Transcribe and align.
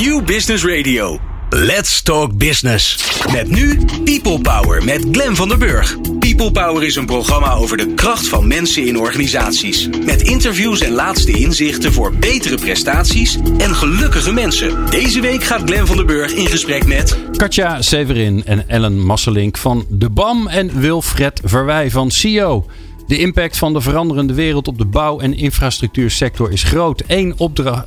New 0.00 0.24
Business 0.24 0.64
Radio. 0.64 1.18
Let's 1.50 2.02
Talk 2.02 2.36
Business. 2.36 3.12
Met 3.32 3.50
nu 3.50 3.78
People 4.04 4.40
Power 4.40 4.84
met 4.84 5.06
Glen 5.12 5.36
van 5.36 5.48
der 5.48 5.58
Burg. 5.58 5.96
People 6.18 6.50
Power 6.50 6.84
is 6.84 6.96
een 6.96 7.06
programma 7.06 7.52
over 7.52 7.76
de 7.76 7.94
kracht 7.94 8.28
van 8.28 8.46
mensen 8.46 8.86
in 8.86 8.98
organisaties. 8.98 9.88
Met 10.04 10.22
interviews 10.22 10.80
en 10.80 10.92
laatste 10.92 11.32
inzichten 11.32 11.92
voor 11.92 12.14
betere 12.14 12.56
prestaties 12.56 13.38
en 13.58 13.74
gelukkige 13.74 14.32
mensen. 14.32 14.90
Deze 14.90 15.20
week 15.20 15.44
gaat 15.44 15.62
Glen 15.64 15.86
van 15.86 15.96
der 15.96 16.06
Burg 16.06 16.32
in 16.32 16.46
gesprek 16.46 16.86
met... 16.86 17.18
Katja 17.36 17.82
Severin 17.82 18.44
en 18.44 18.68
Ellen 18.68 19.06
Masselink 19.06 19.56
van 19.56 19.84
De 19.88 20.10
BAM 20.10 20.48
en 20.48 20.80
Wilfred 20.80 21.40
Verwij 21.44 21.90
van 21.90 22.10
CEO. 22.10 22.66
De 23.10 23.18
impact 23.18 23.58
van 23.58 23.72
de 23.72 23.80
veranderende 23.80 24.34
wereld 24.34 24.68
op 24.68 24.78
de 24.78 24.84
bouw- 24.84 25.18
en 25.18 25.34
infrastructuursector 25.34 26.52
is 26.52 26.62
groot. 26.62 27.02
Eén 27.06 27.34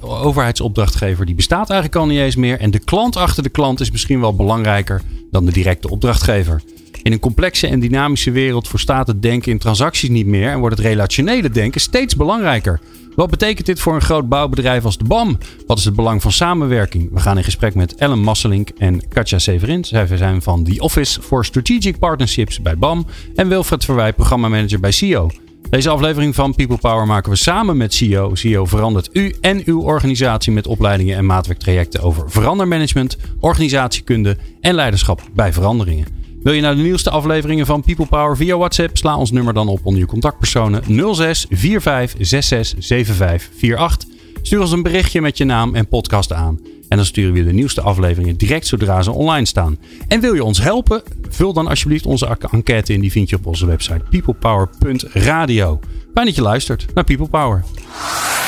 overheidsopdrachtgever 0.02 1.26
die 1.26 1.36
bestaat 1.36 1.70
eigenlijk 1.70 2.00
al 2.00 2.06
niet 2.06 2.20
eens 2.20 2.36
meer. 2.36 2.60
En 2.60 2.72
de 2.72 2.80
klant 2.80 3.16
achter 3.16 3.44
de 3.44 3.50
klant 3.50 3.80
is 3.80 3.92
misschien 3.92 4.20
wel 4.20 4.36
belangrijker 4.36 5.02
dan 5.32 5.46
de 5.46 5.52
directe 5.52 5.90
opdrachtgever. 5.90 6.62
In 7.04 7.12
een 7.12 7.20
complexe 7.20 7.68
en 7.68 7.80
dynamische 7.80 8.32
wereld 8.32 8.68
voorstaat 8.68 9.08
het 9.08 9.22
denken 9.22 9.52
in 9.52 9.58
transacties 9.58 10.10
niet 10.10 10.26
meer 10.26 10.50
en 10.50 10.60
wordt 10.60 10.78
het 10.78 10.86
relationele 10.86 11.50
denken 11.50 11.82
steeds 11.82 12.16
belangrijker. 12.16 12.80
Wat 13.16 13.30
betekent 13.30 13.66
dit 13.66 13.80
voor 13.80 13.96
een 13.96 14.02
groot 14.02 14.30
bouwbedrijf 14.30 14.86
als 14.86 14.98
de 14.98 15.04
BAM? 15.04 15.38
Wat 15.68 15.78
is 15.78 15.86
het 15.86 15.96
belang 15.96 16.22
van 16.22 16.32
samenwerking? 16.32 17.10
We 17.12 17.20
gaan 17.20 17.38
in 17.38 17.44
gesprek 17.44 17.76
met 17.76 17.96
Ellen 17.96 18.20
Masselink 18.20 18.70
en 18.78 19.08
Katja 19.08 19.40
Severin. 19.40 19.86
Zij 19.86 20.18
zijn 20.18 20.42
van 20.42 20.64
The 20.64 20.82
Office 20.82 21.22
for 21.22 21.46
Strategic 21.46 22.00
Partnerships 22.00 22.62
bij 22.62 22.78
BAM. 22.78 23.06
En 23.36 23.48
Wilfred 23.48 23.86
Verwij, 23.86 24.14
programmamanager 24.14 24.80
bij 24.80 24.92
CEO. 24.92 25.30
Deze 25.70 25.90
aflevering 25.90 26.36
van 26.36 26.56
People 26.56 26.78
Power 26.78 27.08
maken 27.08 27.32
we 27.32 27.38
samen 27.38 27.78
met 27.78 27.94
CEO. 27.94 28.36
CEO 28.36 28.66
verandert 28.66 29.10
u 29.12 29.36
en 29.42 29.62
uw 29.66 29.82
organisatie 29.82 30.52
met 30.52 30.68
opleidingen 30.68 31.18
en 31.18 31.26
maatwerktrajecten 31.26 32.02
over 32.02 32.32
verandermanagement, 32.32 33.18
organisatiekunde 33.40 34.38
en 34.62 34.76
leiderschap 34.76 35.22
bij 35.34 35.54
veranderingen. 35.54 36.23
Wil 36.44 36.54
je 36.54 36.62
nou 36.62 36.76
de 36.76 36.82
nieuwste 36.82 37.10
afleveringen 37.10 37.66
van 37.66 37.82
People 37.82 38.06
Power 38.06 38.38
via 38.38 38.58
WhatsApp? 38.58 38.98
Sla 38.98 39.18
ons 39.18 39.32
nummer 39.32 39.54
dan 39.54 39.68
op 39.68 39.80
onder 39.84 40.02
je 40.02 40.08
contactpersonen 40.08 40.84
06 41.16 41.46
45 41.50 42.28
66 42.28 42.86
75 42.86 43.76
48. 43.76 44.10
Stuur 44.42 44.60
ons 44.60 44.72
een 44.72 44.84
berichtje 44.84 45.22
met 45.22 45.38
je 45.38 45.46
naam 45.46 45.76
en 45.76 45.88
podcast 45.88 46.34
aan. 46.34 46.60
En 46.90 46.98
dan 46.98 47.06
sturen 47.06 47.34
we 47.34 47.40
je 47.40 47.46
de 47.46 47.54
nieuwste 47.54 47.82
afleveringen 47.82 48.38
direct 48.38 48.68
zodra 48.68 49.02
ze 49.02 49.12
online 49.12 49.46
staan. 49.46 49.78
En 50.08 50.20
wil 50.20 50.34
je 50.34 50.44
ons 50.44 50.62
helpen? 50.62 51.04
Vul 51.30 51.54
dan 51.54 51.68
alsjeblieft 51.68 52.06
onze 52.06 52.38
enquête 52.52 52.94
in. 52.94 53.02
Die 53.02 53.12
vind 53.12 53.30
je 53.30 53.36
op 53.36 53.46
onze 53.46 53.66
website 53.66 54.04
peoplepower.radio. 54.10 55.80
Fijn 56.14 56.26
dat 56.26 56.36
je 56.36 56.42
luistert 56.42 56.86
naar 56.94 57.04
People 57.04 57.28
Power. 57.28 57.64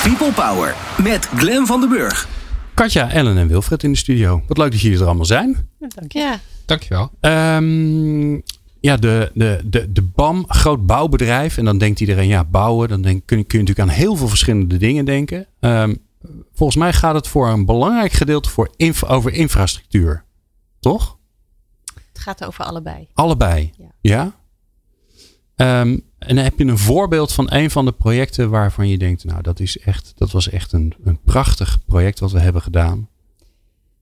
People 0.04 0.32
Power 0.32 0.76
met 1.04 1.30
Glen 1.36 1.66
van 1.66 1.80
den 1.80 1.90
Burg. 1.90 2.34
Katja, 2.76 3.12
Ellen 3.12 3.38
en 3.38 3.48
Wilfred 3.48 3.84
in 3.84 3.92
de 3.92 3.98
studio. 3.98 4.44
Wat 4.48 4.58
leuk 4.58 4.72
dat 4.72 4.81
jullie 4.81 5.00
er 5.00 5.06
allemaal 5.06 5.26
zijn. 5.26 5.70
Ja, 5.80 5.88
dank 5.88 6.12
je. 6.12 6.20
Ja. 6.20 6.40
Dankjewel. 6.66 7.12
Um, 7.22 8.44
ja, 8.80 8.98
de, 8.98 9.32
de, 9.34 9.62
de, 9.66 9.92
de 9.92 10.02
BAM, 10.02 10.45
groot 10.48 10.86
bouwbedrijf. 10.86 11.58
En 11.58 11.66
dan 11.66 11.78
denkt 11.78 12.00
iedereen, 12.00 12.28
ja, 12.28 12.44
bouwen. 12.44 12.90
Dan 12.90 13.02
denk, 13.02 13.26
kun, 13.26 13.38
je, 13.38 13.44
kun 13.44 13.59
je 13.59 13.66
natuurlijk 13.66 13.90
aan 13.90 14.04
heel 14.04 14.16
veel 14.16 14.28
verschillende 14.28 14.78
dingen 14.78 15.06
denken. 15.06 15.48
Um, 15.59 15.98
volgens 16.54 16.78
mij 16.78 16.94
gaat 16.94 17.16
het 17.16 17.28
voor 17.28 17.48
een 17.48 17.66
belangrijk 17.66 18.12
gedeelte 18.12 18.50
voor 18.50 18.73
inf 18.76 19.04
over 19.04 19.34
infrastructuur. 19.34 20.23
Toch? 20.80 21.17
Het 21.94 22.20
gaat 22.20 22.45
over 22.45 22.66
allebei. 22.66 23.08
Allebei, 23.14 23.72
ja. 24.02 24.32
ja? 25.56 25.82
Um, 25.82 26.02
en 26.28 26.38
heb 26.38 26.58
je 26.58 26.66
een 26.66 26.78
voorbeeld 26.78 27.34
van 27.34 27.54
een 27.54 27.72
van 27.72 27.86
de 27.86 27.92
projecten 27.92 28.50
waarvan 28.50 28.88
je 28.88 28.98
denkt, 28.98 29.23
nou, 29.23 29.42
dat, 29.42 29.59
is 29.59 29.80
echt, 29.80 30.14
dat 30.16 30.32
was 30.32 30.50
echt 30.50 30.72
een, 30.72 30.94
een 31.04 31.20
prachtig 31.22 31.86
project 31.86 32.20
wat 32.20 32.32
we 32.32 32.40
hebben 32.40 32.62
gedaan? 32.62 33.09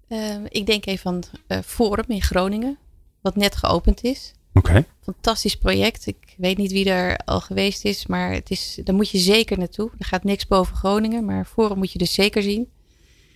Uh, 0.10 0.36
ik 0.48 0.66
denk 0.66 0.86
even 0.86 1.12
aan 1.12 1.22
uh, 1.48 1.58
Forum 1.66 2.06
in 2.08 2.22
Groningen, 2.22 2.78
wat 3.22 3.36
net 3.36 3.56
geopend 3.56 4.04
is. 4.04 4.34
Oké. 4.54 4.70
Okay. 4.70 4.86
Fantastisch 5.02 5.58
project. 5.58 6.08
Ik 6.08 6.36
weet 6.38 6.58
niet 6.58 6.72
wie 6.72 6.90
er 6.90 7.18
al 7.18 7.42
geweest 7.42 7.86
is, 7.86 8.06
maar 8.06 8.32
het 8.32 8.50
is, 8.50 8.80
daar 8.84 8.96
moet 8.96 9.10
je 9.10 9.18
zeker 9.18 9.58
naartoe. 9.58 9.92
Er 9.98 10.06
gaat 10.06 10.24
niks 10.24 10.48
boven 10.48 10.76
Groningen, 10.76 11.26
maar 11.26 11.46
Forum 11.46 11.78
moet 11.78 11.92
je 11.92 11.98
dus 11.98 12.14
zeker 12.14 12.42
zien. 12.42 12.70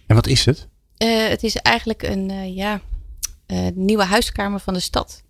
En 0.08 0.16
wat 0.16 0.28
is 0.28 0.46
het? 0.46 0.68
Uh, 1.04 1.28
het 1.28 1.44
is 1.44 1.56
eigenlijk 1.56 2.04
een 2.04 2.54
ja, 2.54 2.82
nieuwe 3.74 4.04
huiskamer 4.04 4.60
van 4.60 4.74
de 4.74 4.80
stad. 4.80 5.24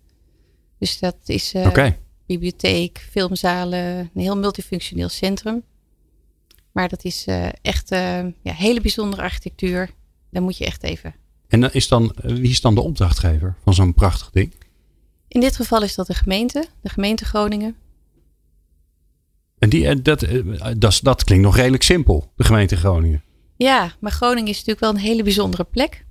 Dus 0.78 0.98
dat 0.98 1.16
is 1.24 1.52
okay. 1.54 1.98
Bibliotheek, 2.28 3.06
filmzalen, 3.10 4.10
een 4.14 4.20
heel 4.22 4.36
multifunctioneel 4.36 5.08
centrum. 5.08 5.62
Maar 6.72 6.88
dat 6.88 7.04
is 7.04 7.26
echt 7.62 7.88
ja, 7.88 8.32
hele 8.42 8.80
bijzondere 8.80 9.22
architectuur. 9.22 9.90
Daar 10.30 10.42
moet 10.42 10.56
je 10.56 10.64
echt 10.64 10.82
even 10.82 11.14
en 11.48 11.60
dan 11.60 11.70
is 11.72 11.88
dan, 11.88 12.12
wie 12.22 12.50
is 12.50 12.60
dan 12.60 12.74
de 12.74 12.80
opdrachtgever 12.80 13.54
van 13.62 13.74
zo'n 13.74 13.94
prachtig 13.94 14.30
ding? 14.30 14.52
In 15.28 15.40
dit 15.40 15.56
geval 15.56 15.82
is 15.82 15.94
dat 15.94 16.06
de 16.06 16.14
gemeente, 16.14 16.64
de 16.80 16.88
gemeente 16.88 17.24
Groningen. 17.24 17.76
En 19.58 19.68
die, 19.68 20.02
dat, 20.02 20.26
dat, 20.76 21.00
dat 21.02 21.24
klinkt 21.24 21.44
nog 21.44 21.56
redelijk 21.56 21.82
simpel, 21.82 22.32
de 22.36 22.44
gemeente 22.44 22.76
Groningen. 22.76 23.22
Ja, 23.56 23.92
maar 24.00 24.12
Groningen 24.12 24.50
is 24.50 24.56
natuurlijk 24.56 24.80
wel 24.80 24.90
een 24.90 25.08
hele 25.08 25.22
bijzondere 25.22 25.64
plek. 25.64 26.04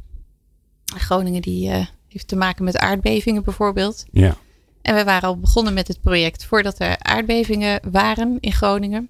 Groningen 0.85 1.41
die 1.41 1.69
uh, 1.69 1.85
heeft 2.07 2.27
te 2.27 2.35
maken 2.35 2.63
met 2.63 2.77
aardbevingen 2.77 3.43
bijvoorbeeld. 3.43 4.05
Ja. 4.11 4.37
En 4.87 4.95
we 4.95 5.03
waren 5.03 5.29
al 5.29 5.39
begonnen 5.39 5.73
met 5.73 5.87
het 5.87 6.01
project 6.01 6.45
voordat 6.45 6.79
er 6.79 6.97
aardbevingen 6.99 7.79
waren 7.91 8.37
in 8.39 8.51
Groningen. 8.51 9.09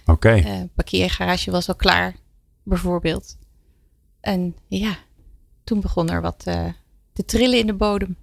Oké. 0.00 0.10
Okay. 0.10 0.38
Uh, 0.38 0.62
parkeergarage 0.74 1.50
was 1.50 1.68
al 1.68 1.74
klaar, 1.74 2.14
bijvoorbeeld. 2.62 3.36
En 4.20 4.54
ja, 4.68 4.96
toen 5.64 5.80
begon 5.80 6.10
er 6.10 6.20
wat 6.20 6.44
uh, 6.48 6.64
te 7.12 7.24
trillen 7.24 7.58
in 7.58 7.66
de 7.66 7.74
bodem. 7.74 8.16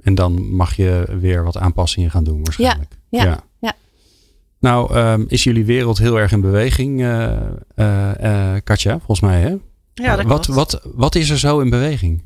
En 0.00 0.14
dan 0.14 0.54
mag 0.54 0.76
je 0.76 1.16
weer 1.20 1.44
wat 1.44 1.56
aanpassingen 1.56 2.10
gaan 2.10 2.24
doen 2.24 2.44
waarschijnlijk. 2.44 2.96
Ja, 3.08 3.24
ja, 3.24 3.44
ja. 3.58 3.74
Nou, 4.58 4.96
um, 4.96 5.24
is 5.28 5.44
jullie 5.44 5.64
wereld 5.64 5.98
heel 5.98 6.18
erg 6.18 6.32
in 6.32 6.40
beweging, 6.40 7.00
uh, 7.00 7.40
uh, 7.76 8.54
Katja, 8.64 8.96
volgens 8.98 9.20
mij 9.20 9.40
hè? 9.40 9.56
Ja, 9.94 10.16
dat 10.16 10.26
wat, 10.26 10.46
wat, 10.46 10.80
wat 10.94 11.14
is 11.14 11.30
er 11.30 11.38
zo 11.38 11.60
in 11.60 11.70
beweging? 11.70 12.22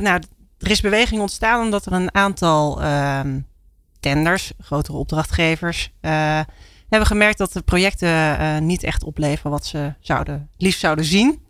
nou, 0.00 0.20
er 0.62 0.70
is 0.70 0.80
beweging 0.80 1.20
ontstaan 1.20 1.64
omdat 1.64 1.86
er 1.86 1.92
een 1.92 2.14
aantal 2.14 2.82
uh, 2.82 3.20
tenders, 4.00 4.52
grotere 4.60 4.96
opdrachtgevers, 4.96 5.92
hebben 6.88 7.06
gemerkt 7.06 7.38
dat 7.38 7.52
de 7.52 7.62
projecten 7.62 8.66
niet 8.66 8.82
echt 8.82 9.04
opleveren 9.04 9.50
wat 9.50 9.66
ze 9.66 9.94
zouden, 10.00 10.48
liefst 10.56 10.80
zouden 10.80 11.04
zien. 11.04 11.40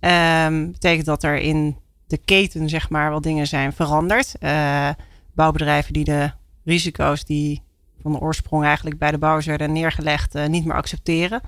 Um, 0.00 0.72
betekent 0.72 1.06
dat 1.06 1.22
er 1.22 1.36
in 1.36 1.76
de 2.06 2.16
keten, 2.16 2.68
zeg 2.68 2.90
maar, 2.90 3.10
wat 3.10 3.22
dingen 3.22 3.46
zijn 3.46 3.72
veranderd. 3.72 4.34
Uh, 4.40 4.88
bouwbedrijven 5.34 5.92
die 5.92 6.04
de 6.04 6.32
risico's 6.64 7.24
die 7.24 7.62
van 8.02 8.12
de 8.12 8.18
oorsprong 8.18 8.64
eigenlijk 8.64 8.98
bij 8.98 9.10
de 9.10 9.18
bouwers 9.18 9.46
werden 9.46 9.72
neergelegd, 9.72 10.48
niet 10.48 10.64
meer 10.64 10.76
accepteren. 10.76 11.40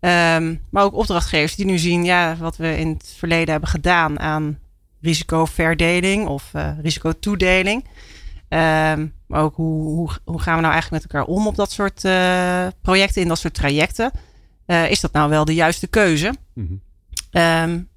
Um, 0.00 0.64
maar 0.70 0.84
ook 0.84 0.94
opdrachtgevers 0.94 1.56
die 1.56 1.66
nu 1.66 1.78
zien, 1.78 2.04
ja, 2.04 2.36
wat 2.36 2.56
we 2.56 2.78
in 2.78 2.88
het 2.88 3.14
verleden 3.16 3.50
hebben 3.50 3.68
gedaan 3.68 4.20
aan 4.20 4.58
risicoverdeling 5.02 6.26
of 6.26 6.50
uh, 6.56 6.70
risicotoedeling. 6.82 7.84
Um, 8.48 9.14
maar 9.26 9.42
ook 9.42 9.54
hoe, 9.54 9.82
hoe, 9.82 10.10
hoe, 10.24 10.40
gaan 10.40 10.54
we 10.54 10.60
nou 10.60 10.72
eigenlijk 10.72 11.02
met 11.02 11.12
elkaar 11.12 11.34
om 11.34 11.46
op 11.46 11.56
dat 11.56 11.70
soort 11.70 12.00
projecten, 12.82 13.22
in 13.22 13.28
dat 13.28 13.38
soort 13.38 13.54
trajecten? 13.54 14.10
is 14.66 15.00
dat 15.00 15.12
nou 15.12 15.30
wel 15.30 15.44
de 15.44 15.54
juiste 15.54 15.86
keuze? 15.86 16.34
Mm 16.54 16.66
-hmm. 16.66 16.80
Um, 17.42 17.88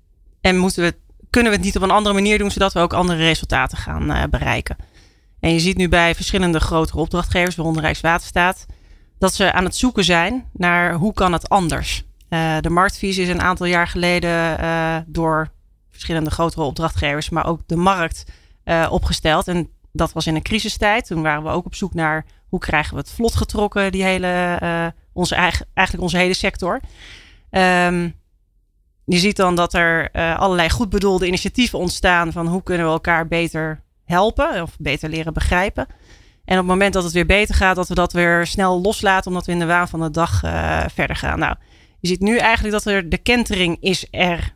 en 0.42 0.58
moeten 0.58 0.84
we, 0.84 0.96
kunnen 1.30 1.52
we 1.52 1.58
het 1.58 1.66
niet 1.66 1.76
op 1.76 1.82
een 1.82 1.92
andere 1.92 2.16
manier 2.16 2.38
doen, 2.38 2.52
zodat 2.52 2.74
we 2.74 2.80
ook 2.80 2.94
andere 2.94 3.20
resultaten 3.20 3.78
gaan 3.78 4.30
bereiken. 4.30 4.76
En 5.40 5.54
je 5.54 5.60
ziet 5.60 5.78
nu 5.78 5.90
bij 5.90 6.16
verschillende 6.16 6.60
grotere 6.60 7.00
opdrachtgevers, 7.00 7.56
waaronder 7.56 7.84
Rijkswaterstaat, 7.84 8.66
dat 9.20 9.34
ze 9.34 9.52
aan 9.52 9.64
het 9.64 9.76
zoeken 9.76 10.04
zijn 10.04 10.50
naar 10.54 10.94
hoe 10.94 11.14
kan 11.14 11.34
het 11.34 11.50
anders. 11.50 12.04
Uh, 12.30 12.58
de 12.62 12.70
marktvisie 12.70 13.24
is 13.24 13.30
een 13.30 13.42
aantal 13.42 13.66
jaar 13.66 13.88
geleden 13.88 14.60
uh, 14.60 14.98
door 15.06 15.52
verschillende 15.96 16.32
grotere 16.32 16.64
opdrachtgevers, 16.64 17.30
maar 17.30 17.46
ook 17.46 17.62
de 17.66 17.76
markt 17.76 18.24
opgesteld. 18.90 19.47
En 19.47 19.70
dat 19.92 20.14
was 20.14 20.28
in 20.28 20.36
een 20.36 20.42
crisistijd. 20.42 21.08
Toen 21.08 21.22
waren 21.22 21.44
we 21.44 21.50
ook 21.50 21.66
op 21.66 21.76
zoek 21.76 21.94
naar 21.94 22.26
hoe 22.47 22.59
krijgen 22.59 22.94
we 22.94 23.00
het 23.00 23.12
vlot 23.12 23.36
getrokken, 23.36 23.92
die 23.92 24.03
hele, 24.03 24.94
onze 25.14 25.36
eigen, 25.36 25.66
eigenlijk 25.74 26.08
onze 26.08 26.18
hele 26.18 26.34
sector. 26.34 26.82
Um, 27.52 28.16
je 29.06 29.18
ziet 29.18 29.36
dan 29.36 29.56
dat 29.56 29.74
er 29.74 30.09
uh, 30.14 30.40
allerlei 30.40 30.70
goed 30.70 30.90
bedoelde 30.90 31.28
initiatieven 31.28 31.80
ontstaan 31.80 32.32
van 32.32 32.48
hoe 32.48 32.64
kunnen 32.64 32.86
we 32.86 32.91
elkaar 32.91 33.28
beter 33.28 33.84
helpen 34.06 34.62
of 34.62 34.76
beter 34.80 35.09
leren 35.09 35.34
begrijpen. 35.34 35.88
En 36.46 36.53
op 36.53 36.64
het 36.64 36.66
moment 36.66 36.94
dat 36.94 37.03
het 37.03 37.14
weer 37.14 37.26
beter 37.26 37.56
gaat, 37.56 37.76
dat 37.76 37.88
we 37.88 37.96
dat 37.96 38.14
weer 38.14 38.48
snel 38.48 38.82
loslaten, 38.82 39.32
omdat 39.32 39.46
we 39.46 39.52
in 39.52 39.59
de 39.59 39.66
waan 39.66 39.88
van 39.88 40.02
de 40.02 40.12
dag 40.12 40.40
verder 40.94 41.16
gaan. 41.16 41.40
Nou, 41.40 41.56
je 42.00 42.08
ziet 42.08 42.20
nu 42.20 42.38
eigenlijk 42.38 42.74
dat 42.74 42.94
er 42.94 43.09
de 43.09 43.18
kentering 43.18 43.78
is 43.80 44.08
er 44.12 44.56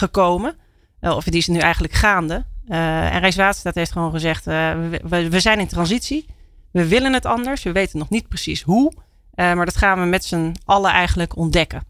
gekomen. 0.00 0.56
of 1.00 1.24
die 1.24 1.38
is 1.38 1.46
nu 1.46 1.58
eigenlijk 1.58 1.92
gaande. 1.92 2.44
en 2.66 3.20
Rijkswaterstaat 3.20 3.74
heeft 3.74 3.92
gewoon 3.92 4.10
gezegd, 4.10 4.44
we, 4.44 5.28
we, 5.30 5.40
zijn 5.40 5.60
in 5.60 5.68
transitie. 5.68 6.26
We 6.70 6.88
willen 6.88 7.12
het 7.12 7.26
anders. 7.26 7.62
We 7.62 7.72
weten 7.72 7.98
nog 7.98 8.10
niet 8.10 8.28
precies 8.28 8.62
hoe. 8.62 8.92
maar 9.34 9.64
dat 9.64 9.76
gaan 9.76 10.00
we 10.00 10.06
met 10.06 10.24
z'n 10.24 10.54
allen 10.64 10.90
eigenlijk 10.90 11.36
ontdekken. 11.36 11.82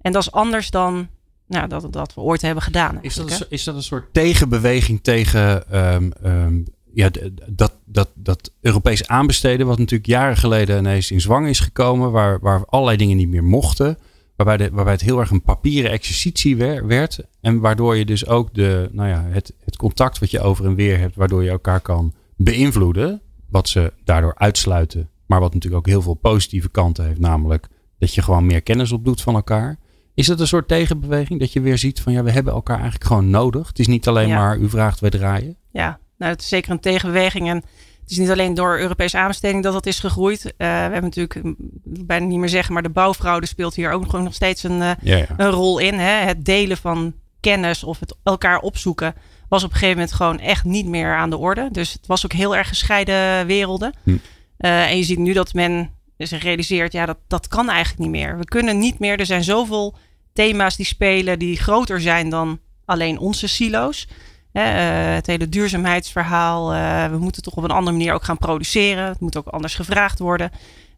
En 0.00 0.12
dat 0.12 0.22
is 0.22 0.32
anders 0.32 0.70
dan 0.70 1.08
nou, 1.48 1.68
dat, 1.68 1.92
dat 1.92 2.14
we 2.14 2.20
ooit 2.20 2.42
hebben 2.42 2.62
gedaan. 2.62 2.98
Is 3.02 3.14
dat, 3.14 3.30
een, 3.30 3.46
is 3.48 3.64
dat 3.64 3.74
een 3.74 3.82
soort 3.82 4.12
tegenbeweging 4.12 5.02
tegen 5.02 5.70
ehm, 5.70 6.10
ehm, 6.22 6.60
ja, 6.92 7.10
dat, 7.46 7.72
dat, 7.84 8.08
dat 8.14 8.52
Europees 8.60 9.06
aanbesteden, 9.06 9.66
wat 9.66 9.78
natuurlijk 9.78 10.08
jaren 10.08 10.36
geleden 10.36 10.78
ineens 10.78 11.10
in 11.10 11.20
zwang 11.20 11.48
is 11.48 11.60
gekomen, 11.60 12.10
waar, 12.10 12.38
waar 12.40 12.64
allerlei 12.64 12.96
dingen 12.96 13.16
niet 13.16 13.28
meer 13.28 13.44
mochten, 13.44 13.98
waarbij, 14.38 14.56
de, 14.56 14.74
waarbij 14.74 14.92
het 14.92 15.02
heel 15.02 15.18
erg 15.20 15.30
een 15.30 15.42
papieren 15.42 15.90
exercitie 15.90 16.56
wer- 16.56 16.86
werd 16.86 17.20
en 17.40 17.60
waardoor 17.60 17.96
je 17.96 18.04
dus 18.04 18.26
ook 18.26 18.54
de, 18.54 18.88
nou 18.92 19.08
ja, 19.08 19.24
het, 19.28 19.52
het 19.64 19.76
contact 19.76 20.18
wat 20.18 20.30
je 20.30 20.40
over 20.40 20.64
en 20.66 20.74
weer 20.74 20.98
hebt, 20.98 21.16
waardoor 21.16 21.42
je 21.44 21.50
elkaar 21.50 21.80
kan 21.80 22.14
beïnvloeden, 22.36 23.20
wat 23.50 23.68
ze 23.68 23.92
daardoor 24.04 24.34
uitsluiten, 24.36 25.08
maar 25.26 25.40
wat 25.40 25.54
natuurlijk 25.54 25.86
ook 25.86 25.92
heel 25.92 26.02
veel 26.02 26.14
positieve 26.14 26.68
kanten 26.70 27.06
heeft, 27.06 27.20
namelijk 27.20 27.66
dat 27.98 28.14
je 28.14 28.22
gewoon 28.22 28.46
meer 28.46 28.62
kennis 28.62 28.92
opdoet 28.92 29.20
van 29.20 29.34
elkaar. 29.34 29.78
Is 30.14 30.26
dat 30.26 30.40
een 30.40 30.46
soort 30.46 30.68
tegenbeweging 30.68 31.40
dat 31.40 31.52
je 31.52 31.60
weer 31.60 31.78
ziet 31.78 32.00
van 32.00 32.12
ja, 32.12 32.22
we 32.22 32.30
hebben 32.30 32.52
elkaar 32.52 32.76
eigenlijk 32.76 33.04
gewoon 33.06 33.30
nodig? 33.30 33.68
Het 33.68 33.78
is 33.78 33.86
niet 33.86 34.08
alleen 34.08 34.28
Ja. 34.28 34.36
maar 34.38 34.58
u 34.58 34.68
vraagt, 34.68 35.00
wij 35.00 35.10
draaien. 35.10 35.56
Ja, 35.70 35.98
nou, 36.18 36.32
het 36.32 36.40
is 36.40 36.48
zeker 36.48 36.70
een 36.70 36.80
tegenbeweging. 36.80 37.48
En 37.48 37.62
het 38.08 38.16
is 38.16 38.22
niet 38.22 38.32
alleen 38.32 38.54
door 38.54 38.78
Europese 38.78 39.18
aanbesteding 39.18 39.62
dat 39.62 39.72
dat 39.72 39.86
is 39.86 39.98
gegroeid. 39.98 40.44
Eh, 40.44 40.52
we 40.56 40.64
hebben 40.64 41.02
natuurlijk, 41.02 41.40
bijna 41.84 42.26
niet 42.26 42.38
meer 42.38 42.48
zeggen, 42.48 42.72
maar 42.74 42.82
de 42.82 42.88
bouwfraude 42.88 43.46
speelt 43.46 43.74
hier 43.74 43.90
ook 43.90 44.04
gewoon 44.04 44.24
nog 44.24 44.34
steeds 44.34 44.62
een, 44.62 44.82
eh, 44.82 44.90
Ja, 45.00 45.16
ja. 45.16 45.26
een 45.36 45.50
rol 45.50 45.78
in. 45.78 45.94
Hè? 45.94 46.26
Het 46.26 46.44
delen 46.44 46.76
van 46.76 47.14
kennis 47.40 47.84
of 47.84 48.00
het 48.00 48.16
elkaar 48.22 48.58
opzoeken 48.58 49.14
was 49.48 49.64
op 49.64 49.70
een 49.70 49.76
gegeven 49.76 49.96
moment 49.96 50.14
gewoon 50.14 50.38
echt 50.38 50.64
niet 50.64 50.86
meer 50.86 51.16
aan 51.16 51.30
de 51.30 51.36
orde. 51.36 51.68
Dus 51.72 51.92
het 51.92 52.06
was 52.06 52.24
ook 52.24 52.32
heel 52.32 52.56
erg 52.56 52.68
gescheiden 52.68 53.46
werelden. 53.46 53.92
Hm. 54.02 54.16
Eh, 54.56 54.90
en 54.90 54.96
je 54.96 55.02
ziet 55.04 55.18
nu 55.18 55.32
dat 55.32 55.54
men 55.54 55.90
zich 56.16 56.42
realiseert, 56.42 56.92
ja, 56.92 57.06
dat, 57.06 57.18
dat 57.26 57.48
kan 57.48 57.68
eigenlijk 57.68 58.00
niet 58.00 58.20
meer. 58.20 58.38
We 58.38 58.44
kunnen 58.44 58.78
niet 58.78 58.98
meer, 58.98 59.18
er 59.18 59.26
zijn 59.26 59.44
zoveel 59.44 59.96
thema's 60.32 60.76
die 60.76 60.86
spelen 60.86 61.38
die 61.38 61.56
groter 61.56 62.00
zijn 62.00 62.28
dan 62.28 62.58
alleen 62.84 63.18
onze 63.18 63.46
silo's. 63.46 64.08
Eh, 64.58 65.14
het 65.14 65.26
hele 65.26 65.48
duurzaamheidsverhaal. 65.48 66.72
eh, 66.72 67.10
we 67.10 67.18
moeten 67.18 67.42
toch 67.42 67.54
op 67.54 67.64
een 67.64 67.70
andere 67.70 67.96
manier 67.96 68.12
ook 68.12 68.24
gaan 68.24 68.38
produceren. 68.38 69.04
Het 69.04 69.20
moet 69.20 69.36
ook 69.36 69.46
anders 69.46 69.74
gevraagd 69.74 70.18
worden. 70.18 70.50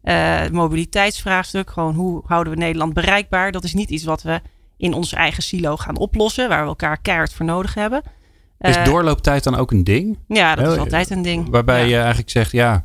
Eh, 0.03 0.39
het 0.39 0.53
mobiliteitsvraagstuk. 0.53 1.71
Gewoon 1.71 1.95
hoe 1.95 2.23
houden 2.27 2.53
we 2.53 2.59
Nederland 2.59 2.95
bereikbaar? 2.95 3.53
Dat 3.53 3.65
is 3.65 3.75
niet 3.75 3.91
iets 3.91 4.05
wat 4.05 4.23
we 4.23 4.41
in 4.77 4.93
onze 4.95 5.17
eigen 5.17 5.43
silo 5.43 5.77
gaan 5.77 5.97
oplossen. 5.99 6.49
Waar 6.49 6.63
we 6.63 6.69
elkaar 6.69 7.01
keihard 7.01 7.33
voor 7.33 7.47
nodig 7.47 7.75
hebben. 7.75 8.03
Is 8.59 8.77
doorlooptijd 8.85 9.45
dan 9.45 9.57
ook 9.57 9.71
een 9.71 9.85
ding? 9.85 10.19
ja, 10.29 10.55
dat 10.55 10.67
is 10.67 10.73
Heel- 10.73 10.81
altijd 10.83 11.11
een 11.11 11.23
ding. 11.23 11.49
Waarbij 11.51 11.81
Ja. 11.81 11.87
je 11.89 11.97
eigenlijk 11.99 12.31
zegt, 12.31 12.53
ja, 12.53 12.85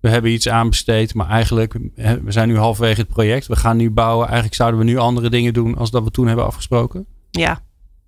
we 0.00 0.08
hebben 0.08 0.30
iets 0.30 0.48
aanbesteed, 0.48 1.14
maar 1.14 1.28
eigenlijk, 1.28 1.72
we 1.94 2.32
zijn 2.32 2.48
nu 2.48 2.58
halverwege 2.58 3.00
het 3.00 3.08
project. 3.08 3.46
We 3.46 3.56
gaan 3.56 3.76
nu 3.76 3.90
bouwen. 3.90 4.24
Eigenlijk 4.26 4.54
zouden 4.56 4.80
we 4.80 4.86
nu 4.86 4.96
andere 4.96 5.30
dingen 5.30 5.52
doen 5.52 5.76
als 5.76 5.90
dat 5.90 6.04
we 6.04 6.10
toen 6.10 6.26
hebben 6.26 6.44
afgesproken. 6.46 7.06
Ja. 7.30 7.60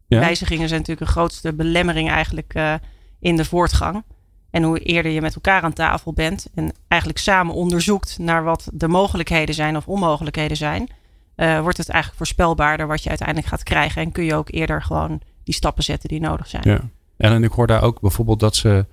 Ja? 0.08 0.20
wijzigingen 0.20 0.68
zijn 0.68 0.80
natuurlijk 0.80 1.06
een 1.06 1.14
grootste 1.14 1.52
belemmering 1.52 2.10
eigenlijk 2.10 2.54
eh, 2.54 2.74
in 3.20 3.36
de 3.36 3.44
voortgang. 3.44 4.04
En 4.50 4.62
hoe 4.62 4.78
eerder 4.78 5.12
je 5.12 5.20
met 5.20 5.34
elkaar 5.34 5.62
aan 5.62 5.72
tafel 5.72 6.12
bent 6.12 6.46
en 6.54 6.72
eigenlijk 6.88 7.20
samen 7.22 7.54
onderzoekt 7.54 8.18
naar 8.18 8.44
wat 8.44 8.68
de 8.72 8.88
mogelijkheden 8.88 9.54
zijn 9.54 9.76
of 9.76 9.88
onmogelijkheden 9.88 10.56
zijn, 10.56 10.88
eh, 11.34 11.60
wordt 11.60 11.78
het 11.78 11.88
eigenlijk 11.88 12.22
voorspelbaarder 12.22 12.86
wat 12.86 13.02
je 13.02 13.08
uiteindelijk 13.08 13.48
gaat 13.48 13.62
krijgen. 13.62 14.02
En 14.02 14.12
kun 14.12 14.24
je 14.24 14.34
ook 14.34 14.50
eerder 14.50 14.82
gewoon 14.82 15.20
die 15.44 15.54
stappen 15.54 15.84
zetten 15.84 16.08
die 16.08 16.20
nodig 16.20 16.46
zijn. 16.46 16.62
Ja. 16.64 16.80
En 17.16 17.44
ik 17.44 17.52
hoor 17.52 17.66
daar 17.66 17.82
ook 17.82 18.00
bijvoorbeeld 18.00 18.40
dat 18.40 18.56
ze 18.56 18.86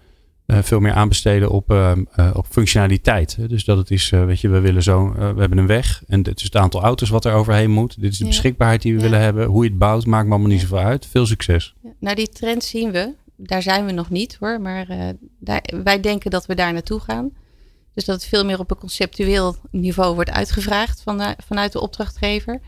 eh, 0.45 0.57
veel 0.61 0.79
meer 0.79 0.93
aanbesteden 0.93 1.49
op, 1.51 1.71
ehm, 1.71 2.03
eh, 2.11 2.31
op 2.33 2.45
functionaliteit. 2.49 3.37
Dus 3.49 3.63
dat 3.65 3.77
het 3.77 3.91
is, 3.91 4.11
eh, 4.11 4.25
weet 4.25 4.39
je, 4.41 4.49
we 4.49 4.59
willen 4.59 4.83
zo, 4.83 5.07
eh, 5.13 5.31
we 5.33 5.39
hebben 5.39 5.57
een 5.57 5.67
weg 5.67 6.03
en 6.07 6.23
dit 6.23 6.37
is 6.37 6.43
het 6.43 6.55
aantal 6.55 6.81
auto's 6.81 7.09
wat 7.09 7.25
er 7.25 7.33
overheen 7.33 7.71
moet. 7.71 8.01
Dit 8.01 8.11
is 8.11 8.17
de 8.17 8.25
beschikbaarheid 8.25 8.81
die 8.81 8.91
we 8.93 8.97
Ja. 8.97 9.03
willen 9.03 9.21
hebben. 9.21 9.45
Hoe 9.45 9.63
je 9.63 9.69
het 9.69 9.79
bouwt, 9.79 10.05
maakt 10.05 10.25
me 10.25 10.31
allemaal 10.31 10.49
niet 10.51 10.61
zoveel 10.61 10.77
uit. 10.77 11.05
Veel 11.07 11.25
succes. 11.25 11.75
Ja, 11.83 11.89
Nou, 11.99 12.15
die 12.15 12.29
trend 12.29 12.63
zien 12.63 12.91
we. 12.91 13.13
Daar 13.37 13.61
zijn 13.61 13.85
we 13.85 13.91
nog 13.91 14.09
niet 14.09 14.37
hoor. 14.39 14.61
Maar 14.61 14.89
eh, 14.89 15.09
daar, 15.39 15.63
wij 15.83 15.99
denken 15.99 16.31
dat 16.31 16.45
we 16.45 16.55
daar 16.55 16.73
naartoe 16.73 16.99
gaan. 16.99 17.29
Dus 17.93 18.05
dat 18.05 18.15
het 18.15 18.25
veel 18.25 18.45
meer 18.45 18.59
op 18.59 18.71
een 18.71 18.77
conceptueel 18.77 19.55
niveau 19.71 20.15
wordt 20.15 20.29
uitgevraagd 20.31 21.01
van, 21.01 21.17
de- 21.17 21.35
vanuit 21.47 21.71
de 21.71 21.81
opdrachtgever. 21.81 22.59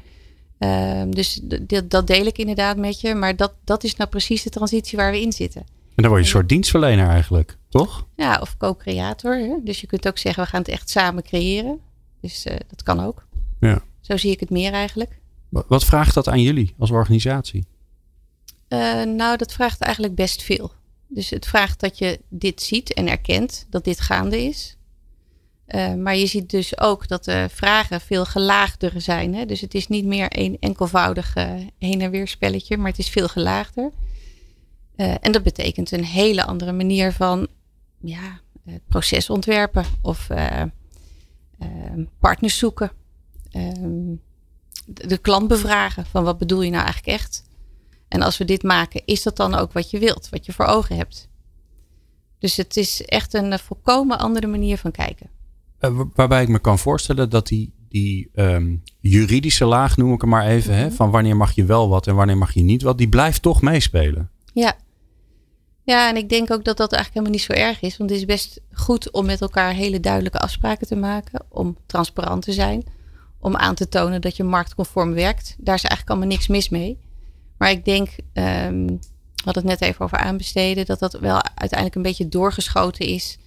Ehm, 0.58 1.10
dus 1.12 1.42
dat 1.88 2.08
deel 2.08 2.26
ik 2.26 2.38
inderdaad 2.38 2.78
met 2.78 3.02
je. 3.02 3.16
Maar 3.16 3.36
dat, 3.36 3.54
dat 3.64 3.84
is 3.84 3.96
nou 3.96 4.10
precies 4.10 4.44
de 4.44 4.50
transitie 4.50 4.98
waar 4.98 5.12
we 5.12 5.22
in 5.22 5.32
zitten. 5.32 5.64
En 5.98 6.04
dan 6.04 6.12
word 6.12 6.24
je 6.24 6.28
een 6.28 6.36
soort 6.38 6.50
dienstverlener 6.50 7.08
eigenlijk, 7.08 7.58
toch? 7.70 8.08
Ja, 8.16 8.40
of 8.42 8.58
co-creator. 8.58 9.60
Dus 9.64 9.82
je 9.82 9.88
kunt 9.88 10.08
ook 10.08 10.18
zeggen, 10.18 10.44
we 10.44 10.50
gaan 10.50 10.60
het 10.60 10.70
echt 10.70 10.90
samen 10.90 11.24
creëren. 11.24 11.80
Dus 12.22 12.46
eh, 12.46 12.58
dat 12.68 12.84
kan 12.84 13.00
ook. 13.00 13.28
Ja. 13.60 13.82
Zo 14.02 14.18
zie 14.18 14.32
ik 14.32 14.40
het 14.40 14.50
meer 14.50 14.72
eigenlijk. 14.72 15.20
Wat- 15.50 15.86
vraagt 15.86 16.14
dat 16.14 16.28
aan 16.28 16.42
jullie 16.42 16.74
als 16.78 16.92
organisatie? 16.92 17.66
Eh, 18.68 19.04
nou, 19.04 19.38
dat 19.38 19.54
vraagt 19.54 19.82
eigenlijk 19.82 20.16
best 20.16 20.44
veel. 20.44 20.72
Dus 21.08 21.30
het 21.30 21.46
vraagt 21.46 21.80
dat 21.80 21.98
je 21.98 22.20
dit 22.30 22.62
ziet 22.62 22.94
en 22.94 23.08
erkent 23.08 23.66
dat 23.70 23.84
dit 23.84 24.00
gaande 24.00 24.44
is. 24.44 24.78
Eh, 25.66 25.94
maar 25.94 26.16
je 26.16 26.26
ziet 26.26 26.50
dus 26.50 26.80
ook 26.80 27.08
dat 27.08 27.24
de 27.24 27.48
vragen 27.52 28.02
veel 28.02 28.26
gelaagder 28.26 29.02
zijn. 29.02 29.36
Hè? 29.36 29.46
Dus 29.46 29.62
het 29.62 29.74
is 29.74 29.88
niet 29.88 30.06
meer 30.06 30.28
een 30.30 30.58
enkelvoudig 30.60 31.34
heen 31.80 32.02
en 32.02 32.12
weer 32.12 32.28
spelletje, 32.28 32.78
maar 32.78 32.90
het 32.90 33.00
is 33.00 33.10
veel 33.10 33.28
gelaagder. 33.28 33.92
Eh, 34.98 35.16
en 35.22 35.32
dat 35.32 35.44
betekent 35.44 35.92
een 35.92 36.04
hele 36.04 36.46
andere 36.46 36.72
manier 36.72 37.12
van 37.14 37.48
ja, 38.02 38.40
het 38.66 38.82
proces 38.88 39.30
ontwerpen 39.30 39.86
of 40.02 40.30
eh, 40.30 40.62
eh, 40.62 40.68
partners 42.20 42.58
zoeken. 42.58 42.92
Ehm, 43.52 44.16
de, 44.86 45.08
de 45.08 45.18
klant 45.18 45.48
bevragen 45.48 46.06
van 46.06 46.24
wat 46.24 46.38
bedoel 46.38 46.62
je 46.62 46.72
nou 46.72 46.84
eigenlijk 46.84 47.20
echt? 47.20 47.44
En 48.08 48.22
als 48.22 48.38
we 48.38 48.46
dit 48.46 48.64
maken, 48.64 49.02
is 49.06 49.24
dat 49.24 49.36
dan 49.36 49.56
ook 49.56 49.72
wat 49.72 49.90
je 49.90 50.00
wilt, 50.00 50.30
wat 50.30 50.46
je 50.46 50.54
voor 50.54 50.66
ogen 50.66 50.96
hebt? 50.98 51.30
Dus 52.40 52.56
het 52.58 52.78
is 52.78 53.06
echt 53.06 53.34
een 53.34 53.52
eh, 53.54 53.60
volkomen 53.60 54.20
andere 54.20 54.48
manier 54.48 54.78
van 54.78 54.92
kijken. 54.92 55.30
Wa- 55.80 56.08
waarbij 56.14 56.42
ik 56.42 56.48
me 56.50 56.60
kan 56.60 56.80
voorstellen 56.80 57.30
dat 57.30 57.48
die, 57.48 57.74
die 57.90 58.30
ehm, 58.34 58.76
juridische 59.00 59.66
laag, 59.66 59.98
noem 59.98 60.14
ik 60.14 60.22
hem 60.22 60.30
maar 60.30 60.46
even, 60.48 60.76
hè, 60.76 60.86
Mhm. 60.86 60.96
van 60.96 61.12
wanneer 61.12 61.38
mag 61.38 61.52
je 61.52 61.66
wel 61.66 61.90
wat 61.90 62.08
en 62.08 62.16
wanneer 62.16 62.38
mag 62.38 62.54
je 62.54 62.62
niet 62.64 62.82
wat, 62.82 62.98
die 62.98 63.10
blijft 63.10 63.42
toch 63.42 63.62
meespelen. 63.62 64.30
Ja. 64.54 64.76
Ja, 65.88 66.10
en 66.10 66.16
ik 66.16 66.30
denk 66.30 66.52
ook 66.52 66.64
dat 66.64 66.78
dat 66.78 66.94
eigenlijk 66.94 67.14
helemaal 67.14 67.32
niet 67.32 67.42
zo 67.42 67.68
erg 67.68 67.82
is. 67.82 67.98
Want 67.98 68.10
het 68.10 68.20
is 68.20 68.26
best 68.26 68.60
goed 68.74 69.12
om 69.12 69.26
met 69.26 69.42
elkaar 69.42 69.74
hele 69.74 70.00
duidelijke 70.00 70.40
afspraken 70.40 70.88
te 70.88 70.96
maken. 70.96 71.46
Om 71.50 71.78
transparant 71.86 72.42
te 72.42 72.52
zijn. 72.52 72.84
Om 73.40 73.56
aan 73.56 73.76
te 73.76 73.90
tonen 73.90 74.22
dat 74.22 74.38
je 74.38 74.44
marktconform 74.44 75.14
werkt. 75.14 75.56
Daar 75.58 75.76
is 75.76 75.84
eigenlijk 75.84 76.10
allemaal 76.10 76.28
niks 76.28 76.48
mis 76.48 76.70
mee. 76.70 77.00
Maar 77.58 77.70
ik 77.70 77.86
denk, 77.86 78.10
ehm, 78.34 78.86
we 78.86 79.44
hadden 79.44 79.68
het 79.68 79.80
net 79.80 79.82
even 79.82 80.06
over 80.06 80.18
aanbesteden. 80.18 80.86
Dat 80.86 81.00
dat 81.00 81.14
wel 81.14 81.44
uiteindelijk 81.44 81.96
een 81.96 82.02
beetje 82.02 82.30
doorgeschoten 82.30 83.06
is. 83.06 83.38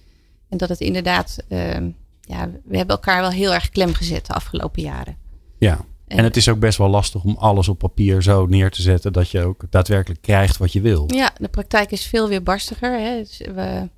En 0.49 0.57
dat 0.57 0.69
het 0.69 0.79
inderdaad, 0.79 1.37
ehm, 1.47 1.89
ja, 2.21 2.49
we 2.63 2.77
hebben 2.77 2.95
elkaar 2.95 3.21
wel 3.21 3.31
heel 3.31 3.53
erg 3.53 3.69
klem 3.69 3.93
gezet 3.93 4.25
de 4.25 4.33
afgelopen 4.33 4.81
jaren. 4.81 5.17
Ja. 5.57 5.85
En 6.17 6.23
het 6.23 6.37
is 6.37 6.49
ook 6.49 6.59
best 6.59 6.77
wel 6.77 6.89
lastig 6.89 7.23
om 7.23 7.35
alles 7.39 7.67
op 7.67 7.77
papier 7.77 8.23
zo 8.23 8.45
neer 8.45 8.71
te 8.71 8.81
zetten 8.81 9.13
dat 9.13 9.29
je 9.29 9.43
ook 9.43 9.63
daadwerkelijk 9.69 10.21
krijgt 10.21 10.57
wat 10.57 10.73
je 10.73 10.81
wil. 10.81 11.03
Ja, 11.07 11.33
de 11.37 11.47
praktijk 11.47 11.91
is 11.91 12.05
veel 12.05 12.27
weer 12.27 12.43
barstiger. 12.43 12.99
Hè. 12.99 13.17
Dus 13.17 13.37
we, 13.37 13.89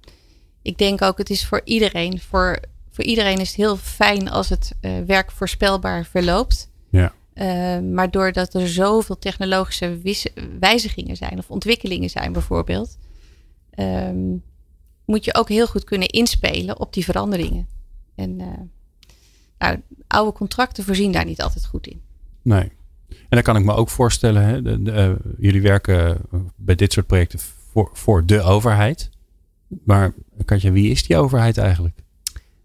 ik 0.62 0.78
denk 0.78 1.02
ook, 1.02 1.18
het 1.18 1.30
is 1.30 1.46
voor 1.46 1.62
iedereen. 1.64 2.20
Voor, 2.20 2.60
voor 2.92 3.04
iedereen 3.04 3.38
is 3.38 3.48
het 3.48 3.56
heel 3.56 3.78
fijn 3.78 4.30
als 4.30 4.50
het 4.50 4.74
eh, 4.82 4.92
werk 5.08 5.32
voorspelbaar 5.32 6.06
verloopt. 6.06 6.70
Ja. 6.90 7.14
Eh, 7.34 7.80
maar 7.80 8.12
doordat 8.12 8.54
er 8.54 8.68
zoveel 8.68 9.18
technologische 9.18 10.00
wijzigingen 10.60 11.16
zijn 11.16 11.38
of 11.38 11.50
ontwikkelingen 11.50 12.10
zijn 12.10 12.34
bijvoorbeeld, 12.34 12.98
ehm, 13.70 14.36
moet 15.06 15.26
je 15.26 15.36
ook 15.36 15.50
heel 15.50 15.68
goed 15.68 15.84
kunnen 15.84 16.08
inspelen 16.08 16.80
op 16.80 16.94
die 16.94 17.04
veranderingen. 17.04 17.68
En 18.16 18.40
eh, 18.40 18.48
nou, 19.64 19.82
oude 20.08 20.32
contracten 20.32 20.84
voorzien 20.84 21.12
daar 21.12 21.26
niet 21.26 21.42
altijd 21.42 21.66
goed 21.66 21.88
in. 21.88 22.02
Nee. 22.42 22.72
En 23.10 23.40
dan 23.40 23.42
kan 23.42 23.56
ik 23.56 23.64
me 23.64 23.74
ook 23.74 23.90
voorstellen, 23.90 24.44
hè, 24.46 24.62
de, 24.62 24.82
de, 24.82 24.92
eh, 24.92 25.12
jullie 25.38 25.62
werken 25.62 26.18
bij 26.56 26.76
dit 26.76 26.94
soort 26.94 27.08
projecten 27.08 27.40
voor, 27.72 27.90
voor 27.94 28.26
de 28.26 28.42
overheid. 28.42 29.10
Maar 29.86 30.14
Katja, 30.46 30.72
wie 30.72 30.92
is 30.92 31.08
die 31.08 31.18
overheid 31.18 31.58
eigenlijk? 31.58 31.96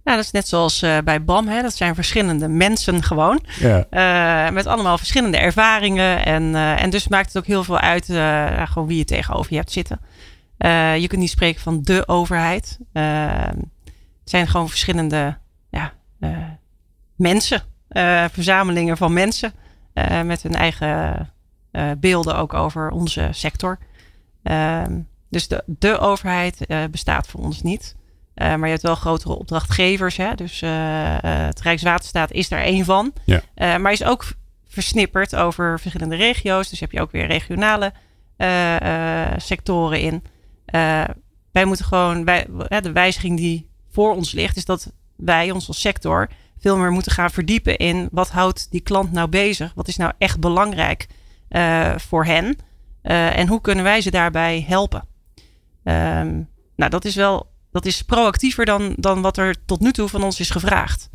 Nou, 0.05 0.17
dat 0.17 0.27
is 0.27 0.33
net 0.33 0.49
zoals 0.49 0.83
eh, 0.83 0.99
bij 1.05 1.25
BAM. 1.25 1.49
Hè? 1.49 1.63
Dat 1.63 1.75
zijn 1.75 1.95
verschillende 1.95 2.49
mensen 2.49 3.03
gewoon. 3.03 3.41
Ja. 3.59 3.87
Eh, 3.91 4.53
met 4.53 4.67
allemaal 4.67 4.99
verschillende 4.99 5.39
ervaringen. 5.39 6.25
En, 6.25 6.55
eh, 6.55 6.83
en 6.83 6.91
dus 6.91 7.09
maakt 7.09 7.27
het 7.27 7.37
ook 7.37 7.47
heel 7.47 7.65
veel 7.65 7.79
uit 7.79 8.11
eh, 8.11 8.67
gewoon 8.67 8.89
wie 8.89 8.97
je 8.99 9.05
tegenover 9.05 9.53
je 9.53 9.59
hebt 9.59 9.73
zitten. 9.73 10.01
Eh, 10.59 10.97
je 10.97 11.07
kunt 11.07 11.21
niet 11.21 11.31
spreken 11.31 11.61
van 11.61 11.83
de 11.83 12.09
overheid. 12.09 12.79
Eh, 12.93 13.47
het 14.21 14.31
zijn 14.31 14.47
gewoon 14.47 14.69
verschillende 14.69 15.39
ja, 15.71 15.93
eh, 16.21 16.31
mensen. 17.19 17.63
eh, 17.89 18.25
verzamelingen 18.33 18.97
van 18.97 19.13
mensen. 19.13 19.53
eh, 19.93 20.23
met 20.23 20.43
hun 20.43 20.55
eigen 20.55 21.33
eh, 21.71 21.91
beelden 21.99 22.37
ook 22.37 22.55
over 22.55 22.91
onze 22.91 23.29
sector. 23.33 23.79
Ehm, 24.43 25.01
dus 25.31 25.49
de, 25.49 25.63
de 25.67 25.99
overheid 25.99 26.67
bestaat 26.91 27.27
voor 27.29 27.41
ons 27.41 27.63
niet. 27.63 27.97
Maar 28.35 28.59
je 28.59 28.67
hebt 28.67 28.83
wel 28.83 28.95
grotere 28.95 29.39
opdrachtgevers. 29.39 30.17
Hè? 30.17 30.35
Dus 30.35 30.61
het 31.21 31.61
Rijkswaterstaat 31.61 32.33
is 32.33 32.49
daar 32.49 32.63
één 32.63 32.85
van. 32.85 33.13
Ja. 33.25 33.79
Maar 33.79 33.93
is 33.93 34.05
ook 34.05 34.25
versnipperd 34.69 35.37
over 35.37 35.81
verschillende 35.81 36.17
regio's. 36.17 36.69
Dus 36.69 36.81
heb 36.81 36.93
je 36.93 37.01
ook 37.01 37.11
weer 37.11 37.27
regionale 37.27 37.93
sectoren 39.37 40.01
in. 40.01 40.23
wij 41.53 41.65
moeten 41.65 41.85
gewoon, 41.85 42.25
wij, 42.25 42.47
de 42.81 42.93
wijziging 42.93 43.37
die 43.37 43.69
voor 43.91 44.15
ons 44.15 44.33
ligt, 44.33 44.57
is 44.57 44.65
dat 44.65 44.93
wij, 45.17 45.51
ons 45.51 45.69
als 45.69 45.81
sector, 45.81 46.29
veel 46.61 46.77
meer 46.77 46.91
moeten 46.91 47.13
gaan 47.13 47.31
verdiepen 47.31 47.77
in 47.77 48.09
wat 48.13 48.31
houdt 48.31 48.71
die 48.71 48.81
klant 48.81 49.13
nou 49.13 49.29
bezig? 49.29 49.73
Wat 49.75 49.89
is 49.89 49.97
nou 49.97 50.13
echt 50.19 50.41
belangrijk 50.41 51.07
voor 51.97 52.25
hen? 52.25 52.57
en 53.03 53.49
hoe 53.49 53.61
kunnen 53.61 53.85
wij 53.85 54.01
ze 54.01 54.11
daarbij 54.11 54.65
helpen? 54.69 55.05
Um, 55.85 56.49
nou, 56.77 56.91
dat 56.91 57.05
is 57.05 57.15
wel 57.15 57.49
dat 57.71 57.87
is 57.87 58.03
proactiever 58.03 58.65
dan, 58.65 58.95
dan 58.97 59.23
wat 59.23 59.37
er 59.37 59.65
tot 59.65 59.81
nu 59.81 59.93
toe 59.93 60.09
van 60.09 60.23
ons 60.23 60.41
is 60.41 60.51
gevraagd. 60.51 61.09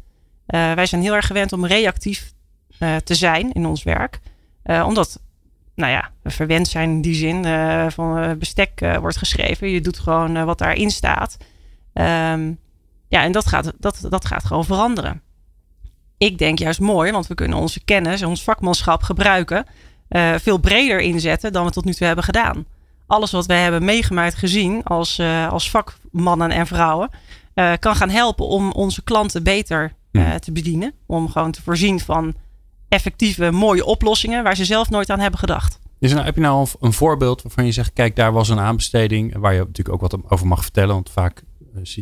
Uh, 0.47 0.73
wij 0.73 0.85
zijn 0.85 1.01
heel 1.01 1.15
erg 1.15 1.27
gewend 1.27 1.53
om 1.53 1.65
reactief 1.65 2.33
uh, 2.79 2.95
te 2.95 3.15
zijn 3.15 3.51
in 3.51 3.65
ons 3.65 3.83
werk. 3.83 4.19
Uh, 4.65 4.85
omdat, 4.87 5.21
nou 5.75 5.91
ja, 5.91 6.11
we 6.21 6.29
verwend 6.29 6.67
zijn 6.67 6.89
in 6.89 7.01
die 7.01 7.15
zin 7.15 7.45
van 7.91 8.37
bestek 8.37 8.79
wordt 8.99 9.17
geschreven. 9.17 9.69
Je 9.69 9.81
doet 9.81 9.99
gewoon 9.99 10.45
wat 10.45 10.57
daarin 10.57 10.91
staat. 10.91 11.37
Um, 11.93 12.59
ja, 13.07 13.23
en 13.23 13.31
dat 13.31 13.47
gaat, 13.47 13.73
dat, 13.79 14.05
dat 14.09 14.25
gaat 14.25 14.45
gewoon 14.45 14.65
veranderen. 14.65 15.21
Ik 16.17 16.37
denk 16.37 16.59
juist 16.59 16.79
mooi, 16.79 17.11
want 17.11 17.27
we 17.27 17.35
kunnen 17.35 17.57
onze 17.57 17.83
kennis 17.83 18.21
en 18.21 18.27
ons 18.27 18.43
vakmanschap 18.43 19.03
gebruiken. 19.03 19.65
veel 20.37 20.57
breder 20.57 20.99
inzetten 20.99 21.53
dan 21.53 21.65
we 21.65 21.71
tot 21.71 21.85
nu 21.85 21.93
toe 21.93 22.07
hebben 22.07 22.23
gedaan 22.23 22.65
alles 23.13 23.31
wat 23.31 23.45
wij 23.45 23.61
hebben 23.61 23.85
meegemaakt, 23.85 24.35
gezien 24.35 24.83
als, 24.83 25.19
uh, 25.19 25.51
als 25.51 25.69
vakmannen 25.69 26.51
en 26.51 26.67
vrouwen, 26.67 27.09
uh, 27.55 27.71
kan 27.79 27.95
gaan 27.95 28.09
helpen 28.09 28.47
om 28.47 28.71
onze 28.71 29.03
klanten 29.03 29.43
beter 29.43 29.93
te 30.39 30.51
bedienen. 30.51 30.93
Om 31.05 31.29
gewoon 31.29 31.51
te 31.51 31.61
voorzien 31.61 31.99
van 31.99 32.33
effectieve, 32.89 33.51
mooie 33.51 33.85
oplossingen 33.85 34.43
waar 34.43 34.55
ze 34.55 34.65
zelf 34.65 34.89
nooit 34.89 35.09
aan 35.09 35.19
hebben 35.19 35.39
gedacht. 35.39 35.79
Is 35.99 36.09
er 36.09 36.15
nou, 36.15 36.25
heb 36.25 36.35
je 36.35 36.41
nou 36.41 36.67
een 36.79 36.93
voorbeeld 36.93 37.41
waarvan 37.41 37.65
je 37.65 37.71
zegt, 37.71 37.93
kijk, 37.93 38.15
daar 38.15 38.31
was 38.31 38.49
een 38.49 38.59
aanbesteding 38.59 39.37
waar 39.37 39.53
je 39.53 39.59
natuurlijk 39.59 39.95
ook 39.95 40.11
wat 40.11 40.31
over 40.31 40.47
mag 40.47 40.61
vertellen, 40.61 40.93
want 40.93 41.09
vaak 41.09 41.43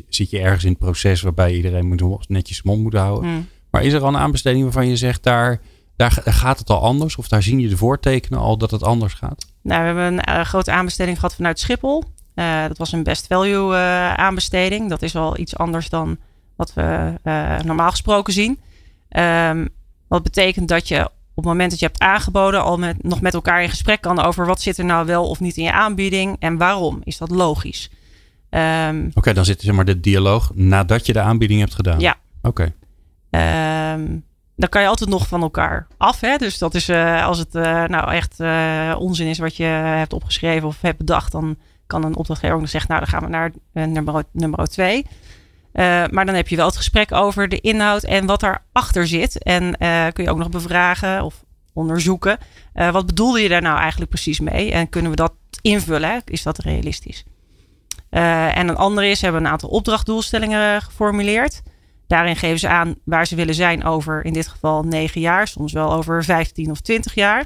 zit 0.10 0.30
je 0.30 0.40
ergens 0.40 0.64
in 0.64 0.70
het 0.70 0.80
proces 0.80 1.22
waarbij 1.22 1.56
iedereen 1.56 1.88
moet 1.88 2.30
netjes 2.30 2.62
mond 2.62 2.82
moet 2.82 2.94
houden. 2.94 3.30
Hmm. 3.30 3.48
Maar 3.72 3.84
is 3.84 3.94
er 3.94 4.02
al 4.02 4.08
een 4.08 4.18
aanbesteding 4.18 4.64
waarvan 4.64 4.88
je 4.88 4.96
zegt, 4.96 5.24
daar, 5.24 5.60
daar 5.96 6.12
gaat 6.26 6.60
het 6.60 6.70
al 6.70 6.82
anders? 6.82 7.16
Of 7.16 7.28
daar 7.28 7.44
zien 7.44 7.60
je 7.60 7.70
de 7.70 7.78
voortekenen 7.78 8.40
al 8.40 8.58
dat 8.58 8.72
het 8.72 8.84
anders 8.84 9.14
gaat? 9.14 9.46
Nou, 9.62 9.80
we 9.80 9.86
hebben 9.86 10.06
een 10.06 10.40
uh, 10.40 10.46
grote 10.46 10.72
aanbesteding 10.72 11.20
gehad 11.20 11.36
vanuit 11.36 11.60
Schiphol. 11.60 12.04
Uh, 12.36 12.68
dat 12.68 12.78
was 12.78 12.92
een 12.92 13.04
best 13.04 13.28
value 13.28 13.74
uh, 13.74 14.14
aanbesteding. 14.14 14.90
Dat 14.90 15.02
is 15.02 15.14
wel 15.14 15.38
iets 15.38 15.58
anders 15.58 15.90
dan 15.90 16.18
wat 16.56 16.74
we 16.74 17.14
normaal 17.64 17.90
gesproken 17.90 18.34
zien. 18.34 18.60
Um, 19.10 19.70
wat 20.08 20.24
betekent 20.24 20.68
dat 20.68 20.88
je 20.88 21.06
op 21.06 21.36
het 21.36 21.46
moment 21.46 21.70
dat 21.70 21.80
je 21.80 21.86
hebt 21.86 22.00
aangeboden 22.00 22.64
al 22.64 22.78
met, 22.78 23.04
nog 23.04 23.22
met 23.22 23.34
elkaar 23.34 23.64
in 23.64 23.70
gesprek 23.70 24.02
kan 24.02 24.20
over 24.20 24.46
wat 24.46 24.62
zit 24.62 24.78
er 24.78 24.86
nou 24.86 25.06
wel 25.06 25.30
of 25.30 25.40
niet 25.40 25.58
in 25.58 25.64
je 25.64 25.72
aanbieding 25.72 26.36
en 26.40 26.58
waarom. 26.58 27.02
Is 27.04 27.18
dat 27.18 27.30
logisch? 27.30 27.90
Um, 28.50 29.12
Oké, 29.14 29.34
dan 29.34 29.46
zit 29.46 29.62
zeg 29.62 29.76
maar 29.76 29.86
de 29.86 30.00
dialoog 30.00 30.52
nadat 30.54 31.06
je 31.06 31.14
de 31.14 31.20
aanbieding 31.20 31.60
hebt 31.60 31.76
gedaan. 31.76 32.00
Ja. 32.00 32.18
Oké. 32.42 32.48
Okay. 32.48 32.74
Ehm, 33.32 34.18
dan 34.56 34.70
kan 34.70 34.82
je 34.82 34.88
altijd 34.88 35.10
nog 35.10 35.28
van 35.28 35.42
elkaar 35.42 35.88
af. 35.98 36.20
Hè? 36.20 36.38
Dus 36.38 36.58
dat 36.58 36.76
is 36.76 36.90
uh, 36.90 37.26
als 37.26 37.38
het 37.38 37.56
uh, 37.56 37.84
nou 37.84 38.12
echt 38.12 38.40
uh, 38.40 38.96
onzin 38.98 39.28
is 39.28 39.40
wat 39.40 39.56
je 39.56 39.64
hebt 39.64 40.14
opgeschreven 40.14 40.68
of 40.68 40.82
hebt 40.82 40.98
bedacht, 40.98 41.32
dan 41.32 41.58
kan 41.88 42.04
een 42.04 42.16
opdrachtgever 42.16 42.56
ook 42.56 42.62
nog 42.62 42.70
zeggen, 42.70 42.90
nou 42.90 43.02
dan 43.02 43.12
gaan 43.12 43.24
we 43.24 43.30
naar 43.30 43.52
nummer, 43.88 44.24
nummer 44.32 44.68
twee. 44.68 45.06
maar 46.12 46.26
dan 46.26 46.36
heb 46.36 46.48
je 46.48 46.56
wel 46.56 46.66
het 46.66 46.76
gesprek 46.76 47.12
over 47.12 47.50
de 47.50 47.60
inhoud 47.60 48.04
en 48.04 48.26
wat 48.26 48.40
daarachter 48.40 49.08
zit. 49.08 49.44
En 49.44 49.78
kun 50.14 50.24
je 50.24 50.30
ook 50.30 50.38
nog 50.38 50.50
bevragen 50.50 51.24
of 51.24 51.44
onderzoeken. 51.74 52.38
wat 52.74 53.06
bedoelde 53.06 53.42
je 53.42 53.50
daar 53.50 53.62
nou 53.62 53.80
eigenlijk 53.80 54.10
precies 54.10 54.40
mee? 54.40 54.72
En 54.72 54.90
kunnen 54.90 55.12
we 55.12 55.18
dat 55.18 55.34
invullen? 55.62 56.22
Is 56.26 56.44
dat 56.44 56.58
realistisch? 56.58 57.26
en 58.10 58.68
een 58.68 58.76
andere 58.76 59.08
is, 59.08 59.22
hebben 59.22 59.42
we 59.42 59.48
een 59.48 59.54
aantal 59.54 59.70
opdrachtdoelstellingen 59.70 60.82
geformuleerd. 60.82 61.62
Daarin 62.12 62.36
geven 62.36 62.60
ze 62.60 62.68
aan 62.68 62.96
waar 63.04 63.28
ze 63.28 63.36
willen 63.36 63.56
zijn 63.56 63.84
over 63.84 64.26
in 64.26 64.34
dit 64.34 64.48
geval 64.48 64.84
negen 64.84 65.22
jaar, 65.22 65.48
soms 65.48 65.74
wel 65.74 65.94
over 65.94 66.24
15 66.24 66.72
of 66.72 66.80
20 66.82 67.14
jaar. 67.14 67.46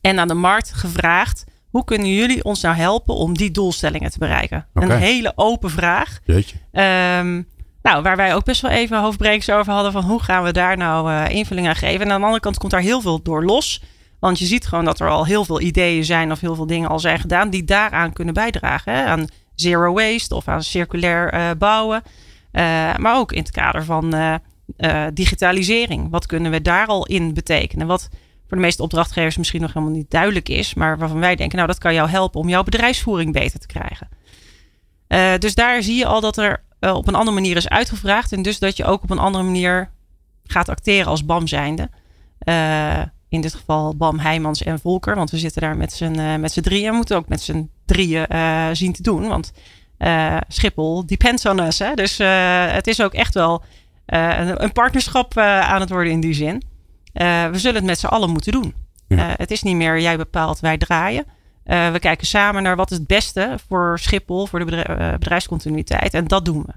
En 0.00 0.18
aan 0.18 0.28
de 0.28 0.34
markt 0.34 0.72
gevraagd: 0.72 1.44
hoe 1.70 1.84
kunnen 1.84 2.14
jullie 2.14 2.44
ons 2.44 2.60
nou 2.60 2.76
helpen 2.76 3.14
om 3.14 3.36
die 3.36 3.50
doelstellingen 3.50 4.10
te 4.10 4.18
bereiken? 4.18 4.66
Een 4.74 4.90
hele 4.90 5.32
open 5.34 5.70
vraag. 5.70 6.18
Um, 6.72 7.48
nou, 7.82 8.02
waar 8.02 8.16
wij 8.16 8.34
ook 8.34 8.44
best 8.44 8.60
wel 8.60 8.70
even 8.70 9.00
hoofdbrekers 9.00 9.50
over 9.50 9.72
hadden 9.72 9.92
van 9.92 10.04
hoe 10.04 10.22
gaan 10.22 10.42
we 10.42 10.52
daar 10.52 10.76
nou 10.76 11.10
uh, 11.10 11.28
invulling 11.28 11.68
aan 11.68 11.76
geven. 11.76 12.06
En 12.06 12.12
aan 12.12 12.18
de 12.18 12.24
andere 12.24 12.42
kant 12.42 12.58
komt 12.58 12.72
daar 12.72 12.80
heel 12.80 13.00
veel 13.00 13.22
door 13.22 13.44
los. 13.44 13.82
Want 14.18 14.38
je 14.38 14.46
ziet 14.46 14.66
gewoon 14.66 14.84
dat 14.84 15.00
er 15.00 15.08
al 15.08 15.26
heel 15.26 15.44
veel 15.44 15.60
ideeën 15.60 16.04
zijn 16.04 16.30
of 16.30 16.40
heel 16.40 16.54
veel 16.54 16.66
dingen 16.66 16.88
al 16.88 16.98
zijn 16.98 17.18
gedaan 17.18 17.50
die 17.50 17.64
daaraan 17.64 18.12
kunnen 18.12 18.34
bijdragen. 18.34 18.92
Hè? 18.92 19.04
Aan 19.04 19.26
zero 19.54 19.92
waste 19.92 20.34
of 20.34 20.48
aan 20.48 20.62
circulair 20.62 21.34
uh, 21.34 21.50
bouwen. 21.58 22.02
Uh, 22.54 22.96
maar 22.96 23.16
ook 23.16 23.32
in 23.32 23.38
het 23.38 23.50
kader 23.50 23.84
van 23.84 24.14
uh, 24.14 24.34
uh, 24.76 25.06
digitalisering. 25.14 26.10
Wat 26.10 26.26
kunnen 26.26 26.50
we 26.50 26.62
daar 26.62 26.86
al 26.86 27.06
in 27.06 27.34
betekenen? 27.34 27.86
Wat 27.86 28.08
voor 28.48 28.56
de 28.56 28.62
meeste 28.62 28.82
opdrachtgevers 28.82 29.36
misschien 29.36 29.60
nog 29.60 29.72
helemaal 29.72 29.94
niet 29.94 30.10
duidelijk 30.10 30.48
is, 30.48 30.74
maar 30.74 30.98
waarvan 30.98 31.20
wij 31.20 31.36
denken, 31.36 31.56
nou 31.56 31.68
dat 31.68 31.78
kan 31.78 31.94
jou 31.94 32.08
helpen 32.08 32.40
om 32.40 32.48
jouw 32.48 32.62
bedrijfsvoering 32.62 33.32
beter 33.32 33.60
te 33.60 33.66
krijgen. 33.66 34.08
dus 35.40 35.54
daar 35.54 35.82
zie 35.82 35.96
je 35.96 36.06
al 36.06 36.20
dat 36.20 36.36
er 36.36 36.62
op 36.80 37.08
een 37.08 37.14
andere 37.14 37.34
manier 37.34 37.56
is 37.56 37.68
uitgevraagd 37.68 38.32
en 38.32 38.42
dus 38.42 38.58
dat 38.58 38.76
je 38.76 38.84
ook 38.84 39.02
op 39.02 39.10
een 39.10 39.18
andere 39.18 39.44
manier 39.44 39.90
gaat 40.44 40.68
acteren 40.68 41.06
als 41.06 41.24
BAM 41.24 41.46
zijnde. 41.46 41.90
in 43.28 43.40
dit 43.40 43.54
geval 43.54 43.96
BAM, 43.96 44.18
Heijmans 44.18 44.62
en 44.62 44.78
Volker, 44.78 45.14
want 45.14 45.30
we 45.30 45.38
zitten 45.38 45.60
daar 45.60 45.76
met 45.76 45.92
z'n 45.92 46.40
met 46.40 46.52
z'n 46.52 46.60
drieën 46.60 46.88
en 46.88 46.94
moeten 46.94 47.16
ook 47.16 47.28
met 47.28 47.40
z'n 47.40 47.70
drieën 47.84 48.26
zien 48.76 48.92
te 48.92 49.02
doen, 49.02 49.28
want 49.28 49.52
uh, 49.98 50.36
Schiphol 50.48 51.06
depends 51.06 51.46
on 51.46 51.60
us. 51.60 51.78
Hè? 51.78 51.94
Dus 51.94 52.20
uh, 52.20 52.72
het 52.72 52.86
is 52.86 53.00
ook 53.00 53.12
echt 53.12 53.34
wel 53.34 53.62
uh, 54.06 54.48
een 54.54 54.72
partnerschap 54.72 55.38
aan 55.38 55.80
het 55.80 55.90
worden 55.90 56.12
in 56.12 56.20
die 56.20 56.34
zin. 56.34 56.62
we 57.12 57.50
zullen 57.52 57.76
het 57.76 57.84
met 57.84 57.98
z'n 57.98 58.06
allen 58.06 58.30
moeten 58.30 58.52
doen. 58.52 58.74
Ja. 59.08 59.34
het 59.36 59.50
is 59.50 59.62
niet 59.62 59.76
meer 59.76 60.00
jij 60.00 60.16
bepaalt, 60.16 60.60
wij 60.60 60.78
draaien. 60.78 61.24
we 61.64 61.96
kijken 62.00 62.26
samen 62.26 62.62
naar 62.62 62.76
wat 62.76 62.90
is 62.90 62.96
het 62.96 63.06
beste 63.06 63.58
voor 63.68 63.98
Schiphol, 63.98 64.46
voor 64.46 64.58
de 64.66 64.84
bedrijfscontinuïteit. 65.18 66.14
En 66.14 66.26
dat 66.26 66.44
doen 66.44 66.66
we. 66.66 66.72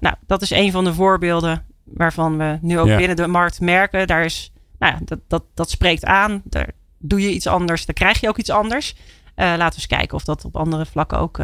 nou, 0.00 0.14
dat 0.26 0.42
is 0.42 0.50
een 0.50 0.72
van 0.72 0.84
de 0.84 0.94
voorbeelden 0.94 1.64
waarvan 1.84 2.38
we 2.38 2.58
nu 2.60 2.78
ook 2.78 2.86
ja. 2.86 2.96
binnen 2.96 3.16
de 3.16 3.26
markt 3.26 3.60
merken. 3.60 4.06
Daar 4.06 4.24
is, 4.24 4.52
nou 4.78 4.92
ja, 4.92 4.98
dat, 5.04 5.18
dat, 5.28 5.44
dat 5.54 5.70
spreekt 5.70 6.04
aan. 6.04 6.42
Daar 6.44 6.70
doe 6.98 7.20
je 7.20 7.32
iets 7.32 7.46
anders, 7.46 7.86
dan 7.86 7.94
krijg 7.94 8.20
je 8.20 8.28
ook 8.28 8.38
iets 8.38 8.50
anders. 8.50 8.94
laten 9.36 9.58
we 9.58 9.74
eens 9.74 9.86
kijken 9.86 10.16
of 10.16 10.24
dat 10.24 10.44
op 10.44 10.56
andere 10.56 10.86
vlakken 10.86 11.18
ook 11.18 11.38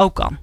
ook 0.00 0.14
kan. 0.14 0.38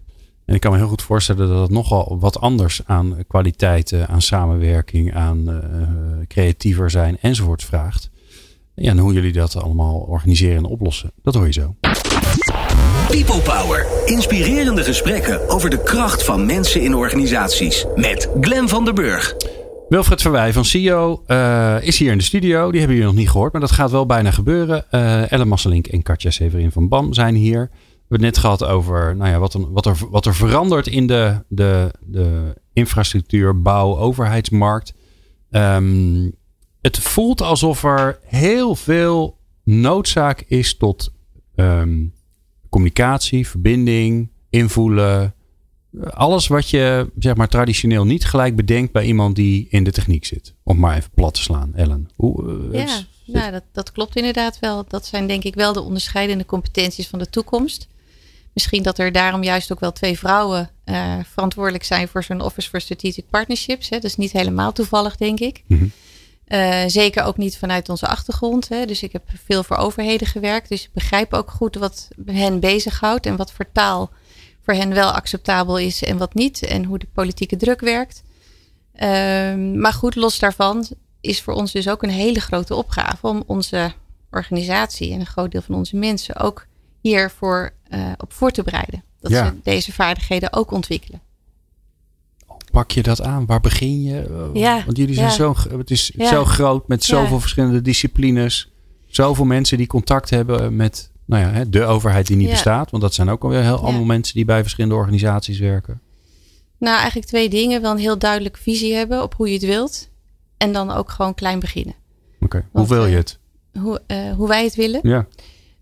En 0.46 0.56
ik 0.56 0.62
kan 0.62 0.72
me 0.72 0.78
heel 0.78 0.88
goed 0.88 1.02
voorstellen 1.02 1.50
dat 1.50 1.62
het 1.62 1.72
nogal 1.72 2.18
wat 2.20 2.40
anders 2.40 2.82
aan 2.86 3.18
kwaliteiten, 3.28 4.08
aan 4.08 4.22
samenwerking, 4.22 5.16
aan 5.16 5.50
uh, 5.50 6.28
creatiever 6.28 6.90
zijn 6.90 7.18
enzovoort 7.22 7.64
vraagt. 7.64 8.10
Ja, 8.76 8.92
en 8.92 8.98
hoe 8.98 9.14
jullie 9.14 9.34
dat 9.34 9.56
allemaal 9.56 9.96
organiseren 9.96 10.58
en 10.58 10.66
oplossen, 10.66 11.12
dat 11.24 11.34
hoor 11.34 11.46
je 11.46 11.54
zo. 11.54 11.76
People 13.08 13.42
Power. 13.42 13.86
Inspirerende 14.06 14.84
gesprekken 14.84 15.50
over 15.50 15.70
de 15.70 15.84
kracht 15.84 16.24
van 16.24 16.46
mensen 16.46 16.82
in 16.82 16.96
organisaties. 16.96 17.86
Met 17.96 18.30
Glen 18.42 18.70
van 18.70 18.86
der 18.86 18.94
Burg. 18.94 19.36
Wilfred 19.90 20.22
Verwij 20.22 20.54
van 20.54 20.66
CEO 20.66 21.24
uh, 21.28 21.76
is 21.82 21.98
hier 22.00 22.12
in 22.12 22.18
de 22.18 22.24
studio. 22.24 22.72
Die 22.72 22.80
hebben 22.80 22.98
jullie 22.98 23.12
nog 23.12 23.20
niet 23.20 23.30
gehoord, 23.30 23.52
maar 23.52 23.62
dat 23.62 23.72
gaat 23.72 23.92
wel 23.92 24.06
bijna 24.06 24.32
gebeuren. 24.32 24.86
Uh, 24.92 25.32
Ellen 25.32 25.48
Masselink 25.48 25.88
en 25.88 26.04
Katja 26.04 26.30
Severin 26.30 26.72
van 26.72 26.88
BAM 26.88 27.14
zijn 27.14 27.36
hier. 27.36 27.70
We 28.08 28.16
hebben 28.16 28.28
het 28.28 28.44
net 28.44 28.46
gehad 28.46 28.64
over 28.76 29.16
nou 29.16 29.32
ja, 29.32 29.40
wat, 29.40 29.54
er, 29.54 29.72
wat, 29.72 29.86
er, 29.86 29.98
wat 30.10 30.26
er 30.26 30.36
verandert 30.36 30.88
in 30.88 31.08
de, 31.08 31.44
de, 31.48 31.92
de 32.02 32.54
infrastructuur, 32.74 33.62
bouw, 33.62 33.98
overheidsmarkt. 33.98 34.94
Um, 35.52 36.36
het 36.82 36.98
voelt 36.98 37.42
alsof 37.42 37.84
er 37.84 38.20
heel 38.24 38.76
veel 38.76 39.38
noodzaak 39.64 40.44
is 40.48 40.78
tot 40.78 41.14
um, 41.56 42.14
communicatie, 42.70 43.48
verbinding, 43.48 44.30
invoelen. 44.50 45.34
Alles 46.10 46.48
wat 46.48 46.70
je 46.70 47.12
zeg 47.20 47.36
maar, 47.36 47.48
traditioneel 47.48 48.06
niet 48.06 48.26
gelijk 48.26 48.56
bedenkt 48.56 48.92
bij 48.92 49.06
iemand 49.06 49.36
die 49.36 49.68
in 49.70 49.84
de 49.84 49.92
techniek 49.92 50.26
zit. 50.26 50.54
Om 50.64 50.80
maar 50.80 50.98
even 50.98 51.12
plat 51.14 51.34
te 51.34 51.42
slaan, 51.42 51.76
Ellen. 51.76 52.10
Hoe, 52.16 52.44
uh, 52.44 52.86
ja, 52.86 53.00
nou, 53.26 53.52
dat, 53.52 53.64
dat 53.72 53.92
klopt 53.92 54.16
inderdaad 54.16 54.60
wel. 54.60 54.86
Dat 54.88 55.06
zijn 55.06 55.28
denk 55.28 55.44
ik 55.44 55.56
wel 55.56 55.74
de 55.74 55.82
onderscheidende 55.82 56.46
competenties 56.46 57.08
van 57.08 57.20
de 57.20 57.30
toekomst. 57.30 57.88
Misschien 58.58 58.84
dat 58.84 59.00
er 59.00 59.12
daarom 59.12 59.44
juist 59.44 59.72
ook 59.72 59.80
wel 59.80 59.92
twee 59.92 60.18
vrouwen 60.18 60.70
uh, 60.86 61.16
verantwoordelijk 61.24 61.84
zijn 61.84 62.08
voor 62.08 62.24
zo'n 62.24 62.42
Office 62.42 62.70
for 62.70 62.82
Strategic 62.82 63.30
Partnerships. 63.30 63.90
Hè. 63.90 63.96
Dat 63.96 64.10
is 64.10 64.16
niet 64.16 64.32
helemaal 64.32 64.72
toevallig, 64.72 65.16
denk 65.16 65.40
ik. 65.40 65.64
Mm 65.68 65.78
-hmm. 65.78 65.92
uh, 66.48 66.84
zeker 66.88 67.24
ook 67.24 67.38
niet 67.38 67.58
vanuit 67.58 67.90
onze 67.90 68.08
achtergrond. 68.08 68.70
Hè. 68.70 68.86
Dus 68.86 69.04
ik 69.04 69.12
heb 69.12 69.24
veel 69.46 69.64
voor 69.64 69.78
overheden 69.78 70.28
gewerkt. 70.28 70.70
Dus 70.70 70.84
ik 70.84 70.90
begrijp 70.94 71.34
ook 71.34 71.52
goed 71.52 71.76
wat 71.76 72.08
hen 72.26 72.60
bezighoudt 72.60 73.26
en 73.26 73.36
wat 73.36 73.52
voor 73.52 73.72
taal 73.72 74.10
voor 74.64 74.74
hen 74.74 74.94
wel 74.94 75.12
acceptabel 75.12 75.78
is 75.78 76.04
en 76.04 76.18
wat 76.18 76.34
niet. 76.34 76.64
En 76.64 76.84
hoe 76.84 77.00
de 77.00 77.08
politieke 77.14 77.56
druk 77.56 77.80
werkt. 77.80 78.24
Uh, 78.96 79.02
maar 79.76 79.94
goed, 79.94 80.16
los 80.16 80.40
daarvan 80.40 80.88
is 81.22 81.42
voor 81.42 81.54
ons 81.54 81.72
dus 81.72 81.90
ook 81.90 82.04
een 82.04 82.10
hele 82.10 82.40
grote 82.40 82.76
opgave 82.76 83.28
om 83.28 83.44
onze 83.46 83.94
organisatie 84.32 85.14
en 85.14 85.20
een 85.20 85.26
groot 85.26 85.52
deel 85.52 85.62
van 85.62 85.76
onze 85.76 85.96
mensen 85.96 86.36
ook 86.36 86.66
hiervoor 87.01 87.74
uh, 87.89 88.12
op 88.18 88.34
voor 88.34 88.51
te 88.51 88.63
bereiden. 88.63 89.04
Dat 89.20 89.32
ze 89.32 89.54
deze 89.63 89.94
vaardigheden 89.94 90.54
ook 90.54 90.72
ontwikkelen. 90.72 91.22
Pak 92.72 92.92
je 92.92 93.04
dat 93.04 93.22
aan? 93.22 93.46
Waar 93.46 93.62
begin 93.62 94.04
je? 94.04 94.50
Ja, 94.54 94.84
Want 94.86 94.98
jullie 94.98 95.16
zijn 95.16 95.32
zo, 95.32 95.56
het 95.77 95.92
is 95.92 96.10
zo 96.10 96.46
groot 96.46 96.88
met 96.88 97.04
zoveel 97.04 97.39
verschillende 97.39 97.82
disciplines. 97.82 98.72
Zoveel 99.06 99.46
mensen 99.46 99.77
die 99.77 99.88
contact 99.88 100.30
hebben 100.30 100.75
met 100.75 101.12
nou 101.25 101.56
ja, 101.56 101.66
de 101.66 101.84
overheid 101.84 102.27
die 102.27 102.38
niet 102.38 102.50
bestaat. 102.50 102.92
Want 102.92 103.04
dat 103.04 103.13
zijn 103.13 103.30
ook 103.30 103.44
alweer 103.44 103.62
heel 103.62 103.80
allemaal 103.80 104.04
mensen 104.04 104.36
die 104.36 104.46
bij 104.46 104.62
verschillende 104.62 104.96
organisaties 104.96 105.60
werken. 105.60 106.01
Nou, 106.77 106.96
eigenlijk 106.98 107.27
twee 107.27 107.50
dingen. 107.50 107.82
Wel 107.82 107.92
een 107.92 107.98
heel 107.98 108.18
duidelijke 108.18 108.60
visie 108.60 108.94
hebben 108.94 109.24
op 109.24 109.34
hoe 109.34 109.48
je 109.48 109.54
het 109.54 109.66
wilt. 109.66 110.10
En 110.58 110.74
dan 110.74 110.92
ook 110.92 111.12
gewoon 111.12 111.34
klein 111.34 111.60
beginnen. 111.60 111.96
Oké, 112.39 112.66
hoe 112.72 112.88
wil 112.88 113.06
je 113.06 113.12
eh, 113.12 113.18
het? 113.18 113.39
Hoe, 113.80 114.01
uh, 114.08 114.34
hoe 114.34 114.48
wij 114.48 114.63
het 114.63 114.75
willen? 114.75 115.00
Ja. 115.04 115.27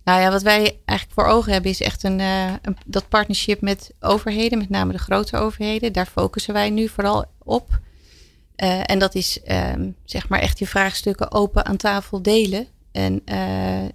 Nou 0.05 0.21
ja, 0.21 0.31
wat 0.31 0.41
wij 0.41 0.79
eigenlijk 0.85 1.19
voor 1.19 1.33
ogen 1.33 1.51
hebben 1.51 1.71
is 1.71 1.81
echt 1.81 2.03
een, 2.03 2.19
uh, 2.19 2.51
een, 2.61 2.77
dat 2.85 3.09
partnership 3.09 3.61
met 3.61 3.93
overheden, 3.99 4.57
met 4.57 4.69
name 4.69 4.91
de 4.91 4.97
grote 4.97 5.37
overheden. 5.37 5.93
Daar 5.93 6.05
focussen 6.05 6.53
wij 6.53 6.69
nu 6.69 6.87
vooral 6.87 7.25
op. 7.43 7.79
Uh, 8.63 8.81
en 8.89 8.99
dat 8.99 9.15
is 9.15 9.39
uh, 9.47 9.73
zeg 10.03 10.29
maar 10.29 10.39
echt 10.39 10.59
je 10.59 10.67
vraagstukken 10.67 11.31
open 11.31 11.65
aan 11.65 11.77
tafel 11.77 12.21
delen. 12.21 12.67
En 12.91 13.21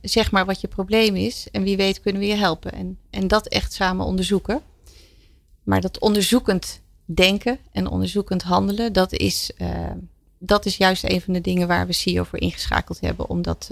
zeg 0.02 0.30
maar 0.30 0.46
wat 0.46 0.60
je 0.60 0.68
probleem 0.68 1.16
is. 1.16 1.48
En 1.52 1.62
wie 1.62 1.76
weet 1.76 2.00
kunnen 2.00 2.20
we 2.20 2.28
je 2.28 2.34
helpen. 2.34 2.72
En, 2.72 2.98
en 3.10 3.28
dat 3.28 3.46
echt 3.46 3.72
samen 3.72 4.06
onderzoeken. 4.06 4.60
Maar 5.62 5.80
dat 5.80 5.98
onderzoekend 5.98 6.80
denken 7.04 7.58
en 7.72 7.86
onderzoekend 7.86 8.42
handelen, 8.42 8.92
dat 8.92 9.12
is, 9.12 9.50
dat 10.38 10.66
is 10.66 10.76
juist 10.76 11.04
een 11.04 11.20
van 11.20 11.32
de 11.32 11.40
dingen 11.40 11.68
waar 11.68 11.86
we 11.86 11.92
CEO 11.92 12.24
voor 12.24 12.40
ingeschakeld 12.40 13.00
hebben 13.00 13.28
om 13.28 13.42
dat 13.42 13.68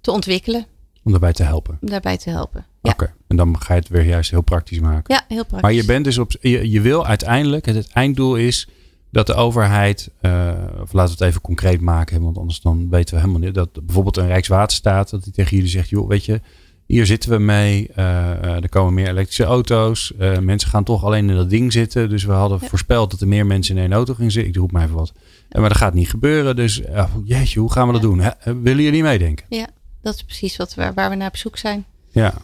te 0.00 0.10
ontwikkelen. 0.10 0.66
Om 1.08 1.14
daarbij 1.14 1.32
te 1.32 1.42
helpen. 1.42 1.78
Om 1.80 1.88
daarbij 1.88 2.16
te 2.16 2.30
helpen. 2.30 2.66
Ja. 2.82 2.90
Oké, 2.90 3.12
en 3.26 3.36
dan 3.36 3.60
ga 3.60 3.74
je 3.74 3.80
het 3.80 3.88
weer 3.88 4.04
juist 4.04 4.30
heel 4.30 4.42
praktisch 4.42 4.80
maken. 4.80 5.14
Ja, 5.14 5.24
heel 5.28 5.36
praktisch. 5.36 5.60
Maar 5.60 5.72
je 5.72 5.84
bent 5.84 6.04
dus 6.04 6.18
op. 6.18 6.32
Je, 6.40 6.70
je 6.70 6.80
wil 6.80 7.06
uiteindelijk, 7.06 7.66
het, 7.66 7.74
het, 7.74 7.90
einddoel 7.92 8.36
is 8.36 8.68
dat 9.10 9.26
de 9.26 9.34
overheid, 9.34 10.10
uh, 10.20 10.52
of 10.80 10.92
laten 10.92 11.16
we 11.16 11.24
het 11.24 11.28
even 11.30 11.40
concreet 11.40 11.80
maken, 11.80 12.22
want 12.22 12.38
anders 12.38 12.60
dan 12.60 12.88
weten 12.90 13.14
we 13.14 13.20
helemaal 13.20 13.40
niet. 13.40 13.54
Dat 13.54 13.86
bijvoorbeeld 13.86 14.16
een 14.16 14.26
Rijkswaterstaat, 14.26 15.10
dat 15.10 15.24
die 15.24 15.32
tegen 15.32 15.56
jullie 15.56 15.70
zegt, 15.70 15.88
joh, 15.88 16.08
weet 16.08 16.24
je, 16.24 16.40
hier 16.86 17.06
zitten 17.06 17.30
we 17.30 17.38
mee. 17.38 17.90
Uh, 17.96 18.62
er 18.62 18.68
komen 18.68 18.94
meer 18.94 19.08
elektrische 19.08 19.44
auto's. 19.44 20.12
Uh, 20.20 20.38
mensen 20.38 20.70
gaan 20.70 20.84
toch 20.84 21.04
alleen 21.04 21.30
in 21.30 21.36
dat 21.36 21.50
ding 21.50 21.72
zitten. 21.72 22.08
Dus 22.08 22.24
we 22.24 22.32
hadden 22.32 22.60
voorspeld 22.60 23.10
dat 23.10 23.20
er 23.20 23.28
meer 23.28 23.46
mensen 23.46 23.76
in 23.76 23.82
één 23.82 23.92
auto 23.92 24.14
gingen 24.14 24.32
zitten. 24.32 24.52
Ik 24.52 24.58
roep 24.58 24.72
maar 24.72 24.82
even 24.82 24.96
wat. 24.96 25.12
Maar 25.50 25.68
dat 25.68 25.78
gaat 25.78 25.94
niet 25.94 26.10
gebeuren. 26.10 26.56
Dus 26.56 26.82
jeetje, 27.24 27.60
hoe 27.60 27.72
gaan 27.72 27.86
we 27.86 27.92
dat 27.92 28.02
doen? 28.02 28.22
willen 28.62 28.82
jullie 28.82 29.02
meedenken? 29.02 29.46
Ja, 29.48 29.66
dat 30.02 30.14
is 30.14 30.22
precies 30.22 30.56
wat 30.56 30.74
we, 30.74 30.92
waar 30.94 31.10
we 31.10 31.16
naar 31.16 31.28
op 31.28 31.36
zoek 31.36 31.56
zijn. 31.56 31.84
Ja. 32.10 32.34